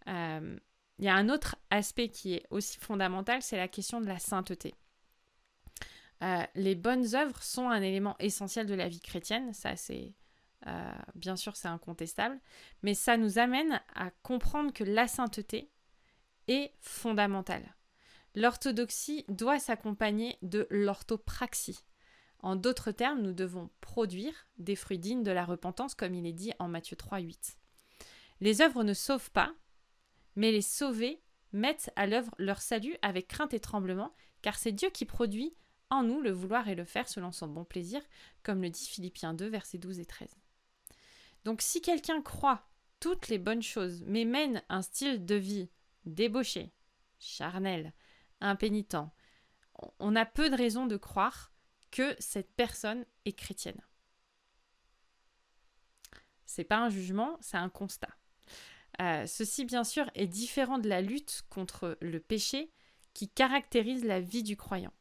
Euh, 0.08 0.58
il 0.98 1.04
y 1.04 1.08
a 1.08 1.14
un 1.14 1.28
autre 1.28 1.56
aspect 1.70 2.08
qui 2.08 2.34
est 2.34 2.46
aussi 2.50 2.78
fondamental, 2.78 3.42
c'est 3.42 3.56
la 3.56 3.68
question 3.68 4.00
de 4.00 4.06
la 4.06 4.18
sainteté. 4.18 4.74
Euh, 6.22 6.42
les 6.54 6.74
bonnes 6.74 7.14
œuvres 7.14 7.42
sont 7.42 7.68
un 7.68 7.82
élément 7.82 8.16
essentiel 8.18 8.66
de 8.66 8.74
la 8.74 8.88
vie 8.88 9.00
chrétienne, 9.00 9.52
ça 9.52 9.76
c'est 9.76 10.14
euh, 10.66 10.92
bien 11.14 11.36
sûr 11.36 11.54
c'est 11.56 11.68
incontestable, 11.68 12.40
mais 12.82 12.94
ça 12.94 13.18
nous 13.18 13.38
amène 13.38 13.82
à 13.94 14.10
comprendre 14.22 14.72
que 14.72 14.84
la 14.84 15.06
sainteté 15.08 15.70
est 16.48 16.72
fondamentale. 16.80 17.74
L'orthodoxie 18.34 19.24
doit 19.28 19.58
s'accompagner 19.58 20.38
de 20.42 20.66
l'orthopraxie. 20.70 21.80
En 22.40 22.56
d'autres 22.56 22.92
termes, 22.92 23.22
nous 23.22 23.32
devons 23.32 23.70
produire 23.80 24.34
des 24.58 24.76
fruits 24.76 24.98
dignes 24.98 25.22
de 25.22 25.30
la 25.30 25.44
repentance, 25.44 25.94
comme 25.94 26.14
il 26.14 26.26
est 26.26 26.32
dit 26.32 26.52
en 26.58 26.68
Matthieu 26.68 26.96
3, 26.96 27.18
8. 27.20 27.58
Les 28.40 28.60
œuvres 28.60 28.84
ne 28.84 28.94
sauvent 28.94 29.30
pas, 29.30 29.54
mais 30.36 30.52
les 30.52 30.62
sauvés 30.62 31.22
mettent 31.52 31.90
à 31.96 32.06
l'œuvre 32.06 32.34
leur 32.38 32.60
salut 32.60 32.96
avec 33.02 33.28
crainte 33.28 33.54
et 33.54 33.60
tremblement, 33.60 34.14
car 34.42 34.56
c'est 34.56 34.72
Dieu 34.72 34.90
qui 34.90 35.06
produit 35.06 35.54
en 35.90 36.02
nous 36.02 36.20
le 36.20 36.30
vouloir 36.30 36.68
et 36.68 36.74
le 36.74 36.84
faire 36.84 37.08
selon 37.08 37.32
son 37.32 37.48
bon 37.48 37.64
plaisir, 37.64 38.02
comme 38.42 38.62
le 38.62 38.70
dit 38.70 38.86
Philippiens 38.86 39.34
2, 39.34 39.46
versets 39.46 39.78
12 39.78 40.00
et 40.00 40.04
13. 40.04 40.36
Donc 41.44 41.62
si 41.62 41.80
quelqu'un 41.80 42.20
croit 42.22 42.68
toutes 43.00 43.28
les 43.28 43.38
bonnes 43.38 43.62
choses, 43.62 44.02
mais 44.06 44.24
mène 44.24 44.62
un 44.68 44.82
style 44.82 45.24
de 45.24 45.34
vie 45.36 45.70
débauché, 46.04 46.72
charnel, 47.18 47.92
impénitent, 48.40 48.96
on 49.98 50.16
a 50.16 50.26
peu 50.26 50.50
de 50.50 50.56
raisons 50.56 50.86
de 50.86 50.96
croire 50.96 51.52
que 51.96 52.14
cette 52.18 52.54
personne 52.54 53.06
est 53.24 53.32
chrétienne. 53.32 53.80
C'est 56.44 56.64
pas 56.64 56.76
un 56.76 56.90
jugement, 56.90 57.38
c'est 57.40 57.56
un 57.56 57.70
constat. 57.70 58.14
Euh, 59.00 59.26
ceci, 59.26 59.64
bien 59.64 59.82
sûr, 59.82 60.10
est 60.14 60.26
différent 60.26 60.78
de 60.78 60.90
la 60.90 61.00
lutte 61.00 61.44
contre 61.48 61.96
le 62.02 62.20
péché 62.20 62.70
qui 63.14 63.30
caractérise 63.30 64.04
la 64.04 64.20
vie 64.20 64.42
du 64.42 64.58
croyant. 64.58 64.92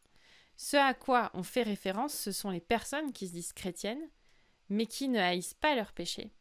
Ce 0.56 0.78
à 0.78 0.94
quoi 0.94 1.32
on 1.34 1.44
fait 1.44 1.64
référence, 1.64 2.14
ce 2.14 2.32
sont 2.32 2.50
les 2.50 2.62
personnes 2.62 3.12
qui 3.12 3.28
se 3.28 3.34
disent 3.34 3.52
chrétiennes, 3.52 4.10
mais 4.70 4.86
qui 4.86 5.10
ne 5.10 5.20
haïssent 5.20 5.54
pas 5.54 5.76
leur 5.76 5.92
péché 5.92 6.32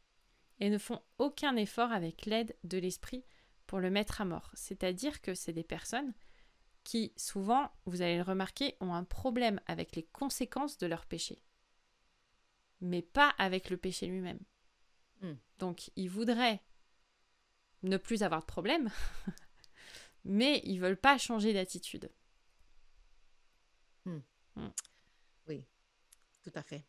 et 0.60 0.70
ne 0.70 0.78
font 0.78 1.02
aucun 1.18 1.56
effort 1.56 1.90
avec 1.90 2.26
l'aide 2.26 2.54
de 2.62 2.78
l'Esprit 2.78 3.24
pour 3.66 3.80
le 3.80 3.90
mettre 3.90 4.20
à 4.20 4.24
mort. 4.24 4.52
C'est-à-dire 4.54 5.20
que 5.20 5.34
c'est 5.34 5.52
des 5.52 5.64
personnes 5.64 6.14
qui, 6.84 7.12
souvent, 7.16 7.70
vous 7.86 8.02
allez 8.02 8.16
le 8.16 8.22
remarquer, 8.22 8.76
ont 8.80 8.94
un 8.94 9.04
problème 9.04 9.60
avec 9.66 9.96
les 9.96 10.04
conséquences 10.04 10.78
de 10.78 10.86
leur 10.86 11.06
péché, 11.06 11.42
mais 12.80 13.02
pas 13.02 13.30
avec 13.38 13.70
le 13.70 13.76
péché 13.76 14.06
lui-même. 14.06 14.40
Hmm. 15.20 15.34
Donc, 15.58 15.90
ils 15.96 16.10
voudraient 16.10 16.62
ne 17.82 17.96
plus 17.96 18.22
avoir 18.22 18.40
de 18.40 18.46
problème, 18.46 18.90
mais 20.24 20.60
ils 20.64 20.78
veulent 20.78 21.00
pas 21.00 21.18
changer 21.18 21.52
d'attitude. 21.52 22.10
Hmm. 24.04 24.20
Hmm. 24.56 24.70
Oui, 25.48 25.66
tout 26.42 26.52
à 26.54 26.62
fait. 26.62 26.84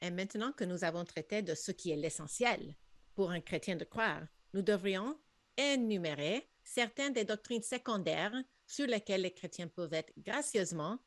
Et 0.00 0.10
maintenant 0.10 0.52
que 0.52 0.64
nous 0.64 0.84
avons 0.84 1.04
traité 1.04 1.42
de 1.42 1.54
ce 1.54 1.70
qui 1.70 1.90
est 1.90 1.96
l'essentiel 1.96 2.74
pour 3.14 3.30
un 3.30 3.40
chrétien 3.40 3.76
de 3.76 3.84
croire, 3.84 4.22
nous 4.54 4.62
devrions 4.62 5.18
énumérer 5.56 6.48
certaines 6.64 7.12
des 7.12 7.24
doctrines 7.24 7.62
secondaires 7.62 8.34
sur 8.72 8.86
lesquelles 8.86 9.20
les 9.20 9.34
chrétiens 9.34 9.68
peuvent 9.68 9.92
être 9.92 10.14
gracieusement 10.16 10.98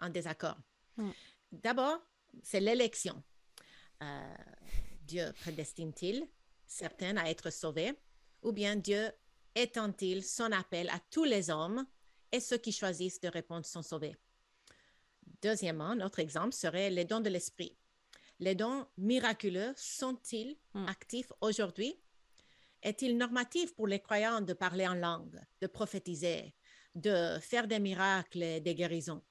en 0.00 0.08
désaccord. 0.08 0.56
D'abord, 1.50 1.98
c'est 2.44 2.60
l'élection. 2.60 3.20
Euh, 4.04 4.34
Dieu 5.02 5.32
prédestine-t-il 5.40 6.28
certains 6.64 7.16
à 7.16 7.28
être 7.28 7.50
sauvés 7.50 7.92
ou 8.42 8.52
bien 8.52 8.76
Dieu 8.76 9.10
étend-il 9.56 10.22
son 10.22 10.52
appel 10.52 10.88
à 10.90 11.00
tous 11.10 11.24
les 11.24 11.50
hommes 11.50 11.84
et 12.30 12.38
ceux 12.38 12.58
qui 12.58 12.70
choisissent 12.70 13.20
de 13.20 13.28
répondre 13.28 13.66
sont 13.66 13.82
sauvés? 13.82 14.14
Deuxièmement, 15.42 15.96
notre 15.96 16.20
exemple 16.20 16.52
serait 16.52 16.90
les 16.90 17.04
dons 17.04 17.20
de 17.20 17.30
l'esprit. 17.30 17.76
Les 18.38 18.54
dons 18.54 18.86
miraculeux 18.96 19.72
sont-ils 19.76 20.56
hmm. 20.74 20.86
actifs 20.86 21.32
aujourd'hui? 21.40 22.00
Est-il 22.80 23.16
normatif 23.16 23.74
pour 23.74 23.88
les 23.88 23.98
croyants 23.98 24.40
de 24.40 24.52
parler 24.52 24.86
en 24.86 24.94
langue, 24.94 25.40
de 25.60 25.66
prophétiser, 25.66 26.54
de 26.94 27.38
faire 27.40 27.66
des 27.66 27.78
miracles 27.78 28.42
et 28.42 28.60
des 28.60 28.74
guérisons? 28.74 29.22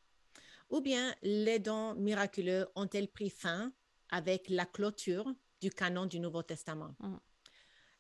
Ou 0.70 0.82
bien 0.82 1.16
les 1.22 1.60
dons 1.60 1.96
miraculeux 1.96 2.68
ont-ils 2.76 3.08
pris 3.08 3.30
fin 3.30 3.72
avec 4.10 4.50
la 4.50 4.66
clôture 4.66 5.26
du 5.62 5.70
canon 5.70 6.06
du 6.06 6.20
Nouveau 6.20 6.44
Testament? 6.44 6.96
Hmm. 7.00 7.18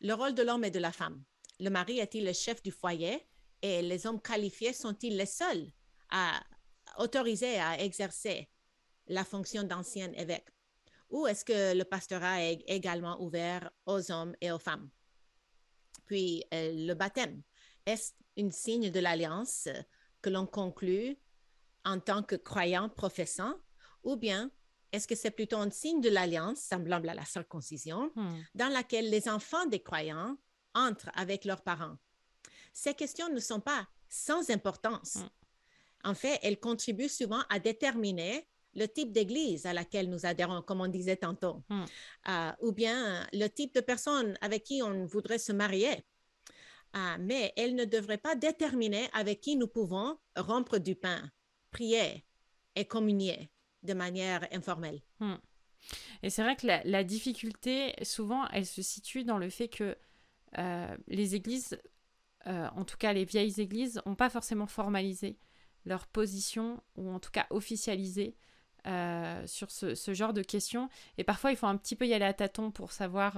Le 0.02 0.14
rôle 0.14 0.36
de 0.36 0.44
l'homme 0.44 0.64
et 0.66 0.72
de 0.72 0.80
la 0.80 0.92
femme. 0.92 1.24
Le 1.60 1.70
mari 1.70 2.00
est-il 2.00 2.26
le 2.26 2.34
chef 2.34 2.62
du 2.62 2.72
foyer 2.72 3.26
et 3.62 3.82
les 3.82 4.06
hommes 4.06 4.22
qualifiés 4.22 4.74
sont-ils 4.74 5.18
les 5.18 5.26
seuls 5.26 5.72
à 6.10 6.40
autoriser 6.98 7.60
à 7.60 7.82
exercer 7.82 8.50
la 9.08 9.24
fonction 9.24 9.64
d'ancien 9.64 10.12
évêque? 10.14 10.50
Ou 11.10 11.26
est-ce 11.26 11.46
que 11.46 11.76
le 11.76 11.84
pastorat 11.84 12.44
est 12.44 12.64
également 12.68 13.22
ouvert 13.22 13.72
aux 13.86 14.12
hommes 14.12 14.36
et 14.42 14.52
aux 14.52 14.60
femmes? 14.60 14.90
Puis 16.06 16.44
euh, 16.54 16.74
le 16.74 16.94
baptême. 16.94 17.42
Est-ce 17.88 18.12
un 18.38 18.52
signe 18.52 18.92
de 18.92 19.00
l'alliance 19.00 19.68
que 20.22 20.30
l'on 20.30 20.46
conclut 20.46 21.18
en 21.86 22.00
tant 22.00 22.22
que 22.22 22.36
croyant 22.36 22.90
professant 22.90 23.56
ou 24.04 24.18
bien 24.18 24.52
est-ce 24.92 25.08
que 25.08 25.16
c'est 25.16 25.32
plutôt 25.32 25.58
un 25.58 25.72
signe 25.72 26.02
de 26.02 26.10
l'alliance 26.10 26.60
semblable 26.60 27.10
à 27.10 27.14
la 27.14 27.26
circoncision 27.26 28.12
hmm. 28.16 28.40
dans 28.56 28.68
laquelle 28.70 29.10
les 29.10 29.30
enfants 29.30 29.66
des 29.68 29.82
croyants 29.82 30.38
entrent 30.74 31.10
avec 31.14 31.46
leurs 31.46 31.62
parents? 31.62 31.98
Ces 32.74 32.94
questions 32.94 33.30
ne 33.30 33.40
sont 33.40 33.62
pas 33.62 33.88
sans 34.10 34.50
importance. 34.50 35.16
Hmm. 35.16 36.10
En 36.10 36.14
fait, 36.14 36.40
elles 36.44 36.60
contribuent 36.60 37.10
souvent 37.10 37.42
à 37.50 37.60
déterminer 37.60 38.48
le 38.76 38.86
type 38.88 39.12
d'église 39.12 39.66
à 39.66 39.74
laquelle 39.74 40.10
nous 40.10 40.26
adhérons, 40.26 40.62
comme 40.62 40.82
on 40.82 40.88
disait 40.88 41.18
tantôt, 41.18 41.64
hmm. 41.70 41.86
euh, 42.30 42.52
ou 42.62 42.74
bien 42.74 43.26
le 43.32 43.48
type 43.48 43.74
de 43.74 43.82
personne 43.82 44.38
avec 44.42 44.64
qui 44.64 44.84
on 44.84 45.06
voudrait 45.06 45.40
se 45.40 45.54
marier. 45.54 46.06
Euh, 46.98 47.18
mais 47.20 47.54
elles 47.58 47.76
ne 47.76 47.86
devraient 47.86 48.18
pas 48.18 48.36
déterminer 48.36 49.08
avec 49.14 49.42
qui 49.42 49.56
nous 49.56 49.68
pouvons 49.68 50.18
rompre 50.36 50.80
du 50.80 50.96
pain, 50.96 51.22
prier 51.70 52.26
et 52.76 52.86
communier 52.86 53.52
de 53.84 53.94
manière 53.94 54.48
informelle. 54.52 55.02
Hmm. 55.20 55.36
Et 56.24 56.30
c'est 56.30 56.42
vrai 56.42 56.56
que 56.56 56.66
la, 56.66 57.04
difficulté, 57.04 57.94
souvent, 58.02 58.48
elle 58.48 58.66
se 58.66 58.82
situe 58.82 59.24
dans 59.24 59.38
le 59.38 59.50
fait 59.50 59.68
que 59.68 59.96
euh, 60.58 60.98
les 61.08 61.36
églises, 61.36 61.80
euh, 62.48 62.68
en 62.76 62.84
tout 62.84 62.98
cas 62.98 63.14
les 63.14 63.26
vieilles 63.26 63.62
églises, 63.62 64.02
n'ont 64.06 64.16
pas 64.16 64.30
forcément 64.30 64.66
formalisé 64.66 65.38
leur 65.86 66.08
position, 66.08 66.82
ou 66.96 67.12
en 67.12 67.20
tout 67.20 67.32
cas 67.32 67.46
officialisé 67.52 68.36
euh, 68.88 69.46
sur 69.46 69.70
ce, 69.70 70.14
genre 70.14 70.34
de 70.34 70.42
questions. 70.42 70.90
Et 71.18 71.24
parfois, 71.24 71.52
il 71.52 71.58
faut 71.58 71.68
un 71.68 71.78
petit 71.78 71.96
peu 71.96 72.08
y 72.08 72.14
aller 72.14 72.26
à 72.26 72.34
tâtons 72.34 72.72
pour 72.72 72.92
savoir, 72.92 73.38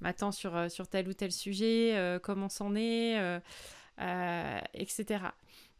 maintenant, 0.00 0.32
sur, 0.32 0.70
sur 0.70 0.88
tel 0.88 1.08
ou 1.08 1.12
tel 1.12 1.32
sujet, 1.32 2.18
comment 2.22 2.48
c'en 2.48 2.74
est, 2.74 3.16
etc. 4.74 5.24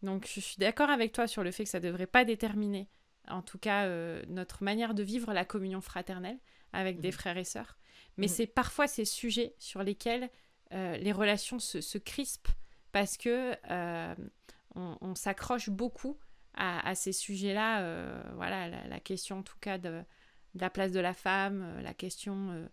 Donc, 0.02 0.28
je 0.32 0.40
suis 0.40 0.56
d'accord 0.58 0.90
avec 0.90 1.12
toi 1.12 1.26
sur 1.26 1.42
le 1.42 1.50
fait 1.50 1.64
que 1.64 1.70
ça 1.70 1.80
ne 1.80 1.86
devrait 1.86 2.06
pas 2.06 2.24
déterminer 2.24 2.88
en 3.30 3.42
tout 3.42 3.58
cas 3.58 3.86
euh, 3.86 4.22
notre 4.28 4.62
manière 4.62 4.94
de 4.94 5.02
vivre 5.02 5.32
la 5.32 5.44
communion 5.44 5.80
fraternelle 5.80 6.38
avec 6.72 7.00
des 7.00 7.08
mhm. 7.08 7.14
frères 7.14 7.38
et 7.38 7.44
sœurs. 7.44 7.78
Mais 8.16 8.26
mhm. 8.26 8.32
c'est 8.32 8.46
parfois 8.46 8.86
ces 8.86 9.04
sujets 9.04 9.54
sur 9.58 9.82
lesquels 9.82 10.28
euh, 10.72 10.96
les 10.96 11.12
relations 11.12 11.58
se, 11.58 11.98
crispent 11.98 12.48
parce 12.92 13.16
que 13.16 13.54
euh, 13.70 14.14
on, 14.74 15.14
s'accroche 15.14 15.70
beaucoup 15.70 16.18
à, 16.54 16.94
ces 16.94 17.12
sujets-là. 17.12 18.32
voilà, 18.34 18.68
la, 18.86 19.00
question 19.00 19.38
en 19.38 19.42
tout 19.42 19.56
cas 19.60 19.78
de, 19.78 20.02
la 20.54 20.70
place 20.70 20.92
de 20.92 21.00
la 21.00 21.14
femme, 21.14 21.80
la 21.80 21.94
question 21.94 22.68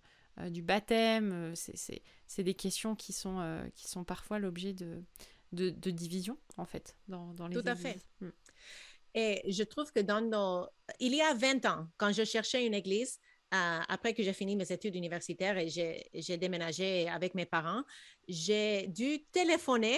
du 0.50 0.62
baptême, 0.62 1.54
c'est 1.56 2.44
des 2.44 2.54
questions 2.54 2.96
qui 2.96 3.14
sont, 3.14 3.70
qui 3.76 3.88
sont 3.88 4.04
parfois 4.04 4.40
l'objet 4.40 4.74
de, 4.74 5.02
de, 5.52 5.92
division 5.92 6.38
en 6.58 6.66
fait 6.66 6.98
dans, 7.08 7.34
dans 7.34 7.48
les 7.48 7.56
Tout 7.56 7.68
à 7.68 7.76
fait. 7.76 7.98
Mm. 8.20 8.30
Et 9.16 9.42
je 9.50 9.64
trouve 9.64 9.92
que 9.94 10.02
dans 10.02 10.22
nos... 10.22 10.68
Il 11.00 11.16
y 11.16 11.22
a 11.22 11.34
20 11.34 11.66
ans, 11.66 11.88
quand 11.98 12.12
je 12.12 12.26
cherchais 12.26 12.66
une 12.66 12.74
église, 12.74 13.20
euh, 13.54 13.80
après 13.88 14.14
que 14.14 14.22
j'ai 14.24 14.34
fini 14.34 14.56
mes 14.58 14.70
études 14.72 14.96
universitaires 14.96 15.58
et 15.58 15.70
j'ai 15.70 16.38
déménagé 16.38 17.08
avec 17.08 17.34
mes 17.34 17.46
parents, 17.46 17.84
j'ai 18.28 18.88
dû 18.88 19.24
téléphoner 19.32 19.98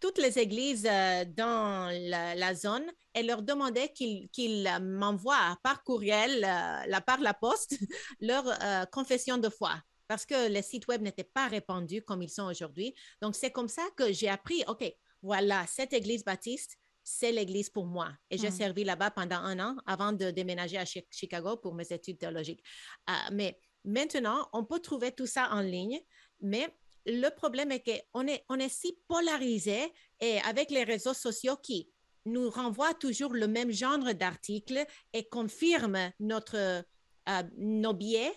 toutes 0.00 0.18
les 0.18 0.38
églises 0.38 0.86
euh, 0.88 1.24
dans 1.24 1.90
la, 2.08 2.54
zone 2.54 2.84
et 3.14 3.22
leur 3.22 3.42
demander 3.42 3.92
qu'ils 3.92 4.70
m'envoient 4.80 5.56
par 5.62 5.82
courriel, 5.82 6.44
euh, 6.44 6.86
la, 6.86 7.00
par 7.00 7.20
la 7.20 7.34
poste, 7.34 7.76
leur 8.20 8.44
confession 8.90 9.38
de 9.38 9.48
foi 9.48 9.74
parce 10.08 10.24
que 10.24 10.48
les 10.48 10.62
sites 10.62 10.88
web 10.88 11.02
n'étaient 11.02 11.22
pas 11.22 11.48
répandus 11.48 12.02
comme 12.02 12.22
ils 12.22 12.30
sont 12.30 12.44
aujourd'hui. 12.44 12.94
Donc, 13.20 13.36
c'est 13.36 13.50
comme 13.50 13.68
ça 13.68 13.82
que 13.94 14.10
j'ai 14.10 14.28
appris, 14.28 14.64
OK, 14.66 14.90
voilà, 15.22 15.66
cette 15.66 15.92
église 15.92 16.24
baptiste, 16.24 16.78
c'est 17.04 17.32
l'église 17.32 17.70
pour 17.70 17.86
moi. 17.86 18.12
Et 18.30 18.38
j'ai 18.38 18.48
hmm. 18.48 18.58
servi 18.58 18.84
là-bas 18.84 19.10
pendant 19.10 19.36
un 19.36 19.58
an 19.60 19.76
avant 19.86 20.12
de 20.12 20.30
déménager 20.30 20.78
à 20.78 20.84
Chicago 20.84 21.56
pour 21.56 21.74
mes 21.74 21.90
études 21.92 22.18
théologiques. 22.18 22.62
Euh, 23.08 23.12
mais 23.32 23.60
maintenant, 23.84 24.48
on 24.52 24.64
peut 24.64 24.80
trouver 24.80 25.12
tout 25.12 25.26
ça 25.26 25.50
en 25.52 25.60
ligne, 25.60 26.00
mais 26.40 26.68
le 27.08 27.28
problème 27.30 27.72
est 27.72 27.82
qu'on 28.12 28.26
est, 28.26 28.44
on 28.48 28.58
est 28.58 28.68
si 28.68 28.98
polarisé 29.08 29.92
et 30.20 30.40
avec 30.42 30.70
les 30.70 30.84
réseaux 30.84 31.14
sociaux 31.14 31.56
qui 31.56 31.88
nous 32.26 32.50
renvoient 32.50 32.94
toujours 32.94 33.32
le 33.32 33.48
même 33.48 33.70
genre 33.72 34.14
d'articles 34.14 34.84
et 35.12 35.28
confirment 35.28 36.10
notre, 36.20 36.56
euh, 36.56 37.42
nos 37.56 37.94
biais, 37.94 38.32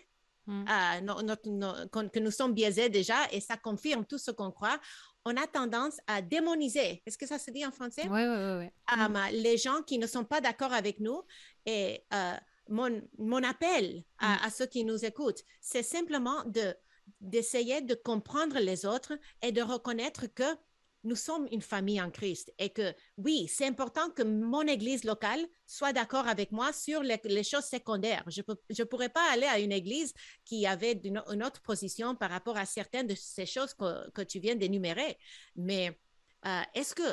Mm. 0.47 0.65
euh, 0.67 2.07
que 2.09 2.19
nous 2.19 2.31
sommes 2.31 2.53
biaisés 2.53 2.89
déjà 2.89 3.15
et 3.31 3.39
ça 3.39 3.57
confirme 3.57 4.05
tout 4.05 4.17
ce 4.17 4.31
qu'on 4.31 4.51
croit. 4.51 4.79
On 5.23 5.37
a 5.37 5.45
tendance 5.45 5.97
à 6.07 6.21
démoniser. 6.23 7.03
Est-ce 7.05 7.17
que 7.17 7.27
ça 7.27 7.37
se 7.37 7.51
dit 7.51 7.63
en 7.63 7.71
français? 7.71 8.07
Oui, 8.09 8.21
oui, 8.25 8.69
oui. 8.89 9.33
Les 9.33 9.57
gens 9.57 9.83
qui 9.83 9.99
ne 9.99 10.07
sont 10.07 10.25
pas 10.25 10.41
d'accord 10.41 10.73
avec 10.73 10.99
nous. 10.99 11.21
Et 11.67 12.03
euh, 12.11 12.33
mon, 12.69 13.01
mon, 13.19 13.43
appel 13.43 14.03
à, 14.17 14.33
Mm. 14.33 14.39
à 14.45 14.49
ceux 14.49 14.65
qui 14.65 14.83
nous 14.83 15.05
écoutent, 15.05 15.43
c'est 15.61 15.83
simplement 15.83 16.43
de 16.45 16.73
d'essayer 17.19 17.81
de 17.81 17.95
comprendre 17.95 18.59
les 18.59 18.85
autres 18.85 19.13
et 19.41 19.51
de 19.51 19.61
reconnaître 19.61 20.27
que 20.27 20.55
nous 21.03 21.15
sommes 21.15 21.47
une 21.51 21.61
famille 21.61 21.99
en 22.01 22.11
Christ 22.11 22.53
et 22.59 22.69
que 22.69 22.93
oui, 23.17 23.47
c'est 23.47 23.65
important 23.65 24.09
que 24.11 24.23
mon 24.23 24.61
église 24.61 25.03
locale 25.03 25.43
soit 25.65 25.93
d'accord 25.93 26.27
avec 26.27 26.51
moi 26.51 26.71
sur 26.73 27.01
les, 27.01 27.19
les 27.23 27.43
choses 27.43 27.65
secondaires. 27.65 28.23
Je 28.27 28.41
ne 28.41 28.83
pourrais 28.83 29.09
pas 29.09 29.31
aller 29.31 29.47
à 29.47 29.59
une 29.59 29.71
église 29.71 30.13
qui 30.45 30.67
avait 30.67 30.99
une, 31.03 31.21
une, 31.31 31.43
autre 31.43 31.61
position 31.61 32.15
par 32.15 32.29
rapport 32.29 32.57
à 32.57 32.65
certaines 32.65 33.07
de 33.07 33.15
ces 33.15 33.45
choses 33.45 33.73
que, 33.73 34.09
que 34.11 34.21
tu 34.21 34.39
viens 34.39 34.55
d'énumérer. 34.55 35.17
Mais 35.55 35.99
euh, 36.45 36.61
est-ce 36.75 36.93
que 36.93 37.03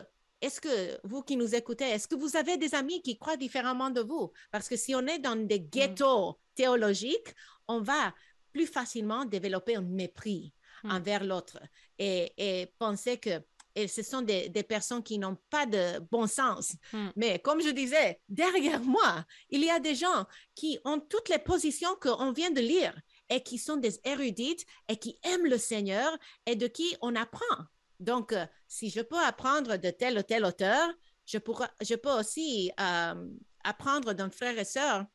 est-ce 0.41 0.61
que 0.61 1.01
vous 1.03 1.23
qui 1.23 1.37
nous 1.37 1.57
écoutez, 1.57 1.85
est-ce 1.85 2.07
que 2.07 2.15
vous 2.15 2.37
avez 2.37 2.57
des 2.57 2.75
amis 2.77 3.03
qui 3.03 3.19
croient 3.19 3.37
différemment 3.37 3.91
de 3.91 4.01
vous? 4.01 4.33
Parce 4.53 4.69
que 4.69 4.77
si 4.77 4.95
on 4.95 5.05
est 5.07 5.19
dans 5.19 5.35
des 5.35 5.61
ghettos 5.61 6.31
mm. 6.31 6.35
théologiques, 6.55 7.35
on 7.67 7.81
va 7.81 8.15
plus 8.59 8.67
facilement 8.67 9.25
développer 9.25 9.77
un 9.77 9.83
mépris 9.83 10.53
mm. 10.83 10.91
envers 10.91 11.23
l'autre 11.23 11.61
et, 11.97 12.33
et, 12.37 12.67
penser 12.77 13.19
que 13.19 13.41
et 13.77 13.87
ce 13.87 14.03
sont 14.03 14.23
des, 14.23 14.49
des 14.49 14.65
personnes 14.65 15.05
qui 15.05 15.19
n'ont 15.19 15.39
pas 15.51 15.65
de 15.65 16.01
bon 16.11 16.27
sens. 16.27 16.75
Mm. 16.93 17.09
Mais 17.15 17.39
comme 17.39 17.63
je 17.63 17.69
disais, 17.71 18.21
derrière 18.29 18.83
moi, 18.83 19.25
il 19.51 19.65
y 19.65 19.71
a 19.71 19.79
des 19.79 19.95
gens 19.95 20.27
qui 20.57 20.81
ont 20.85 20.99
toutes 20.99 21.29
les 21.29 21.39
positions 21.39 21.95
qu'on 22.01 22.33
vient 22.33 22.51
de 22.51 22.61
lire 22.61 23.01
et 23.31 23.41
qui 23.45 23.59
sont 23.59 23.77
des 23.77 24.01
érudites 24.05 24.67
et 24.89 24.97
qui 24.97 25.21
aiment 25.23 25.47
le 25.47 25.59
Seigneur 25.59 26.11
et 26.45 26.57
de 26.57 26.67
qui 26.67 26.97
on 27.01 27.15
apprend. 27.15 27.59
Donc, 28.01 28.33
euh, 28.33 28.45
si 28.67 28.91
je 28.91 29.01
peux 29.01 29.21
apprendre 29.21 29.77
de 29.77 29.91
tel 29.91 30.19
ou 30.19 30.23
tel 30.23 30.45
auteur, 30.45 30.93
je, 31.27 31.39
pourrais, 31.39 31.71
je 31.81 31.95
peux 31.95 32.19
aussi 32.19 32.73
euh, 32.81 33.15
apprendre 33.63 34.13
d'un 34.15 34.31
frère 34.31 34.59
et 34.59 34.65
sœur 34.65 35.07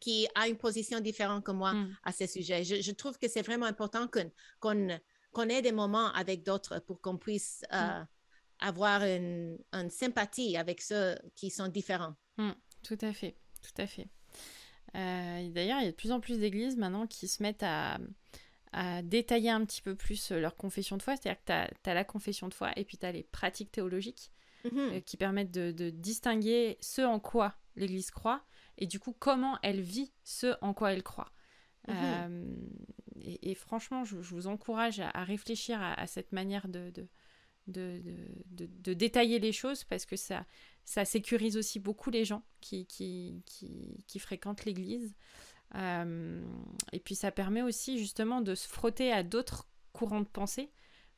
qui 0.00 0.26
a 0.34 0.46
une 0.48 0.56
position 0.56 1.00
différente 1.00 1.44
que 1.44 1.50
moi 1.52 1.72
Mm. 1.72 1.96
à 2.04 2.12
ce 2.12 2.26
sujet. 2.26 2.64
Je, 2.64 2.76
je 2.80 2.92
trouve 2.92 3.18
que 3.18 3.28
c'est 3.28 3.42
vraiment 3.42 3.66
important 3.66 4.08
qu'on 4.60 5.48
ait 5.48 5.62
des 5.62 5.72
moments 5.72 6.12
avec 6.12 6.42
d'autres 6.44 6.78
pour 6.80 7.00
qu'on 7.00 7.16
puisse 7.18 7.64
euh, 7.72 8.00
Mm. 8.00 8.06
avoir 8.60 9.02
une, 9.02 9.58
une, 9.72 9.90
sympathie 9.90 10.56
avec 10.56 10.80
ceux 10.80 11.16
qui 11.34 11.50
sont 11.50 11.68
différents. 11.68 12.14
Mm. 12.38 12.50
Tout 12.82 12.98
à 13.02 13.12
fait, 13.12 13.36
tout 13.62 13.82
à 13.82 13.86
fait. 13.86 14.08
Euh, 14.96 15.48
D'ailleurs, 15.50 15.78
il 15.80 15.84
y 15.84 15.88
a 15.88 15.90
de 15.90 15.96
plus 15.96 16.12
en 16.12 16.20
plus 16.20 16.38
d'églises 16.38 16.76
maintenant 16.76 17.06
qui 17.06 17.28
se 17.28 17.42
mettent 17.42 17.62
à, 17.62 17.98
à, 18.72 19.02
détailler 19.02 19.50
un 19.50 19.64
petit 19.64 19.82
peu 19.82 19.94
plus 19.94 20.30
leur 20.32 20.56
confession 20.56 20.96
de 20.96 21.02
foi. 21.02 21.16
C'est-à-dire 21.16 21.40
que 21.40 21.46
tu 21.46 21.52
as, 21.52 21.90
as, 21.90 21.94
la 21.94 22.04
confession 22.04 22.48
de 22.48 22.54
foi 22.54 22.70
et 22.76 22.84
puis 22.84 22.96
tu 22.98 23.06
as 23.06 23.12
les 23.12 23.24
pratiques 23.24 23.72
théologiques 23.72 24.30
Mm 24.64 24.68
euh, 24.78 24.90
-hmm. 24.98 25.02
qui 25.04 25.16
permettent 25.16 25.52
de, 25.52 25.72
de, 25.72 25.88
distinguer 25.88 26.76
ce 26.82 27.00
en 27.02 27.18
quoi 27.18 27.54
l'Église 27.76 28.10
croit 28.10 28.42
et 28.80 28.86
du 28.86 28.98
coup 28.98 29.14
comment 29.18 29.58
elle 29.62 29.80
vit 29.80 30.12
ce 30.24 30.54
en 30.60 30.74
quoi 30.74 30.92
elle 30.92 31.02
croit. 31.02 31.32
-hmm. 31.88 31.94
euh, 31.94 32.56
et, 33.22 33.50
et, 33.50 33.54
franchement, 33.54 34.04
je, 34.04 34.22
je, 34.22 34.34
vous 34.34 34.46
encourage 34.46 35.00
à, 35.00 35.10
à 35.10 35.24
réfléchir 35.24 35.80
à, 35.80 35.92
à, 35.94 36.06
cette 36.06 36.32
manière 36.32 36.68
de, 36.68 36.90
de, 36.90 37.06
de, 37.66 38.02
de, 38.50 38.94
détailler 38.94 39.38
les 39.38 39.52
choses 39.52 39.84
parce 39.84 40.06
que 40.06 40.16
ça, 40.16 40.46
ça 40.84 41.04
sécurise 41.04 41.56
aussi 41.56 41.78
beaucoup 41.78 42.10
les 42.10 42.24
gens 42.24 42.42
qui, 42.60 42.86
qui, 42.86 43.42
qui, 43.46 44.04
qui 44.06 44.18
fréquentent 44.18 44.64
l'Église. 44.64 45.14
Euh, 45.76 46.42
et 46.92 46.98
puis 46.98 47.14
ça 47.14 47.30
permet 47.30 47.62
aussi 47.62 47.98
justement 47.98 48.40
de 48.40 48.54
se 48.54 48.66
frotter 48.66 49.12
à 49.12 49.22
d'autres 49.22 49.68
courants 49.92 50.20
de 50.20 50.26
pensée 50.26 50.72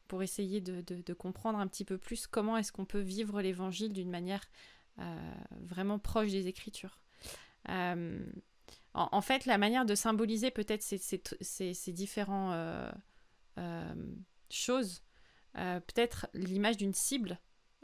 pour 0.08 0.22
essayer 0.22 0.60
de, 0.60 0.82
de, 0.82 1.00
de, 1.00 1.14
comprendre 1.14 1.58
un 1.58 1.66
petit 1.66 1.86
peu 1.86 1.96
plus 1.96 2.26
comment 2.26 2.58
est-ce 2.58 2.70
qu'on 2.70 2.84
peut 2.84 3.00
vivre 3.00 3.40
l'évangile 3.40 3.94
d'une 3.94 4.10
manière 4.10 4.44
euh, 4.98 5.34
vraiment 5.62 5.98
proche 5.98 6.30
des 6.32 6.48
Écritures. 6.48 7.01
Euh, 7.68 8.24
en, 8.94 9.20
fait, 9.20 9.46
la 9.46 9.58
manière 9.58 9.86
de 9.86 9.94
symboliser 9.94 10.50
peut-être 10.50 10.82
ces, 10.82 10.98
ces, 10.98 11.74
ces 11.74 11.92
différentes 11.92 12.54
euh, 13.58 13.94
choses, 14.50 15.02
euh, 15.56 15.80
peut-être 15.80 16.26
l'image 16.34 16.76
d'une 16.76 16.94
cible 16.94 17.38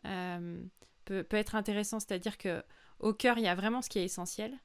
euh, 0.07 0.63
peut, 1.05 1.27
être 1.31 1.55
intéressant, 1.55 2.01
c'est-à-dire 2.01 2.39
que 2.39 2.63
au 2.99 3.13
cœur, 3.13 3.39
il 3.39 3.45
y 3.45 3.49
a 3.49 3.55
vraiment 3.55 3.83
ce 3.83 3.89
qui 3.89 3.99
est 3.99 4.05
essentiel. 4.05 4.59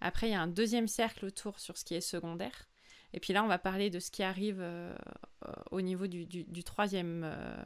Après, 0.00 0.28
il 0.28 0.32
y 0.32 0.34
a 0.34 0.40
un 0.40 0.48
deuxième 0.48 0.88
cercle 0.88 1.26
autour 1.26 1.58
sur 1.58 1.76
ce 1.76 1.84
qui 1.84 1.94
est 1.94 2.00
secondaire. 2.00 2.68
Et 3.12 3.20
puis 3.20 3.32
là, 3.32 3.44
on 3.44 3.46
va 3.46 3.58
parler 3.58 3.90
de 3.90 4.00
ce 4.00 4.10
qui 4.10 4.22
arrive 4.22 4.58
euh, 4.60 4.94
au 5.70 5.80
niveau 5.80 6.06
du, 6.06 6.64
troisième 6.64 7.22
euh, 7.24 7.64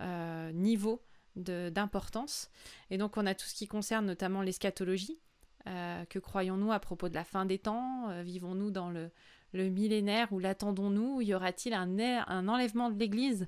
euh, 0.00 0.52
niveau 0.52 1.02
d'importance. 1.36 2.50
Et 2.90 2.98
donc, 2.98 3.16
on 3.16 3.26
a 3.26 3.34
tout 3.34 3.46
ce 3.46 3.54
qui 3.54 3.68
concerne 3.68 4.06
notamment 4.06 4.42
l'eschatologie. 4.42 5.20
Euh, 5.66 6.04
que 6.06 6.18
croyons-nous 6.18 6.72
à 6.72 6.80
propos 6.80 7.08
de 7.08 7.14
la 7.14 7.24
fin 7.24 7.44
des 7.44 7.58
temps? 7.58 8.08
Euh, 8.10 8.22
Vivons-nous 8.22 8.70
dans 8.70 8.90
le, 8.90 9.10
millénaire 9.52 10.32
ou 10.32 10.38
l'attendons-nous? 10.38 11.20
Y 11.20 11.34
aura-t-il 11.34 11.74
un, 11.74 12.48
enlèvement 12.48 12.90
de 12.90 12.98
l'Église 12.98 13.46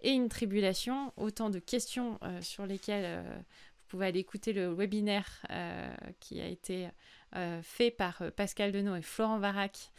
et 0.00 0.10
une 0.10 0.28
tribulation? 0.28 1.12
Autant 1.16 1.50
de 1.50 1.58
questions 1.58 2.18
euh, 2.22 2.40
sur 2.40 2.66
lesquelles 2.66 3.22
vous 3.24 3.98
pouvez 3.98 4.06
aller 4.06 4.20
écouter 4.20 4.52
le 4.52 4.72
webinaire 4.72 5.44
qui 6.18 6.40
a 6.40 6.46
été 6.46 6.88
fait 7.62 7.90
par 7.90 8.22
Pascal 8.34 8.72
Denot 8.72 8.96
et 8.96 9.02
Florent 9.02 9.38
Varac 9.38 9.92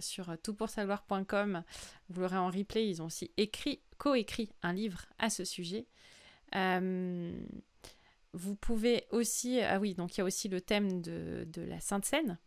sur 0.00 0.36
toutpoursavoir.com. 0.42 1.62
Vous 2.08 2.20
l'aurez 2.20 2.36
en 2.36 2.50
replay. 2.50 2.88
Ils 2.88 3.00
ont 3.02 3.06
aussi 3.06 3.30
écrit, 3.36 3.80
coécrit 3.98 4.50
un 4.64 4.72
livre 4.72 5.06
à 5.20 5.30
ce 5.30 5.44
sujet. 5.44 5.86
Euh, 8.34 8.38
vous 8.38 8.54
pouvez 8.56 9.06
aussi, 9.10 9.60
ah 9.60 9.78
oui, 9.78 9.94
donc 9.94 10.16
il 10.16 10.18
y 10.18 10.20
a 10.20 10.24
aussi 10.24 10.48
le 10.48 10.60
thème 10.60 11.00
de, 11.00 11.46
de 11.52 11.62
la 11.62 11.80
Sainte 11.80 12.04
Seine. 12.04 12.38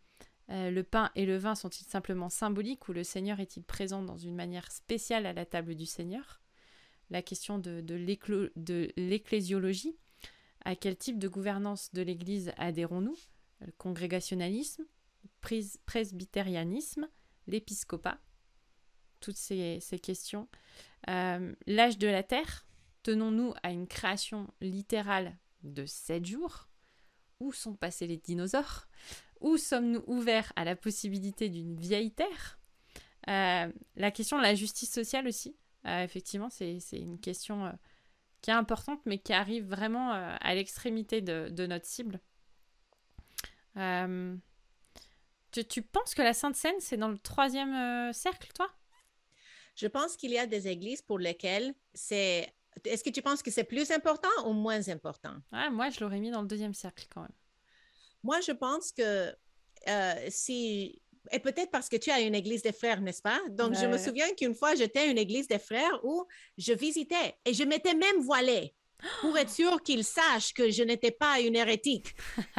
Euh, 0.50 0.72
le 0.72 0.84
pain 0.84 1.12
et 1.16 1.26
le 1.26 1.38
vin 1.38 1.56
sont-ils 1.56 1.86
simplement 1.86 2.30
symboliques 2.30 2.88
ou 2.88 2.94
le 2.94 3.04
Seigneur 3.04 3.40
est-il 3.40 3.64
présent 3.64 4.02
dans 4.02 4.18
une 4.18 4.36
manière 4.36 4.72
spéciale 4.72 5.26
à 5.26 5.34
la 5.34 5.46
table 5.46 5.76
du 5.76 5.86
Seigneur? 5.86 6.42
La 7.10 7.22
question 7.22 7.58
de, 7.58 7.82
de 7.82 8.94
l'ecclésiologie. 8.98 9.98
À 10.66 10.76
quel 10.76 10.98
type 10.98 11.20
de 11.20 11.28
gouvernance 11.28 11.94
de 11.94 12.02
l'Église 12.02 12.52
adhérons-nous? 12.58 13.18
Le 13.62 13.72
congrégationalisme, 13.72 14.86
presbytérianisme, 15.86 17.10
l'épiscopat, 17.48 18.20
toutes 19.20 19.38
ces, 19.38 19.80
ces 19.80 20.00
questions. 20.00 20.48
Euh, 21.10 21.56
L'âge 21.66 21.98
de 21.98 22.08
la 22.08 22.24
Terre, 22.24 22.68
tenons-nous 23.04 23.54
à 23.64 23.72
une 23.72 23.88
création 23.88 24.48
littérale 24.62 25.36
de 25.64 25.86
sept 25.86 26.26
jours 26.26 26.68
Où 27.40 27.52
sont 27.52 27.76
passés 27.76 28.08
les 28.08 28.18
dinosaures? 28.18 28.88
Où 29.40 29.58
sommes-nous 29.58 30.04
ouverts 30.08 30.52
à 30.56 30.64
la 30.64 30.76
possibilité 30.76 31.50
d'une 31.50 31.76
vieille 31.76 32.12
Terre? 32.12 32.60
Euh, 33.30 33.72
La 33.96 34.12
question 34.12 34.38
de 34.38 34.44
la 34.44 34.56
justice 34.56 34.92
sociale 34.92 35.28
aussi, 35.28 35.56
euh, 35.86 36.04
effectivement, 36.04 36.50
c'est 36.50 36.80
une 36.94 37.20
question 37.20 37.66
euh, 37.66 37.72
qui 38.42 38.50
est 38.50 38.54
importante, 38.54 39.02
mais 39.06 39.20
qui 39.20 39.34
arrive 39.34 39.68
vraiment 39.68 40.12
à 40.12 40.56
l'extrémité 40.56 41.22
de, 41.22 41.50
de, 41.50 41.66
notre 41.66 41.86
cible. 41.86 42.20
Tu, 45.52 45.66
tu, 45.66 45.82
penses 45.82 46.14
que 46.14 46.22
la 46.22 46.34
Sainte 46.34 46.56
Seine, 46.56 46.80
c'est 46.80 46.98
dans 46.98 47.08
le 47.10 47.18
troisième 47.18 48.14
cercle, 48.14 48.52
toi? 48.54 48.70
Je 49.76 49.88
pense 49.88 50.18
qu'il 50.18 50.32
y 50.32 50.40
a 50.40 50.48
des 50.48 50.68
églises 50.68 51.02
pour 51.02 51.20
lesquelles 51.20 51.74
c'est. 51.94 52.52
Est-ce 52.86 53.04
que 53.04 53.10
tu 53.10 53.22
penses 53.22 53.42
que 53.42 53.52
c'est 53.52 53.64
plus 53.64 53.92
important 53.92 54.30
ou 54.46 54.54
moins 54.54 54.88
important? 54.90 55.36
Ouais, 55.52 55.70
Moi, 55.70 55.90
je 55.90 56.00
l'aurais 56.00 56.20
mis 56.20 56.32
dans 56.32 56.42
le 56.42 56.48
deuxième 56.48 56.74
cercle 56.74 57.06
quand 57.14 57.22
même. 57.22 57.36
Moi, 58.24 58.42
je 58.42 58.52
pense 58.52 58.92
que 58.92 59.34
euh, 59.88 60.14
si. 60.30 61.02
Et 61.32 61.40
peut-être 61.40 61.72
parce 61.72 61.90
que 61.90 61.98
tu 61.98 62.10
as 62.10 62.22
une 62.22 62.36
église 62.36 62.62
des 62.62 62.72
frères, 62.72 63.02
n'est-ce 63.02 63.22
pas? 63.22 63.40
Donc, 63.50 63.72
ouais. 63.72 63.82
je 63.82 63.86
me 63.86 63.98
souviens 63.98 64.34
qu'une 64.36 64.56
fois, 64.56 64.76
j'étais 64.76 65.00
à 65.00 65.06
une 65.06 65.18
église 65.18 65.48
des 65.48 65.60
frères 65.60 66.00
où 66.04 66.26
je 66.58 66.72
visitais 66.72 67.36
et 67.44 67.54
je 67.54 67.64
m'étais 67.64 67.94
même 67.94 68.22
voilée 68.22 68.74
pour 69.22 69.38
être 69.38 69.50
sûre 69.50 69.84
qu'ils 69.84 70.06
sachent 70.06 70.54
que 70.54 70.72
je 70.72 70.84
n'étais 70.84 71.12
pas 71.12 71.42
une 71.42 71.56
hérétique. 71.56 72.16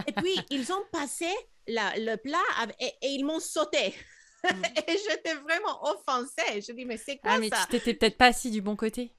Et 0.07 0.12
puis, 0.12 0.35
ils 0.50 0.70
ont 0.70 0.85
passé 0.92 1.31
la, 1.66 1.94
le 1.96 2.16
plat 2.16 2.38
et, 2.78 2.92
et 3.02 3.09
ils 3.09 3.24
m'ont 3.24 3.40
sauté. 3.40 3.94
Mm. 4.44 4.48
et 4.88 4.96
j'étais 5.09 5.35
vraiment 5.35 5.83
offensée. 5.85 6.61
Je 6.61 6.72
dis, 6.72 6.85
mais 6.85 6.96
c'est 6.96 7.18
quoi 7.18 7.33
ah, 7.33 7.38
mais 7.38 7.48
ça? 7.48 7.66
tu 7.70 7.78
t'étais 7.78 7.94
peut-être 7.94 8.18
pas 8.18 8.26
assis 8.26 8.50
du 8.50 8.61
bon 8.61 8.76
côté. 8.76 9.12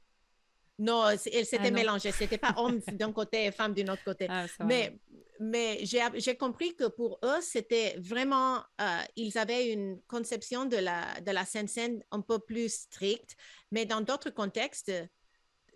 Non, 0.79 1.09
elle 1.09 1.19
s'était 1.19 1.59
ah, 1.67 1.71
mélangée. 1.71 2.11
C'était 2.11 2.37
pas 2.37 2.53
homme 2.57 2.79
d'un 2.93 3.11
côté 3.11 3.45
et 3.45 3.51
femme 3.51 3.73
d'un 3.73 3.91
autre 3.93 4.03
côté. 4.03 4.27
Ah, 4.29 4.45
mais, 4.65 4.97
mais 5.39 5.79
j'ai 5.83 6.37
compris 6.37 6.75
que 6.75 6.87
pour 6.87 7.19
eux, 7.23 7.41
c'était 7.41 7.97
vraiment, 7.99 8.63
euh, 8.81 9.01
ils 9.17 9.37
avaient 9.37 9.71
une 9.71 10.01
conception 10.07 10.65
de 10.65 10.77
la, 10.77 11.19
de 11.19 11.31
la 11.31 11.45
Sainte-Seine 11.45 12.01
un 12.11 12.21
peu 12.21 12.39
plus 12.39 12.73
stricte, 12.73 13.35
mais 13.71 13.85
dans 13.85 13.99
d'autres 13.99 14.29
contextes, 14.29 14.91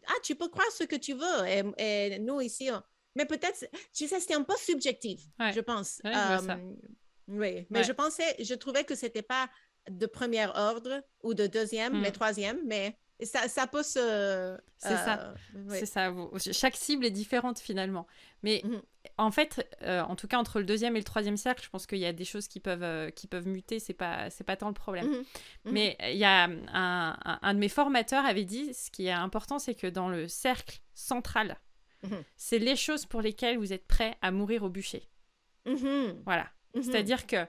ah, 0.07 0.19
tu 0.23 0.35
peux 0.35 0.47
croire 0.47 0.71
ce 0.71 0.85
que 0.85 0.95
tu 0.95 1.13
veux. 1.13 1.47
Et, 1.77 2.19
nous, 2.19 2.39
ici, 2.39 2.69
mais 3.15 3.25
peut-être, 3.25 3.65
tu 3.93 4.07
sais, 4.07 4.19
c'était 4.21 4.35
un 4.35 4.43
peu 4.43 4.55
subjectif, 4.57 5.21
je 5.53 5.59
pense. 5.59 6.01
Euh, 6.05 6.39
oui, 7.27 7.67
mais 7.69 7.83
je 7.83 7.91
pensais, 7.91 8.35
je 8.39 8.53
trouvais 8.53 8.85
que 8.85 8.95
c'était 8.95 9.21
pas 9.21 9.49
de 9.89 10.05
premier 10.05 10.47
ordre 10.55 11.03
ou 11.23 11.33
de 11.33 11.45
deuxième, 11.45 11.99
mais 11.99 12.09
hmm. 12.09 12.13
troisième, 12.13 12.61
mais 12.65 12.97
ça, 13.25 13.47
ça 13.47 13.67
peut 13.67 13.83
se. 13.83 14.57
C'est 14.77 14.97
ça. 14.97 15.35
Euh, 15.55 15.59
c'est 15.69 15.85
ça. 15.85 16.13
Chaque 16.51 16.75
cible 16.75 17.05
est 17.05 17.11
différente 17.11 17.59
finalement. 17.59 18.07
Mais 18.43 18.61
mhm. 18.63 18.81
en 19.17 19.31
fait, 19.31 19.67
euh, 19.81 20.01
en 20.01 20.15
tout 20.15 20.27
cas, 20.27 20.37
entre 20.37 20.59
le 20.59 20.65
deuxième 20.65 20.95
et 20.95 20.99
le 20.99 21.05
troisième 21.05 21.37
cercle, 21.37 21.63
je 21.63 21.69
pense 21.69 21.85
qu'il 21.85 21.99
y 21.99 22.05
a 22.05 22.13
des 22.13 22.25
choses 22.25 22.47
qui 22.47 22.59
peuvent, 22.59 22.83
euh, 22.83 23.09
qui 23.09 23.27
peuvent 23.27 23.47
muter. 23.47 23.79
C'est 23.79 23.93
pas, 23.93 24.29
c'est 24.29 24.43
pas 24.43 24.55
tant 24.55 24.67
le 24.67 24.73
problème. 24.73 25.07
Mhm. 25.07 25.17
Mhm. 25.17 25.25
Mais 25.71 25.97
il 26.01 26.17
y 26.17 26.25
a 26.25 26.45
un, 26.45 27.17
un, 27.41 27.53
de 27.53 27.59
mes 27.59 27.69
formateurs 27.69 28.25
avait 28.25 28.45
dit 28.45 28.73
ce 28.73 28.91
qui 28.91 29.07
est 29.07 29.11
important, 29.11 29.59
c'est 29.59 29.75
que 29.75 29.87
dans 29.87 30.09
le 30.09 30.27
cercle 30.27 30.79
central, 30.93 31.57
c'est 32.35 32.59
les 32.59 32.75
choses 32.75 33.05
pour 33.05 33.21
lesquelles 33.21 33.57
vous 33.57 33.71
êtes 33.71 33.87
prêt 33.87 34.17
à 34.21 34.31
mourir 34.31 34.63
au 34.63 34.69
bûcher. 34.69 35.07
Voilà. 36.25 36.49
C'est-à-dire 36.75 37.25
que 37.25 37.45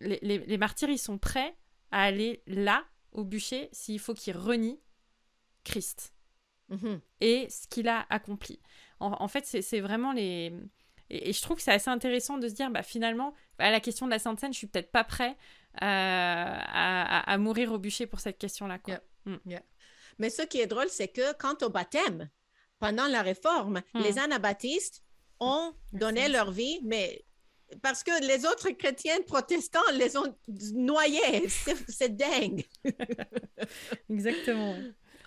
les, 0.00 0.18
les, 0.20 0.38
les 0.38 0.58
martyrs, 0.58 0.90
ils 0.90 0.98
sont 0.98 1.16
prêts 1.16 1.56
à 1.90 2.02
aller 2.02 2.42
là 2.46 2.84
au 3.14 3.24
bûcher 3.24 3.68
s'il 3.72 3.98
faut 3.98 4.14
qu'il 4.14 4.36
renie 4.36 4.78
Christ 5.64 6.14
mhm. 6.68 7.00
et 7.20 7.48
ce 7.48 7.66
qu'il 7.66 7.88
a 7.88 8.06
accompli. 8.10 8.60
En, 9.00 9.28
fait, 9.28 9.44
c'est 9.44 9.80
vraiment 9.80 10.12
les... 10.12 10.52
Et, 11.10 11.32
je 11.32 11.42
trouve 11.42 11.58
que 11.58 11.62
c'est 11.62 11.72
assez 11.72 11.90
intéressant 11.90 12.38
de 12.38 12.48
se 12.48 12.54
dire, 12.54 12.70
bah, 12.70 12.82
finalement, 12.82 13.34
à 13.58 13.70
la 13.70 13.80
question 13.80 14.06
de 14.06 14.10
la 14.10 14.18
Sainte 14.18 14.40
Seine, 14.40 14.52
je 14.52 14.58
suis 14.58 14.66
peut-être 14.66 14.90
pas 14.90 15.04
prêt 15.04 15.36
euh, 15.82 16.58
à, 16.62 17.36
mourir 17.38 17.72
au 17.72 17.78
bûcher 17.78 18.06
pour 18.06 18.20
cette 18.20 18.38
question-là. 18.38 18.78
Mm. 19.26 19.36
Mais 20.18 20.30
ce 20.30 20.42
qui 20.42 20.60
est 20.60 20.66
drôle, 20.66 20.88
c'est 20.88 21.08
que 21.08 21.34
quand 21.34 21.62
au 21.62 21.68
baptême, 21.68 22.30
pendant 22.78 23.06
la 23.06 23.22
réforme, 23.22 23.82
mm. 23.92 24.00
les 24.00 24.18
anabaptistes 24.18 25.02
ont 25.40 25.74
donné 25.92 26.28
leur 26.28 26.50
vie, 26.50 26.80
mais 26.82 27.24
parce 27.82 28.02
que 28.02 28.26
les 28.26 28.44
autres 28.46 28.70
chrétiens 28.70 29.20
protestants 29.26 29.80
les 29.94 30.16
ont 30.16 30.34
noyés. 30.74 31.48
C'est 31.88 32.16
dingue. 32.16 32.64
Exactement. 34.10 34.76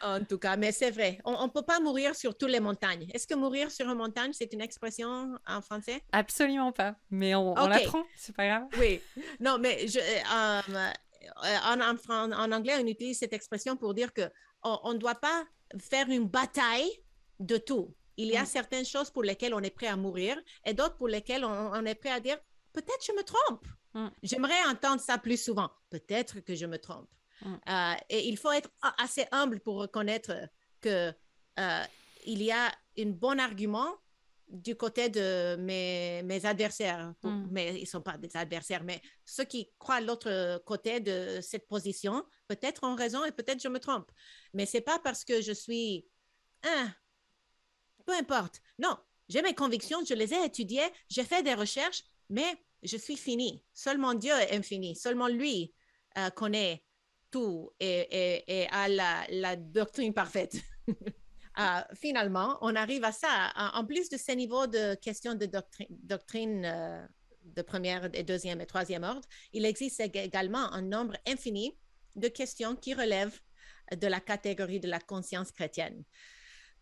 En 0.02 0.24
tout 0.24 0.38
cas, 0.38 0.58
mais 0.58 0.72
c'est 0.72 0.92
vrai. 0.92 1.20
On 1.26 1.46
ne 1.46 1.52
peut 1.52 1.64
pas 1.64 1.80
mourir 1.80 2.16
sur 2.16 2.38
toutes 2.38 2.52
les 2.52 2.60
montagnes. 2.60 3.08
Est-ce 3.14 3.26
que 3.26 3.34
mourir 3.34 3.72
sur 3.72 3.90
une 3.90 3.98
montagne, 3.98 4.32
c'est 4.32 4.54
une 4.54 4.62
expression 4.62 5.36
en 5.48 5.62
français? 5.62 6.04
Absolument 6.12 6.72
pas. 6.72 6.96
Mais 7.10 7.34
on, 7.34 7.56
l'apprend, 7.56 8.04
c'est 8.16 8.36
pas 8.36 8.48
grave. 8.48 8.68
Oui. 8.80 9.02
Non, 9.40 9.58
mais 9.58 9.88
je, 9.88 10.00
euh, 10.00 10.62
en, 11.64 12.32
en, 12.32 12.52
anglais, 12.52 12.76
on 12.80 12.86
utilise 12.86 13.18
cette 13.18 13.34
expression 13.34 13.76
pour 13.76 13.94
dire 13.94 14.12
qu'on 14.14 14.94
ne 14.94 15.00
doit 15.00 15.16
pas 15.16 15.46
faire 15.80 16.10
une 16.10 16.26
bataille 16.26 16.90
de 17.40 17.58
tout. 17.58 17.94
Il 18.18 18.28
y 18.28 18.38
a 18.38 18.44
mm. 18.44 18.48
certaines 18.48 18.86
choses 18.86 19.10
pour 19.10 19.24
lesquelles 19.24 19.54
on 19.54 19.62
est 19.62 19.70
prêt 19.70 19.88
à 19.88 19.96
mourir 19.96 20.38
et 20.66 20.74
d'autres 20.74 20.96
pour 20.96 21.08
lesquelles 21.08 21.46
on, 21.46 21.86
est 21.86 21.96
prêt 21.96 22.10
à 22.10 22.20
dire 22.20 22.38
peut-être 22.74 23.06
je 23.06 23.12
me 23.14 23.24
trompe. 23.24 23.66
Mm. 23.94 24.08
J'aimerais 24.24 24.64
entendre 24.68 25.02
ça 25.02 25.18
plus 25.18 25.42
souvent. 25.42 25.70
Peut-être 25.90 26.40
que 26.42 26.56
je 26.56 26.66
me 26.66 26.78
trompe. 26.78 27.10
Mm. 27.42 27.56
Euh, 27.70 27.94
et 28.10 28.28
il 28.28 28.38
faut 28.38 28.52
être 28.52 28.70
assez 28.98 29.26
humble 29.32 29.60
pour 29.60 29.76
reconnaître 29.78 30.34
que 30.82 31.14
euh, 31.60 31.84
il 32.26 32.44
y 32.44 32.52
a 32.52 32.72
un 33.00 33.10
bon 33.12 33.40
argument 33.40 33.96
du 34.48 34.76
côté 34.76 35.10
de 35.10 35.58
mes, 35.58 36.24
mes 36.24 36.46
adversaires, 36.46 37.14
mais 37.52 37.76
ils 37.76 37.82
ne 37.82 37.86
sont 37.86 38.02
pas 38.02 38.18
des 38.18 38.36
adversaires, 38.38 38.84
mais 38.84 39.02
ceux 39.26 39.44
qui 39.44 39.70
croient 39.78 40.00
l'autre 40.00 40.64
côté 40.66 41.02
de 41.02 41.40
cette 41.42 41.68
position, 41.68 42.24
peut-être 42.48 42.86
ont 42.86 42.96
raison 42.96 43.26
et 43.26 43.32
peut-être 43.32 43.62
je 43.62 43.68
me 43.68 43.80
trompe. 43.80 44.10
Mais 44.54 44.66
ce 44.66 44.78
n'est 44.78 44.82
pas 44.82 45.00
parce 45.00 45.26
que 45.26 45.42
je 45.42 45.52
suis 45.52 46.08
hein, 46.64 46.94
peu 48.08 48.14
importe. 48.14 48.62
Non, 48.80 48.98
j'ai 49.30 49.44
mes 49.44 49.54
convictions, 49.54 50.04
je 50.04 50.16
les 50.16 50.34
ai 50.34 50.46
étudiées, 50.46 50.90
j'ai 51.10 51.24
fait 51.24 51.44
des 51.44 51.54
recherches, 51.54 52.04
mais 52.30 52.58
je 52.82 52.98
suis 52.98 53.18
fini. 53.18 53.64
Seulement 53.74 54.14
Dieu 54.14 54.34
est 54.34 54.56
infini. 54.56 54.96
Seulement 54.96 55.28
lui 55.28 55.74
euh, 56.18 56.30
connaît 56.30 56.84
tout 57.30 57.72
et, 57.80 58.68
a 58.72 58.88
la, 58.88 59.56
doctrine 59.56 60.14
parfaite. 60.14 60.56
Euh, 61.60 61.82
finalement, 61.96 62.60
on 62.62 62.76
arrive 62.76 63.04
à 63.04 63.12
ça. 63.12 63.52
En, 63.56 63.84
plus 63.84 64.10
de 64.10 64.18
ces 64.18 64.36
niveaux 64.36 64.68
de 64.68 64.94
questions 64.94 65.34
de 65.34 65.50
doctrine, 65.90 66.64
euh, 66.64 67.04
de 67.46 67.64
première, 67.64 68.12
et 68.14 68.22
deuxième 68.22 68.62
et 68.62 68.68
troisième 68.68 69.02
ordre, 69.02 69.28
il 69.54 69.66
existe 69.66 70.00
également 70.00 70.72
un 70.72 70.84
nombre 70.84 71.18
infini 71.28 71.76
de 72.16 72.28
questions 72.28 72.76
qui 72.76 72.94
relèvent 72.94 73.40
de 73.92 74.06
la 74.06 74.20
catégorie 74.20 74.80
de 74.80 74.88
la 74.88 75.00
conscience 75.00 75.52
chrétienne. 75.52 76.04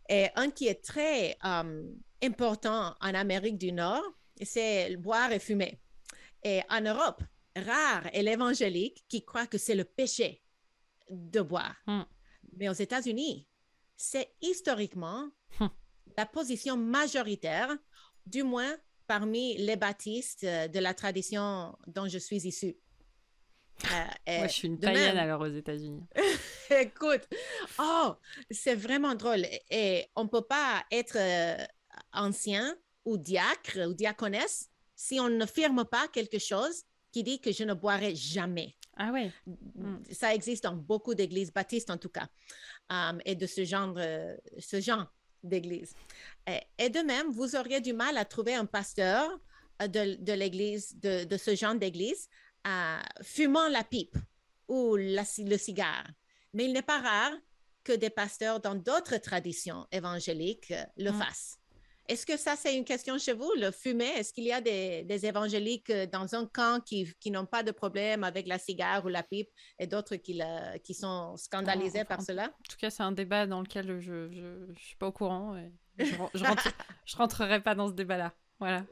Et 0.10 0.28
un 0.36 0.52
qui 0.52 0.68
est 0.68 0.84
très 0.84 1.38
euh, 1.44 1.84
important 2.24 2.96
en 3.02 3.14
Amérique 3.14 3.58
du 3.58 3.72
Nord, 3.72 4.04
c'est 4.42 4.96
boire 4.98 5.32
et 5.32 5.40
fumer. 5.40 5.80
Et 6.44 6.62
en 6.70 6.82
Europe, 6.82 7.24
rare 7.56 8.08
est 8.14 8.24
l'évangélique 8.24 9.04
qui 9.08 9.24
croit 9.26 9.48
que 9.48 9.58
c'est 9.58 9.76
le 9.76 9.86
péché 9.86 10.44
de 11.10 11.42
boire. 11.42 11.76
Hmm. 11.88 12.04
Mais 12.58 12.70
aux 12.70 12.74
États-Unis, 12.74 13.48
c'est 13.96 14.36
historiquement 14.42 15.30
hmm. 15.60 15.68
la 16.18 16.26
position 16.26 16.78
majoritaire, 16.78 17.76
du 18.26 18.44
moins 18.44 18.76
parmi 19.08 19.58
les 19.58 19.76
baptistes 19.76 20.46
de 20.46 20.80
la 20.80 20.94
tradition 20.94 21.78
dont 21.88 22.08
je 22.08 22.18
suis 22.18 22.48
issue. 22.48 22.76
Euh, 23.84 24.38
Moi, 24.38 24.48
je 24.48 24.54
suis 24.54 24.68
une 24.68 24.80
païenne 24.80 25.18
alors 25.18 25.42
aux 25.42 25.54
États-Unis. 25.54 26.04
Écoute, 26.70 27.28
oh, 27.80 28.16
c'est 28.50 28.76
vraiment 28.76 29.16
drôle. 29.16 29.46
Et 29.70 30.08
on 30.16 30.24
ne 30.24 30.30
peut 30.30 30.46
pas 30.46 30.84
être 30.92 31.18
euh, 31.18 31.64
ancien 32.14 32.76
ou 33.04 33.18
diacre 33.18 33.80
ou 33.88 33.94
diaconesse 33.94 34.70
si 34.96 35.20
on 35.20 35.30
ne 35.30 35.46
firme 35.46 35.86
pas 35.86 36.08
quelque 36.08 36.40
chose 36.40 36.84
qui 37.12 37.24
dit 37.24 37.40
que 37.40 37.52
je 37.52 37.64
ne 37.64 37.74
boirai 37.74 38.16
jamais. 38.16 38.76
Ah 38.98 39.12
oui. 39.14 39.32
Mm. 39.46 39.98
Ça 40.12 40.34
existe 40.34 40.64
dans 40.64 40.76
beaucoup 40.76 41.14
d'églises 41.14 41.52
baptistes 41.52 41.90
en 41.90 41.98
tout 41.98 42.10
cas, 42.10 42.28
um, 42.90 43.20
et 43.26 43.36
de 43.36 43.46
ce 43.46 43.66
genre, 43.66 43.94
euh, 43.98 44.36
ce 44.58 44.80
genre 44.80 45.06
d'église. 45.44 45.94
Et, 46.78 46.90
de 46.90 47.00
même, 47.00 47.30
vous 47.30 47.56
auriez 47.56 47.82
du 47.82 47.94
mal 47.94 48.18
à 48.18 48.26
trouver 48.26 48.56
un 48.56 48.66
pasteur 48.66 49.30
de, 49.80 50.16
de 50.16 50.34
l'église, 50.34 50.98
de, 51.00 51.26
de, 51.26 51.38
ce 51.38 51.56
genre 51.56 51.76
d'église, 51.76 52.30
fumant 53.22 53.68
la 53.70 53.84
pipe 53.84 54.18
ou 54.68 54.96
le 54.96 55.58
cigare. 55.58 56.08
Mais 56.54 56.66
il 56.66 56.74
n'est 56.74 56.82
pas 56.82 57.00
rare 57.00 57.34
que 57.86 57.94
des 57.94 58.10
pasteurs 58.10 58.60
dans 58.60 58.76
d'autres 58.76 59.18
traditions 59.18 59.88
évangéliques 59.92 60.72
euh, 60.72 60.84
le 60.98 61.12
mm. 61.12 61.20
fassent. 61.20 61.60
Est-ce 62.08 62.26
que 62.26 62.38
ça, 62.38 62.56
c'est 62.56 62.76
une 62.76 62.86
question 62.86 63.18
chez 63.18 63.34
vous, 63.34 63.52
le 63.58 63.72
fumer? 63.72 64.06
Est-ce 64.06 64.32
qu'il 64.32 64.44
y 64.44 64.52
a 64.52 64.62
des, 64.62 65.26
évangéliques 65.26 65.90
euh, 65.90 66.06
dans 66.06 66.36
un 66.36 66.46
camp 66.46 66.84
qui, 66.84 67.08
n'ont 67.32 67.46
pas 67.46 67.64
de 67.64 67.72
problème 67.72 68.24
avec 68.24 68.48
la 68.48 68.60
cigare 68.60 69.06
ou 69.06 69.08
la 69.08 69.24
pipe 69.24 69.50
et 69.80 69.88
d'autres 69.88 70.16
qui, 70.16 70.40
qui 70.84 70.94
sont 70.94 71.36
scandalisés 71.38 72.04
par 72.04 72.22
cela? 72.22 72.46
En 72.46 72.70
tout 72.70 72.78
cas, 72.78 72.90
c'est 72.90 73.04
un 73.04 73.12
débat 73.12 73.48
dans 73.48 73.62
lequel 73.62 74.00
je 74.00 74.14
ne 74.14 74.76
suis 74.76 74.98
pas 74.98 75.08
au 75.08 75.12
courant. 75.12 75.56
Et 75.58 75.72
je 75.98 76.16
ne 76.16 77.18
rentrerai 77.18 77.62
pas 77.62 77.74
dans 77.74 77.88
ce 77.88 77.94
débat-là. 77.94 78.34
Voilà. 78.60 78.86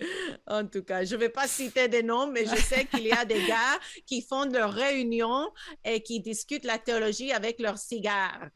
En 0.48 0.68
tout 0.68 0.84
cas, 0.84 1.06
je 1.06 1.16
ne 1.16 1.22
vais 1.22 1.30
pas 1.30 1.48
citer 1.48 1.88
des 1.88 2.04
noms, 2.04 2.28
mais 2.28 2.46
je 2.46 2.56
sais 2.56 2.86
qu'il 2.86 3.04
y 3.04 3.12
a 3.12 3.24
des 3.24 3.46
gars 3.48 3.80
qui 4.06 4.22
font 4.22 4.46
leurs 4.46 4.74
réunions 4.74 5.50
et 5.86 6.02
qui 6.04 6.20
discutent 6.20 6.66
la 6.66 6.78
théologie 6.78 7.32
avec 7.32 7.60
leurs 7.60 7.78
cigares. 7.78 8.50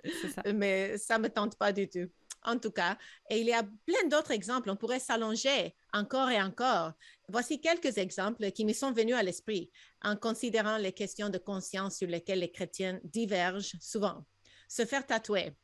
Mais 0.53 0.97
ça 0.97 1.17
ne 1.17 1.23
me 1.23 1.29
tente 1.29 1.57
pas 1.57 1.71
du 1.71 1.89
tout. 1.89 2.09
En 2.43 2.59
tout 2.59 2.71
cas, 2.71 2.97
et 3.29 3.39
il 3.39 3.47
y 3.47 3.53
a 3.53 3.63
plein 3.63 4.07
d'autres 4.09 4.31
exemples. 4.31 4.69
On 4.69 4.75
pourrait 4.75 4.99
s'allonger 4.99 5.75
encore 5.91 6.29
et 6.29 6.41
encore. 6.41 6.93
Voici 7.27 7.59
quelques 7.59 7.97
exemples 7.97 8.51
qui 8.51 8.63
me 8.63 8.73
sont 8.73 8.91
venus 8.93 9.15
à 9.15 9.23
l'esprit 9.23 9.69
en 10.01 10.15
considérant 10.15 10.77
les 10.77 10.93
questions 10.93 11.29
de 11.29 11.39
conscience 11.39 11.97
sur 11.97 12.07
lesquelles 12.07 12.39
les 12.39 12.51
chrétiens 12.51 12.99
divergent 13.03 13.75
souvent. 13.81 14.23
Se 14.69 14.85
faire 14.85 15.05
tatouer, 15.05 15.55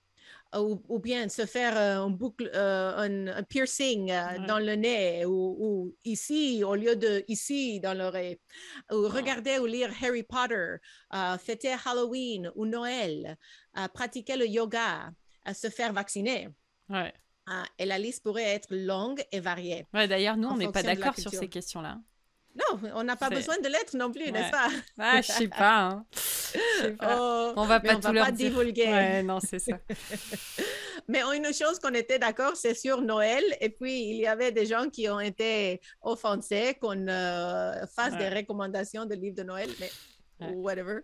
ou, 0.55 0.99
bien 0.99 1.29
se 1.29 1.45
faire 1.45 1.77
euh, 1.77 2.05
un, 2.05 2.09
boucle, 2.09 2.49
euh, 2.53 3.31
un, 3.35 3.43
piercing 3.43 4.11
euh, 4.11 4.45
dans 4.47 4.59
le 4.59 4.75
nez 4.75 5.25
ou, 5.25 5.95
ici 6.05 6.63
au 6.63 6.75
lieu 6.75 6.95
de 6.95 7.23
ici 7.27 7.79
dans 7.79 7.97
l'oreille, 7.97 8.39
ou 8.91 9.07
regarder 9.07 9.57
ou 9.59 9.65
lire 9.65 9.91
Harry 10.01 10.23
Potter, 10.23 10.75
fêter 11.39 11.75
Halloween 11.85 12.51
ou 12.55 12.65
Noël, 12.65 13.37
pratiquer 13.93 14.37
le 14.37 14.47
yoga, 14.47 15.11
se 15.53 15.69
faire 15.69 15.93
vacciner. 15.93 16.49
Ouais. 16.89 17.13
et 17.79 17.85
la 17.85 17.97
liste 17.97 18.23
pourrait 18.23 18.43
être 18.43 18.67
longue 18.69 19.23
et 19.31 19.39
variée. 19.39 19.87
Ouais, 19.93 20.07
D'ailleurs, 20.07 20.37
nous, 20.37 20.49
on 20.49 20.57
n'est 20.57 20.71
pas 20.71 20.83
d'accord 20.83 21.17
sur 21.17 21.31
ces 21.31 21.47
questions-là. 21.47 21.99
Non, 22.55 22.79
on 22.95 23.03
n'a 23.03 23.15
pas 23.15 23.29
besoin 23.29 23.57
de 23.57 23.67
lettres 23.67 23.97
non 23.97 24.11
plus, 24.11 24.31
n'est-ce 24.31 24.51
pas? 24.51 24.69
Ah, 24.99 25.21
je 25.21 25.31
sais 25.31 25.47
pas. 25.47 25.79
Hein. 25.79 26.05
pas. 26.99 27.17
Oh, 27.19 27.53
on 27.55 27.65
va 27.65 27.79
pas, 27.79 27.95
on 27.95 27.99
va 27.99 28.25
pas 28.25 28.31
divulguer. 28.31 28.85
Ouais, 28.85 29.23
non, 29.23 29.39
c'est 29.39 29.59
ça. 29.59 29.79
Mais 31.07 31.21
une 31.35 31.53
chose 31.53 31.79
qu'on 31.79 31.93
était 31.93 32.19
d'accord, 32.19 32.55
c'est 32.55 32.75
sur 32.75 33.01
Noël. 33.01 33.43
Et 33.59 33.69
puis, 33.69 34.09
il 34.09 34.17
y 34.17 34.27
avait 34.27 34.51
des 34.51 34.65
gens 34.65 34.89
qui 34.89 35.09
ont 35.09 35.19
été 35.19 35.81
offensés 36.01 36.77
qu'on 36.79 37.07
euh, 37.07 37.85
fasse 37.87 38.17
des 38.17 38.29
recommandations 38.29 39.05
de 39.05 39.15
livres 39.15 39.35
de 39.35 39.43
Noël, 39.43 39.69
mais 39.79 39.89
whatever. 40.51 40.99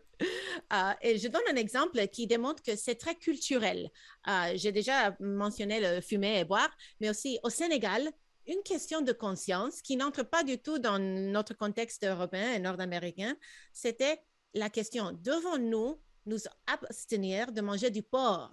Euh, 0.73 0.91
et 1.01 1.17
je 1.17 1.27
donne 1.27 1.41
un 1.51 1.55
exemple 1.55 2.05
qui 2.07 2.27
démontre 2.27 2.61
que 2.61 2.75
c'est 2.75 2.95
très 2.95 3.15
culturel. 3.15 3.89
Euh, 4.27 4.53
j'ai 4.55 4.71
déjà 4.71 5.15
mentionné 5.19 5.79
le 5.79 6.01
fumer 6.01 6.39
et 6.39 6.43
boire, 6.45 6.69
mais 6.99 7.09
aussi 7.09 7.39
au 7.43 7.49
Sénégal, 7.49 8.09
une 8.49 8.63
question 8.63 9.01
de 9.01 9.11
conscience 9.11 9.81
qui 9.81 9.95
n'entre 9.95 10.23
pas 10.23 10.43
du 10.43 10.57
tout 10.57 10.79
dans 10.79 10.97
notre 10.99 11.53
contexte 11.55 12.03
européen 12.03 12.53
et 12.53 12.59
nord-américain, 12.59 13.35
c'était 13.73 14.23
la 14.55 14.69
question, 14.71 15.11
devons-nous 15.21 16.01
nous 16.25 16.39
abstenir 16.65 17.51
de 17.51 17.61
manger 17.61 17.91
du 17.91 18.01
porc 18.01 18.51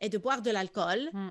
et 0.00 0.10
de 0.10 0.18
boire 0.18 0.42
de 0.42 0.50
l'alcool 0.50 1.08
mm. 1.12 1.30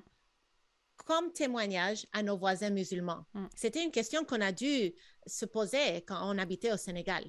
comme 1.06 1.32
témoignage 1.34 2.08
à 2.12 2.24
nos 2.24 2.36
voisins 2.36 2.72
musulmans? 2.72 3.26
Mm. 3.36 3.46
C'était 3.56 3.84
une 3.84 3.92
question 3.92 4.26
qu'on 4.26 4.42
a 4.42 4.52
dû 4.52 4.92
se 5.28 5.46
poser 5.46 5.98
quand 6.08 6.20
on 6.24 6.40
habitait 6.40 6.74
au 6.74 6.78
Sénégal. 6.78 7.24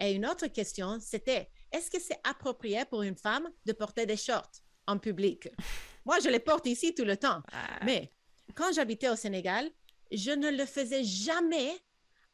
Et 0.00 0.12
une 0.12 0.26
autre 0.26 0.46
question, 0.46 0.98
c'était, 1.00 1.50
est-ce 1.70 1.90
que 1.90 2.00
c'est 2.00 2.18
approprié 2.24 2.86
pour 2.86 3.02
une 3.02 3.16
femme 3.16 3.48
de 3.66 3.72
porter 3.74 4.06
des 4.06 4.16
shorts 4.16 4.62
en 4.86 4.98
public? 4.98 5.48
Moi, 6.06 6.18
je 6.20 6.30
les 6.30 6.40
porte 6.40 6.66
ici 6.66 6.94
tout 6.94 7.04
le 7.04 7.18
temps. 7.18 7.42
Ah. 7.52 7.80
Mais 7.84 8.10
quand 8.54 8.72
j'habitais 8.72 9.08
au 9.10 9.16
Sénégal, 9.16 9.70
je 10.16 10.30
ne 10.30 10.50
le 10.50 10.66
faisais 10.66 11.04
jamais 11.04 11.72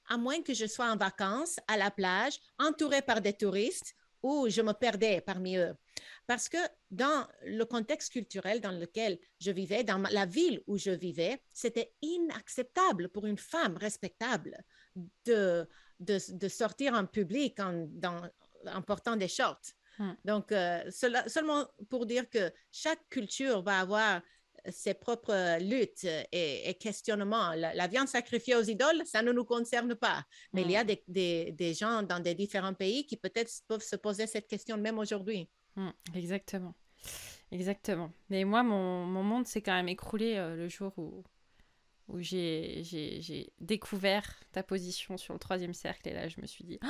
à 0.08 0.16
moins 0.16 0.42
que 0.42 0.54
je 0.54 0.66
sois 0.66 0.90
en 0.90 0.96
vacances 0.96 1.58
à 1.68 1.76
la 1.76 1.90
plage, 1.90 2.38
entourée 2.58 3.02
par 3.02 3.20
des 3.20 3.32
touristes 3.32 3.94
ou 4.22 4.48
je 4.48 4.60
me 4.60 4.72
perdais 4.72 5.20
parmi 5.20 5.56
eux. 5.56 5.74
Parce 6.26 6.48
que 6.48 6.58
dans 6.90 7.26
le 7.44 7.64
contexte 7.64 8.12
culturel 8.12 8.60
dans 8.60 8.72
lequel 8.72 9.18
je 9.40 9.50
vivais, 9.50 9.84
dans 9.84 9.98
la 9.98 10.26
ville 10.26 10.62
où 10.66 10.76
je 10.76 10.90
vivais, 10.90 11.40
c'était 11.54 11.94
inacceptable 12.02 13.08
pour 13.08 13.26
une 13.26 13.38
femme 13.38 13.76
respectable 13.76 14.58
de, 15.24 15.66
de, 16.00 16.48
sortir 16.48 16.94
en 16.94 17.06
public 17.06 17.58
en, 17.60 17.88
en 18.66 18.82
portant 18.82 19.16
des 19.16 19.28
shorts. 19.28 19.72
Hmm. 19.98 20.12
Donc, 20.24 20.52
euh, 20.52 20.82
seulement 20.90 21.66
pour 21.88 22.06
dire 22.06 22.28
que 22.28 22.52
chaque 22.72 23.08
culture 23.08 23.62
va 23.62 23.80
avoir 23.80 24.22
ses 24.68 24.94
propres 24.94 25.58
luttes 25.60 26.06
et, 26.32 26.74
questionnements. 26.80 27.52
La, 27.54 27.86
viande 27.86 28.08
sacrifiée 28.08 28.56
aux 28.56 28.62
idoles, 28.62 29.02
ça 29.04 29.22
ne 29.22 29.32
nous 29.32 29.44
concerne 29.44 29.94
pas. 29.94 30.24
Mais 30.52 30.62
il 30.62 30.70
y 30.70 30.76
a 30.76 30.84
hmm. 30.84 30.96
des, 31.08 31.52
des, 31.52 31.74
gens 31.74 32.02
dans 32.02 32.20
des 32.20 32.34
différents 32.34 32.74
pays 32.74 33.06
qui 33.06 33.16
peut-être 33.16 33.52
peuvent 33.68 33.82
se 33.82 33.96
poser 33.96 34.26
cette 34.26 34.46
question 34.46 34.76
même 34.76 34.98
aujourd'hui. 34.98 35.48
Hmm, 35.76 35.90
exactement. 36.14 36.74
Exactement. 37.52 38.12
Mais 38.28 38.44
moi, 38.44 38.62
mon, 38.62 39.04
mon 39.06 39.22
monde 39.22 39.46
s'est 39.46 39.62
quand 39.62 39.74
même 39.74 39.88
écroulé 39.88 40.36
euh, 40.36 40.54
le 40.54 40.68
jour 40.68 40.92
où, 40.96 41.24
où 42.08 42.20
j'ai 42.20 43.52
découvert 43.60 44.40
ta 44.52 44.62
position 44.62 45.16
sur 45.16 45.32
le 45.32 45.40
troisième 45.40 45.74
cercle. 45.74 46.08
Et 46.08 46.12
là, 46.12 46.28
je 46.28 46.40
me 46.40 46.46
suis 46.46 46.64
dit... 46.64 46.78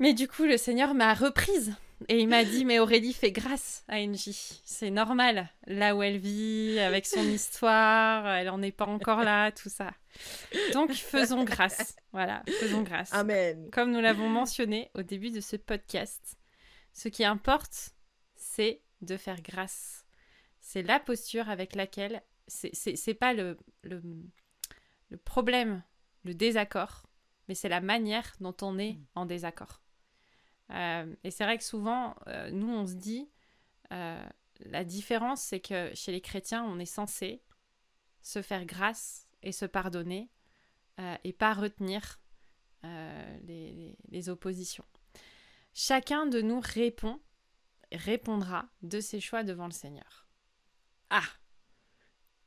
Mais 0.00 0.14
du 0.14 0.28
coup, 0.28 0.44
le 0.44 0.56
Seigneur 0.56 0.94
m'a 0.94 1.12
reprise. 1.12 1.74
Et 2.08 2.20
il 2.20 2.28
m'a 2.28 2.44
dit, 2.44 2.64
mais 2.64 2.78
Aurélie 2.78 3.12
fait 3.12 3.32
grâce 3.32 3.84
à 3.88 3.96
Angie. 3.96 4.62
C'est 4.64 4.90
normal, 4.90 5.48
là 5.66 5.96
où 5.96 6.02
elle 6.02 6.18
vit, 6.18 6.78
avec 6.78 7.06
son 7.06 7.22
histoire, 7.28 8.26
elle 8.28 8.46
n'en 8.46 8.62
est 8.62 8.72
pas 8.72 8.86
encore 8.86 9.24
là, 9.24 9.50
tout 9.50 9.68
ça. 9.68 9.90
Donc, 10.72 10.92
faisons 10.92 11.42
grâce. 11.42 11.96
Voilà, 12.12 12.42
faisons 12.60 12.82
grâce. 12.82 13.12
Amen. 13.12 13.68
Comme 13.72 13.90
nous 13.90 14.00
l'avons 14.00 14.28
mentionné 14.28 14.90
au 14.94 15.02
début 15.02 15.30
de 15.30 15.40
ce 15.40 15.56
podcast, 15.56 16.38
ce 16.92 17.08
qui 17.08 17.24
importe, 17.24 17.94
c'est 18.36 18.80
de 19.02 19.16
faire 19.16 19.42
grâce. 19.42 20.06
C'est 20.60 20.82
la 20.82 21.00
posture 21.00 21.48
avec 21.48 21.74
laquelle 21.74 22.22
c'est 22.46 23.18
pas 23.18 23.32
le, 23.32 23.58
le, 23.82 24.02
le, 25.10 25.16
problème, 25.16 25.82
le 26.24 26.34
désaccord, 26.34 27.06
mais 27.48 27.54
c'est 27.54 27.68
la 27.68 27.80
manière 27.80 28.34
dont 28.40 28.56
on 28.62 28.78
est 28.78 28.94
mm. 28.94 29.04
en 29.14 29.26
désaccord. 29.26 29.82
Euh, 30.70 31.14
et 31.24 31.30
c'est 31.30 31.44
vrai 31.44 31.58
que 31.58 31.64
souvent, 31.64 32.14
euh, 32.26 32.50
nous, 32.50 32.68
on 32.68 32.86
se 32.86 32.94
dit, 32.94 33.30
euh, 33.92 34.28
la 34.60 34.84
différence, 34.84 35.42
c'est 35.42 35.60
que 35.60 35.90
chez 35.94 36.12
les 36.12 36.20
chrétiens, 36.20 36.64
on 36.64 36.78
est 36.78 36.86
censé 36.86 37.42
se 38.22 38.42
faire 38.42 38.64
grâce 38.64 39.26
et 39.42 39.52
se 39.52 39.64
pardonner 39.64 40.30
et 41.22 41.32
pas 41.32 41.54
retenir 41.54 42.18
les, 42.82 43.96
les 44.08 44.28
oppositions. 44.28 44.84
Chacun 45.72 46.26
de 46.26 46.40
nous 46.40 46.58
répond, 46.58 47.20
répondra 47.92 48.68
de 48.82 48.98
ses 48.98 49.20
choix 49.20 49.44
devant 49.44 49.66
le 49.66 49.72
Seigneur. 49.72 50.26
Ah 51.08 51.22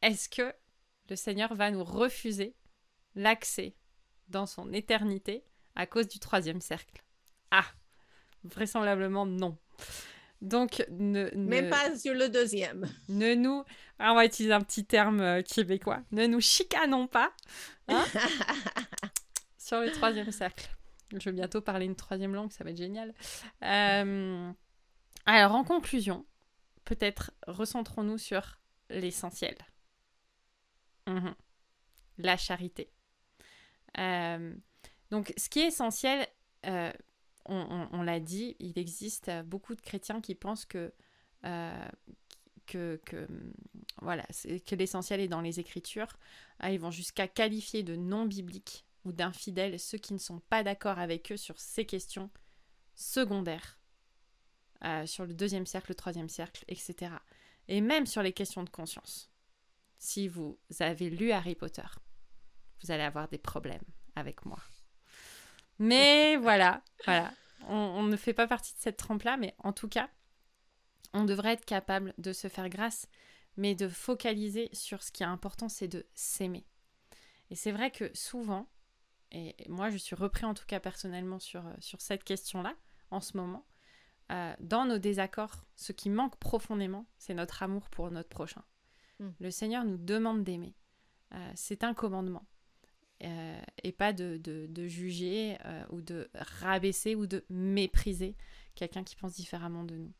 est-ce 0.01 0.29
que 0.29 0.53
le 1.09 1.15
Seigneur 1.15 1.53
va 1.53 1.69
nous 1.71 1.83
refuser 1.83 2.55
l'accès 3.15 3.75
dans 4.29 4.45
son 4.45 4.73
éternité 4.73 5.45
à 5.75 5.85
cause 5.85 6.07
du 6.07 6.19
troisième 6.19 6.61
cercle? 6.61 7.03
Ah, 7.51 7.67
vraisemblablement 8.43 9.25
non. 9.25 9.57
Donc, 10.41 10.83
ne, 10.89 11.29
Même 11.35 11.69
pas 11.69 11.95
sur 11.95 12.15
le 12.15 12.27
deuxième. 12.27 12.89
Ne 13.09 13.35
nous. 13.35 13.63
Ah, 13.99 14.11
on 14.11 14.15
va 14.15 14.25
utiliser 14.25 14.53
un 14.53 14.61
petit 14.61 14.85
terme 14.85 15.21
euh, 15.21 15.41
québécois. 15.43 16.01
Ne 16.11 16.25
nous 16.25 16.41
chicanons 16.41 17.05
pas 17.05 17.31
hein, 17.87 18.03
sur 19.57 19.79
le 19.79 19.91
troisième 19.91 20.31
cercle. 20.31 20.69
Je 21.13 21.29
vais 21.29 21.35
bientôt 21.35 21.61
parler 21.61 21.85
une 21.85 21.95
troisième 21.95 22.33
langue, 22.33 22.51
ça 22.51 22.63
va 22.63 22.71
être 22.71 22.77
génial. 22.77 23.13
Euh, 23.63 24.51
alors, 25.25 25.53
en 25.53 25.63
conclusion, 25.63 26.25
peut-être 26.85 27.31
recentrons-nous 27.47 28.17
sur 28.17 28.59
l'essentiel. 28.89 29.55
Mhm. 31.07 31.35
La 32.17 32.37
charité. 32.37 32.91
Euh, 33.97 34.53
donc, 35.09 35.33
ce 35.37 35.49
qui 35.49 35.59
est 35.59 35.67
essentiel, 35.67 36.27
euh, 36.65 36.91
on, 37.51 38.01
l'a 38.01 38.19
dit, 38.19 38.55
il 38.59 38.77
existe 38.79 39.31
beaucoup 39.45 39.75
de 39.75 39.81
chrétiens 39.81 40.21
qui 40.21 40.35
pensent 40.35 40.65
que, 40.65 40.93
euh, 41.45 41.87
que, 42.65 42.99
que, 43.05 43.27
voilà, 44.01 44.23
que 44.65 44.75
l'essentiel 44.75 45.19
est 45.19 45.27
dans 45.27 45.41
les 45.41 45.59
Écritures. 45.59 46.17
Ah, 46.59 46.71
ils 46.71 46.79
vont 46.79 46.91
jusqu'à 46.91 47.27
qualifier 47.27 47.83
de 47.83 47.95
non 47.95 48.25
bibliques 48.25 48.85
ou 49.03 49.11
d'infidèles 49.11 49.79
ceux 49.79 49.97
qui 49.97 50.13
ne 50.13 50.19
sont 50.19 50.39
pas 50.49 50.63
d'accord 50.63 50.99
avec 50.99 51.31
eux 51.31 51.37
sur 51.37 51.59
ces 51.59 51.85
questions 51.85 52.29
secondaires, 52.95 53.79
sur 55.05 55.25
le 55.25 55.33
deuxième 55.33 55.65
cercle, 55.65 55.91
le 55.91 55.95
troisième 55.95 56.29
cercle, 56.29 56.63
etc. 56.67 57.11
Et 57.67 57.81
même 57.81 58.05
sur 58.05 58.23
les 58.23 58.33
questions 58.33 58.63
de 58.63 58.69
conscience 58.69 59.31
si 60.01 60.27
vous 60.27 60.57
avez 60.79 61.11
lu 61.11 61.31
Harry 61.31 61.53
Potter, 61.53 61.85
vous 62.81 62.91
allez 62.91 63.03
avoir 63.03 63.27
des 63.27 63.37
problèmes 63.37 63.83
avec 64.15 64.45
moi. 64.45 64.57
Mais 65.77 66.35
voilà, 66.41 66.81
voilà. 67.05 67.31
On, 67.67 68.03
ne 68.03 68.15
fait 68.15 68.33
pas 68.33 68.47
partie 68.47 68.73
de 68.73 68.79
cette 68.79 68.97
trempe-là, 68.97 69.37
mais 69.37 69.55
en 69.59 69.73
tout 69.73 69.87
cas, 69.87 70.09
on 71.13 71.23
devrait 71.23 71.53
être 71.53 71.65
capable 71.65 72.13
de 72.17 72.33
se 72.33 72.47
faire 72.47 72.69
grâce, 72.69 73.07
mais 73.57 73.75
de 73.75 73.87
focaliser 73.87 74.69
sur 74.73 75.03
ce 75.03 75.11
qui 75.11 75.23
est 75.23 75.27
important, 75.27 75.69
c'est 75.69 75.87
de 75.87 76.05
s'aimer. 76.13 76.65
Et 77.49 77.55
c'est 77.55 77.71
vrai 77.71 77.91
que 77.91 78.09
souvent, 78.13 78.67
et 79.31 79.55
moi 79.69 79.89
je 79.89 79.97
suis 79.97 80.15
repris 80.15 80.45
en 80.45 80.53
tout 80.53 80.65
cas 80.65 80.79
personnellement 80.79 81.39
sur, 81.39 81.65
euh, 81.65 81.73
sur 81.79 82.01
cette 82.01 82.23
question-là 82.23 82.75
en 83.11 83.19
ce 83.19 83.35
moment, 83.35 83.65
euh, 84.31 84.53
dans 84.61 84.85
nos 84.85 84.97
désaccords, 84.97 85.65
ce 85.75 85.91
qui 85.91 86.09
manque 86.09 86.37
profondément, 86.37 87.05
c'est 87.17 87.33
notre 87.33 87.63
amour 87.63 87.89
pour 87.89 88.09
notre 88.11 88.29
prochain. 88.29 88.63
Mm. 89.19 89.29
Le 89.39 89.51
Seigneur 89.51 89.83
nous 89.83 89.97
demande 89.97 90.43
d'aimer. 90.43 90.75
Euh, 91.33 91.51
c'est 91.55 91.83
un 91.83 91.93
commandement. 91.93 92.45
Euh, 93.23 93.61
et 93.83 93.91
pas 93.91 94.13
de, 94.13 94.87
juger 94.87 95.57
euh, 95.65 95.83
ou 95.91 96.01
de 96.01 96.29
rabaisser 96.33 97.13
ou 97.13 97.27
de 97.27 97.45
mépriser 97.49 98.35
quelqu'un 98.73 99.03
qui 99.03 99.15
pense 99.15 99.33
différemment 99.33 99.83
de 99.83 99.95
nous. 99.95 100.13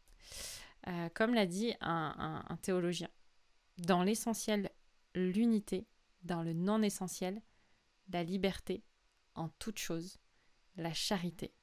comme 1.16 1.34
l'a 1.34 1.48
dit 1.48 1.74
un, 1.82 2.58
théologien, 2.62 3.10
dans 3.80 4.04
l'essentiel, 4.04 4.70
l'unité, 5.16 5.88
dans 6.24 6.44
le 6.44 6.54
non 6.54 6.84
essentiel, 6.84 7.42
la 8.12 8.24
liberté, 8.24 8.84
en 9.36 9.50
toute 9.50 9.80
chose, 9.80 10.20
la 10.76 10.94
charité. 10.94 11.54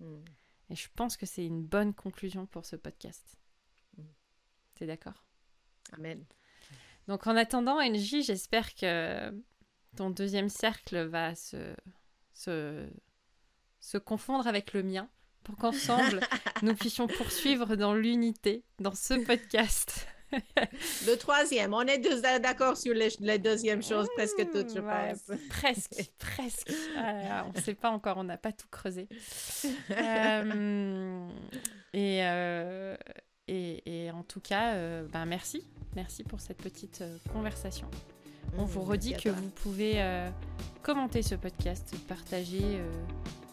Mm. 0.00 0.24
Et 0.70 0.76
je 0.76 0.88
pense 0.94 1.16
que 1.16 1.26
c'est 1.26 1.44
une 1.44 1.62
bonne 1.62 1.94
conclusion 1.94 2.46
pour 2.46 2.64
ce 2.64 2.76
podcast. 2.76 3.38
Mm. 3.96 4.02
T'es 4.74 4.86
d'accord? 4.86 5.24
Amen. 5.92 6.24
Donc 7.06 7.26
en 7.26 7.36
attendant, 7.36 7.80
NJ, 7.80 8.22
j'espère 8.22 8.74
que 8.74 9.32
ton 9.96 10.10
deuxième 10.10 10.48
cercle 10.48 11.06
va 11.06 11.34
se, 11.34 11.74
se, 12.34 12.88
se 13.80 13.98
confondre 13.98 14.46
avec 14.46 14.72
le 14.72 14.82
mien 14.82 15.08
pour 15.44 15.56
qu'ensemble, 15.56 16.20
nous 16.62 16.74
puissions 16.74 17.06
poursuivre 17.06 17.76
dans 17.76 17.94
l'unité, 17.94 18.64
dans 18.78 18.94
ce 18.94 19.14
podcast. 19.14 20.06
le 21.06 21.14
troisième, 21.16 21.74
on 21.74 21.82
est 21.82 21.98
d'accord 22.40 22.76
sur 22.76 22.94
les, 22.94 23.08
les, 23.20 23.38
deuxièmes 23.38 23.82
choses, 23.82 24.06
presque 24.16 24.48
toutes, 24.52 24.72
je 24.74 24.80
pense. 24.80 25.38
Presque, 25.48 26.10
presque. 26.18 26.72
Ah 26.96 27.44
on 27.48 27.52
ne 27.56 27.60
sait 27.60 27.74
pas 27.74 27.90
encore, 27.90 28.16
on 28.18 28.24
n'a 28.24 28.36
pas 28.36 28.52
tout 28.52 28.68
creusé. 28.70 29.08
Euh, 29.90 31.28
et, 31.92 32.20
euh, 32.22 32.96
et, 33.48 34.04
et 34.04 34.10
en 34.10 34.22
tout 34.22 34.40
cas, 34.40 34.74
euh, 34.74 35.06
ben 35.12 35.26
merci. 35.26 35.66
Merci 35.96 36.22
pour 36.22 36.40
cette 36.40 36.58
petite 36.58 37.02
conversation. 37.32 37.90
On 38.58 38.64
vous 38.64 38.82
redit 38.82 39.14
que 39.14 39.28
vous 39.28 39.50
pouvez 39.62 39.94
euh, 39.96 40.28
commenter 40.82 41.22
ce 41.22 41.34
podcast, 41.34 41.94
partager, 42.08 42.62
euh, 42.62 42.90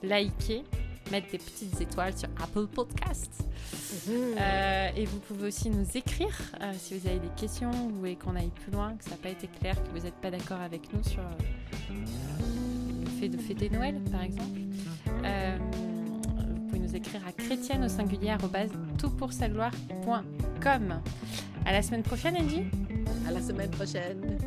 liker, 0.03 0.63
mettre 1.11 1.31
des 1.31 1.37
petites 1.37 1.79
étoiles 1.79 2.17
sur 2.17 2.29
Apple 2.41 2.67
Podcasts. 2.67 3.43
Mhm. 4.07 4.13
Euh, 4.39 4.89
et 4.95 5.05
vous 5.05 5.19
pouvez 5.19 5.47
aussi 5.47 5.69
nous 5.69 5.85
écrire 5.95 6.35
si 6.77 6.97
vous 6.97 7.07
avez 7.07 7.19
des 7.19 7.29
questions, 7.35 7.71
vous 7.71 7.99
voulez 7.99 8.15
qu'on 8.15 8.35
aille 8.35 8.51
plus 8.63 8.71
loin, 8.71 8.95
que 8.95 9.03
ça 9.03 9.11
n'a 9.11 9.17
pas 9.17 9.29
été 9.29 9.47
clair, 9.47 9.75
que 9.83 9.97
vous 9.97 10.03
n'êtes 10.03 10.15
pas 10.15 10.31
d'accord 10.31 10.61
avec 10.61 10.91
nous 10.93 11.03
sur 11.03 11.21
le 11.89 13.09
fait 13.19 13.29
de 13.29 13.37
fêter 13.37 13.69
Noël, 13.69 13.99
par 14.11 14.23
exemple. 14.23 14.59
Euh, 15.23 15.57
vous 16.55 16.61
pouvez 16.67 16.79
nous 16.79 16.95
écrire 16.95 17.21
à 17.27 17.31
chrétienne 17.31 17.83
au 17.83 17.89
singulier 17.89 18.35
toutpoursagloire.com. 18.97 21.01
À 21.65 21.71
la 21.71 21.81
semaine 21.81 22.03
prochaine, 22.03 22.35
Angie. 22.37 22.65
À 23.27 23.31
la 23.31 23.41
semaine 23.41 23.71
prochaine. 23.71 24.37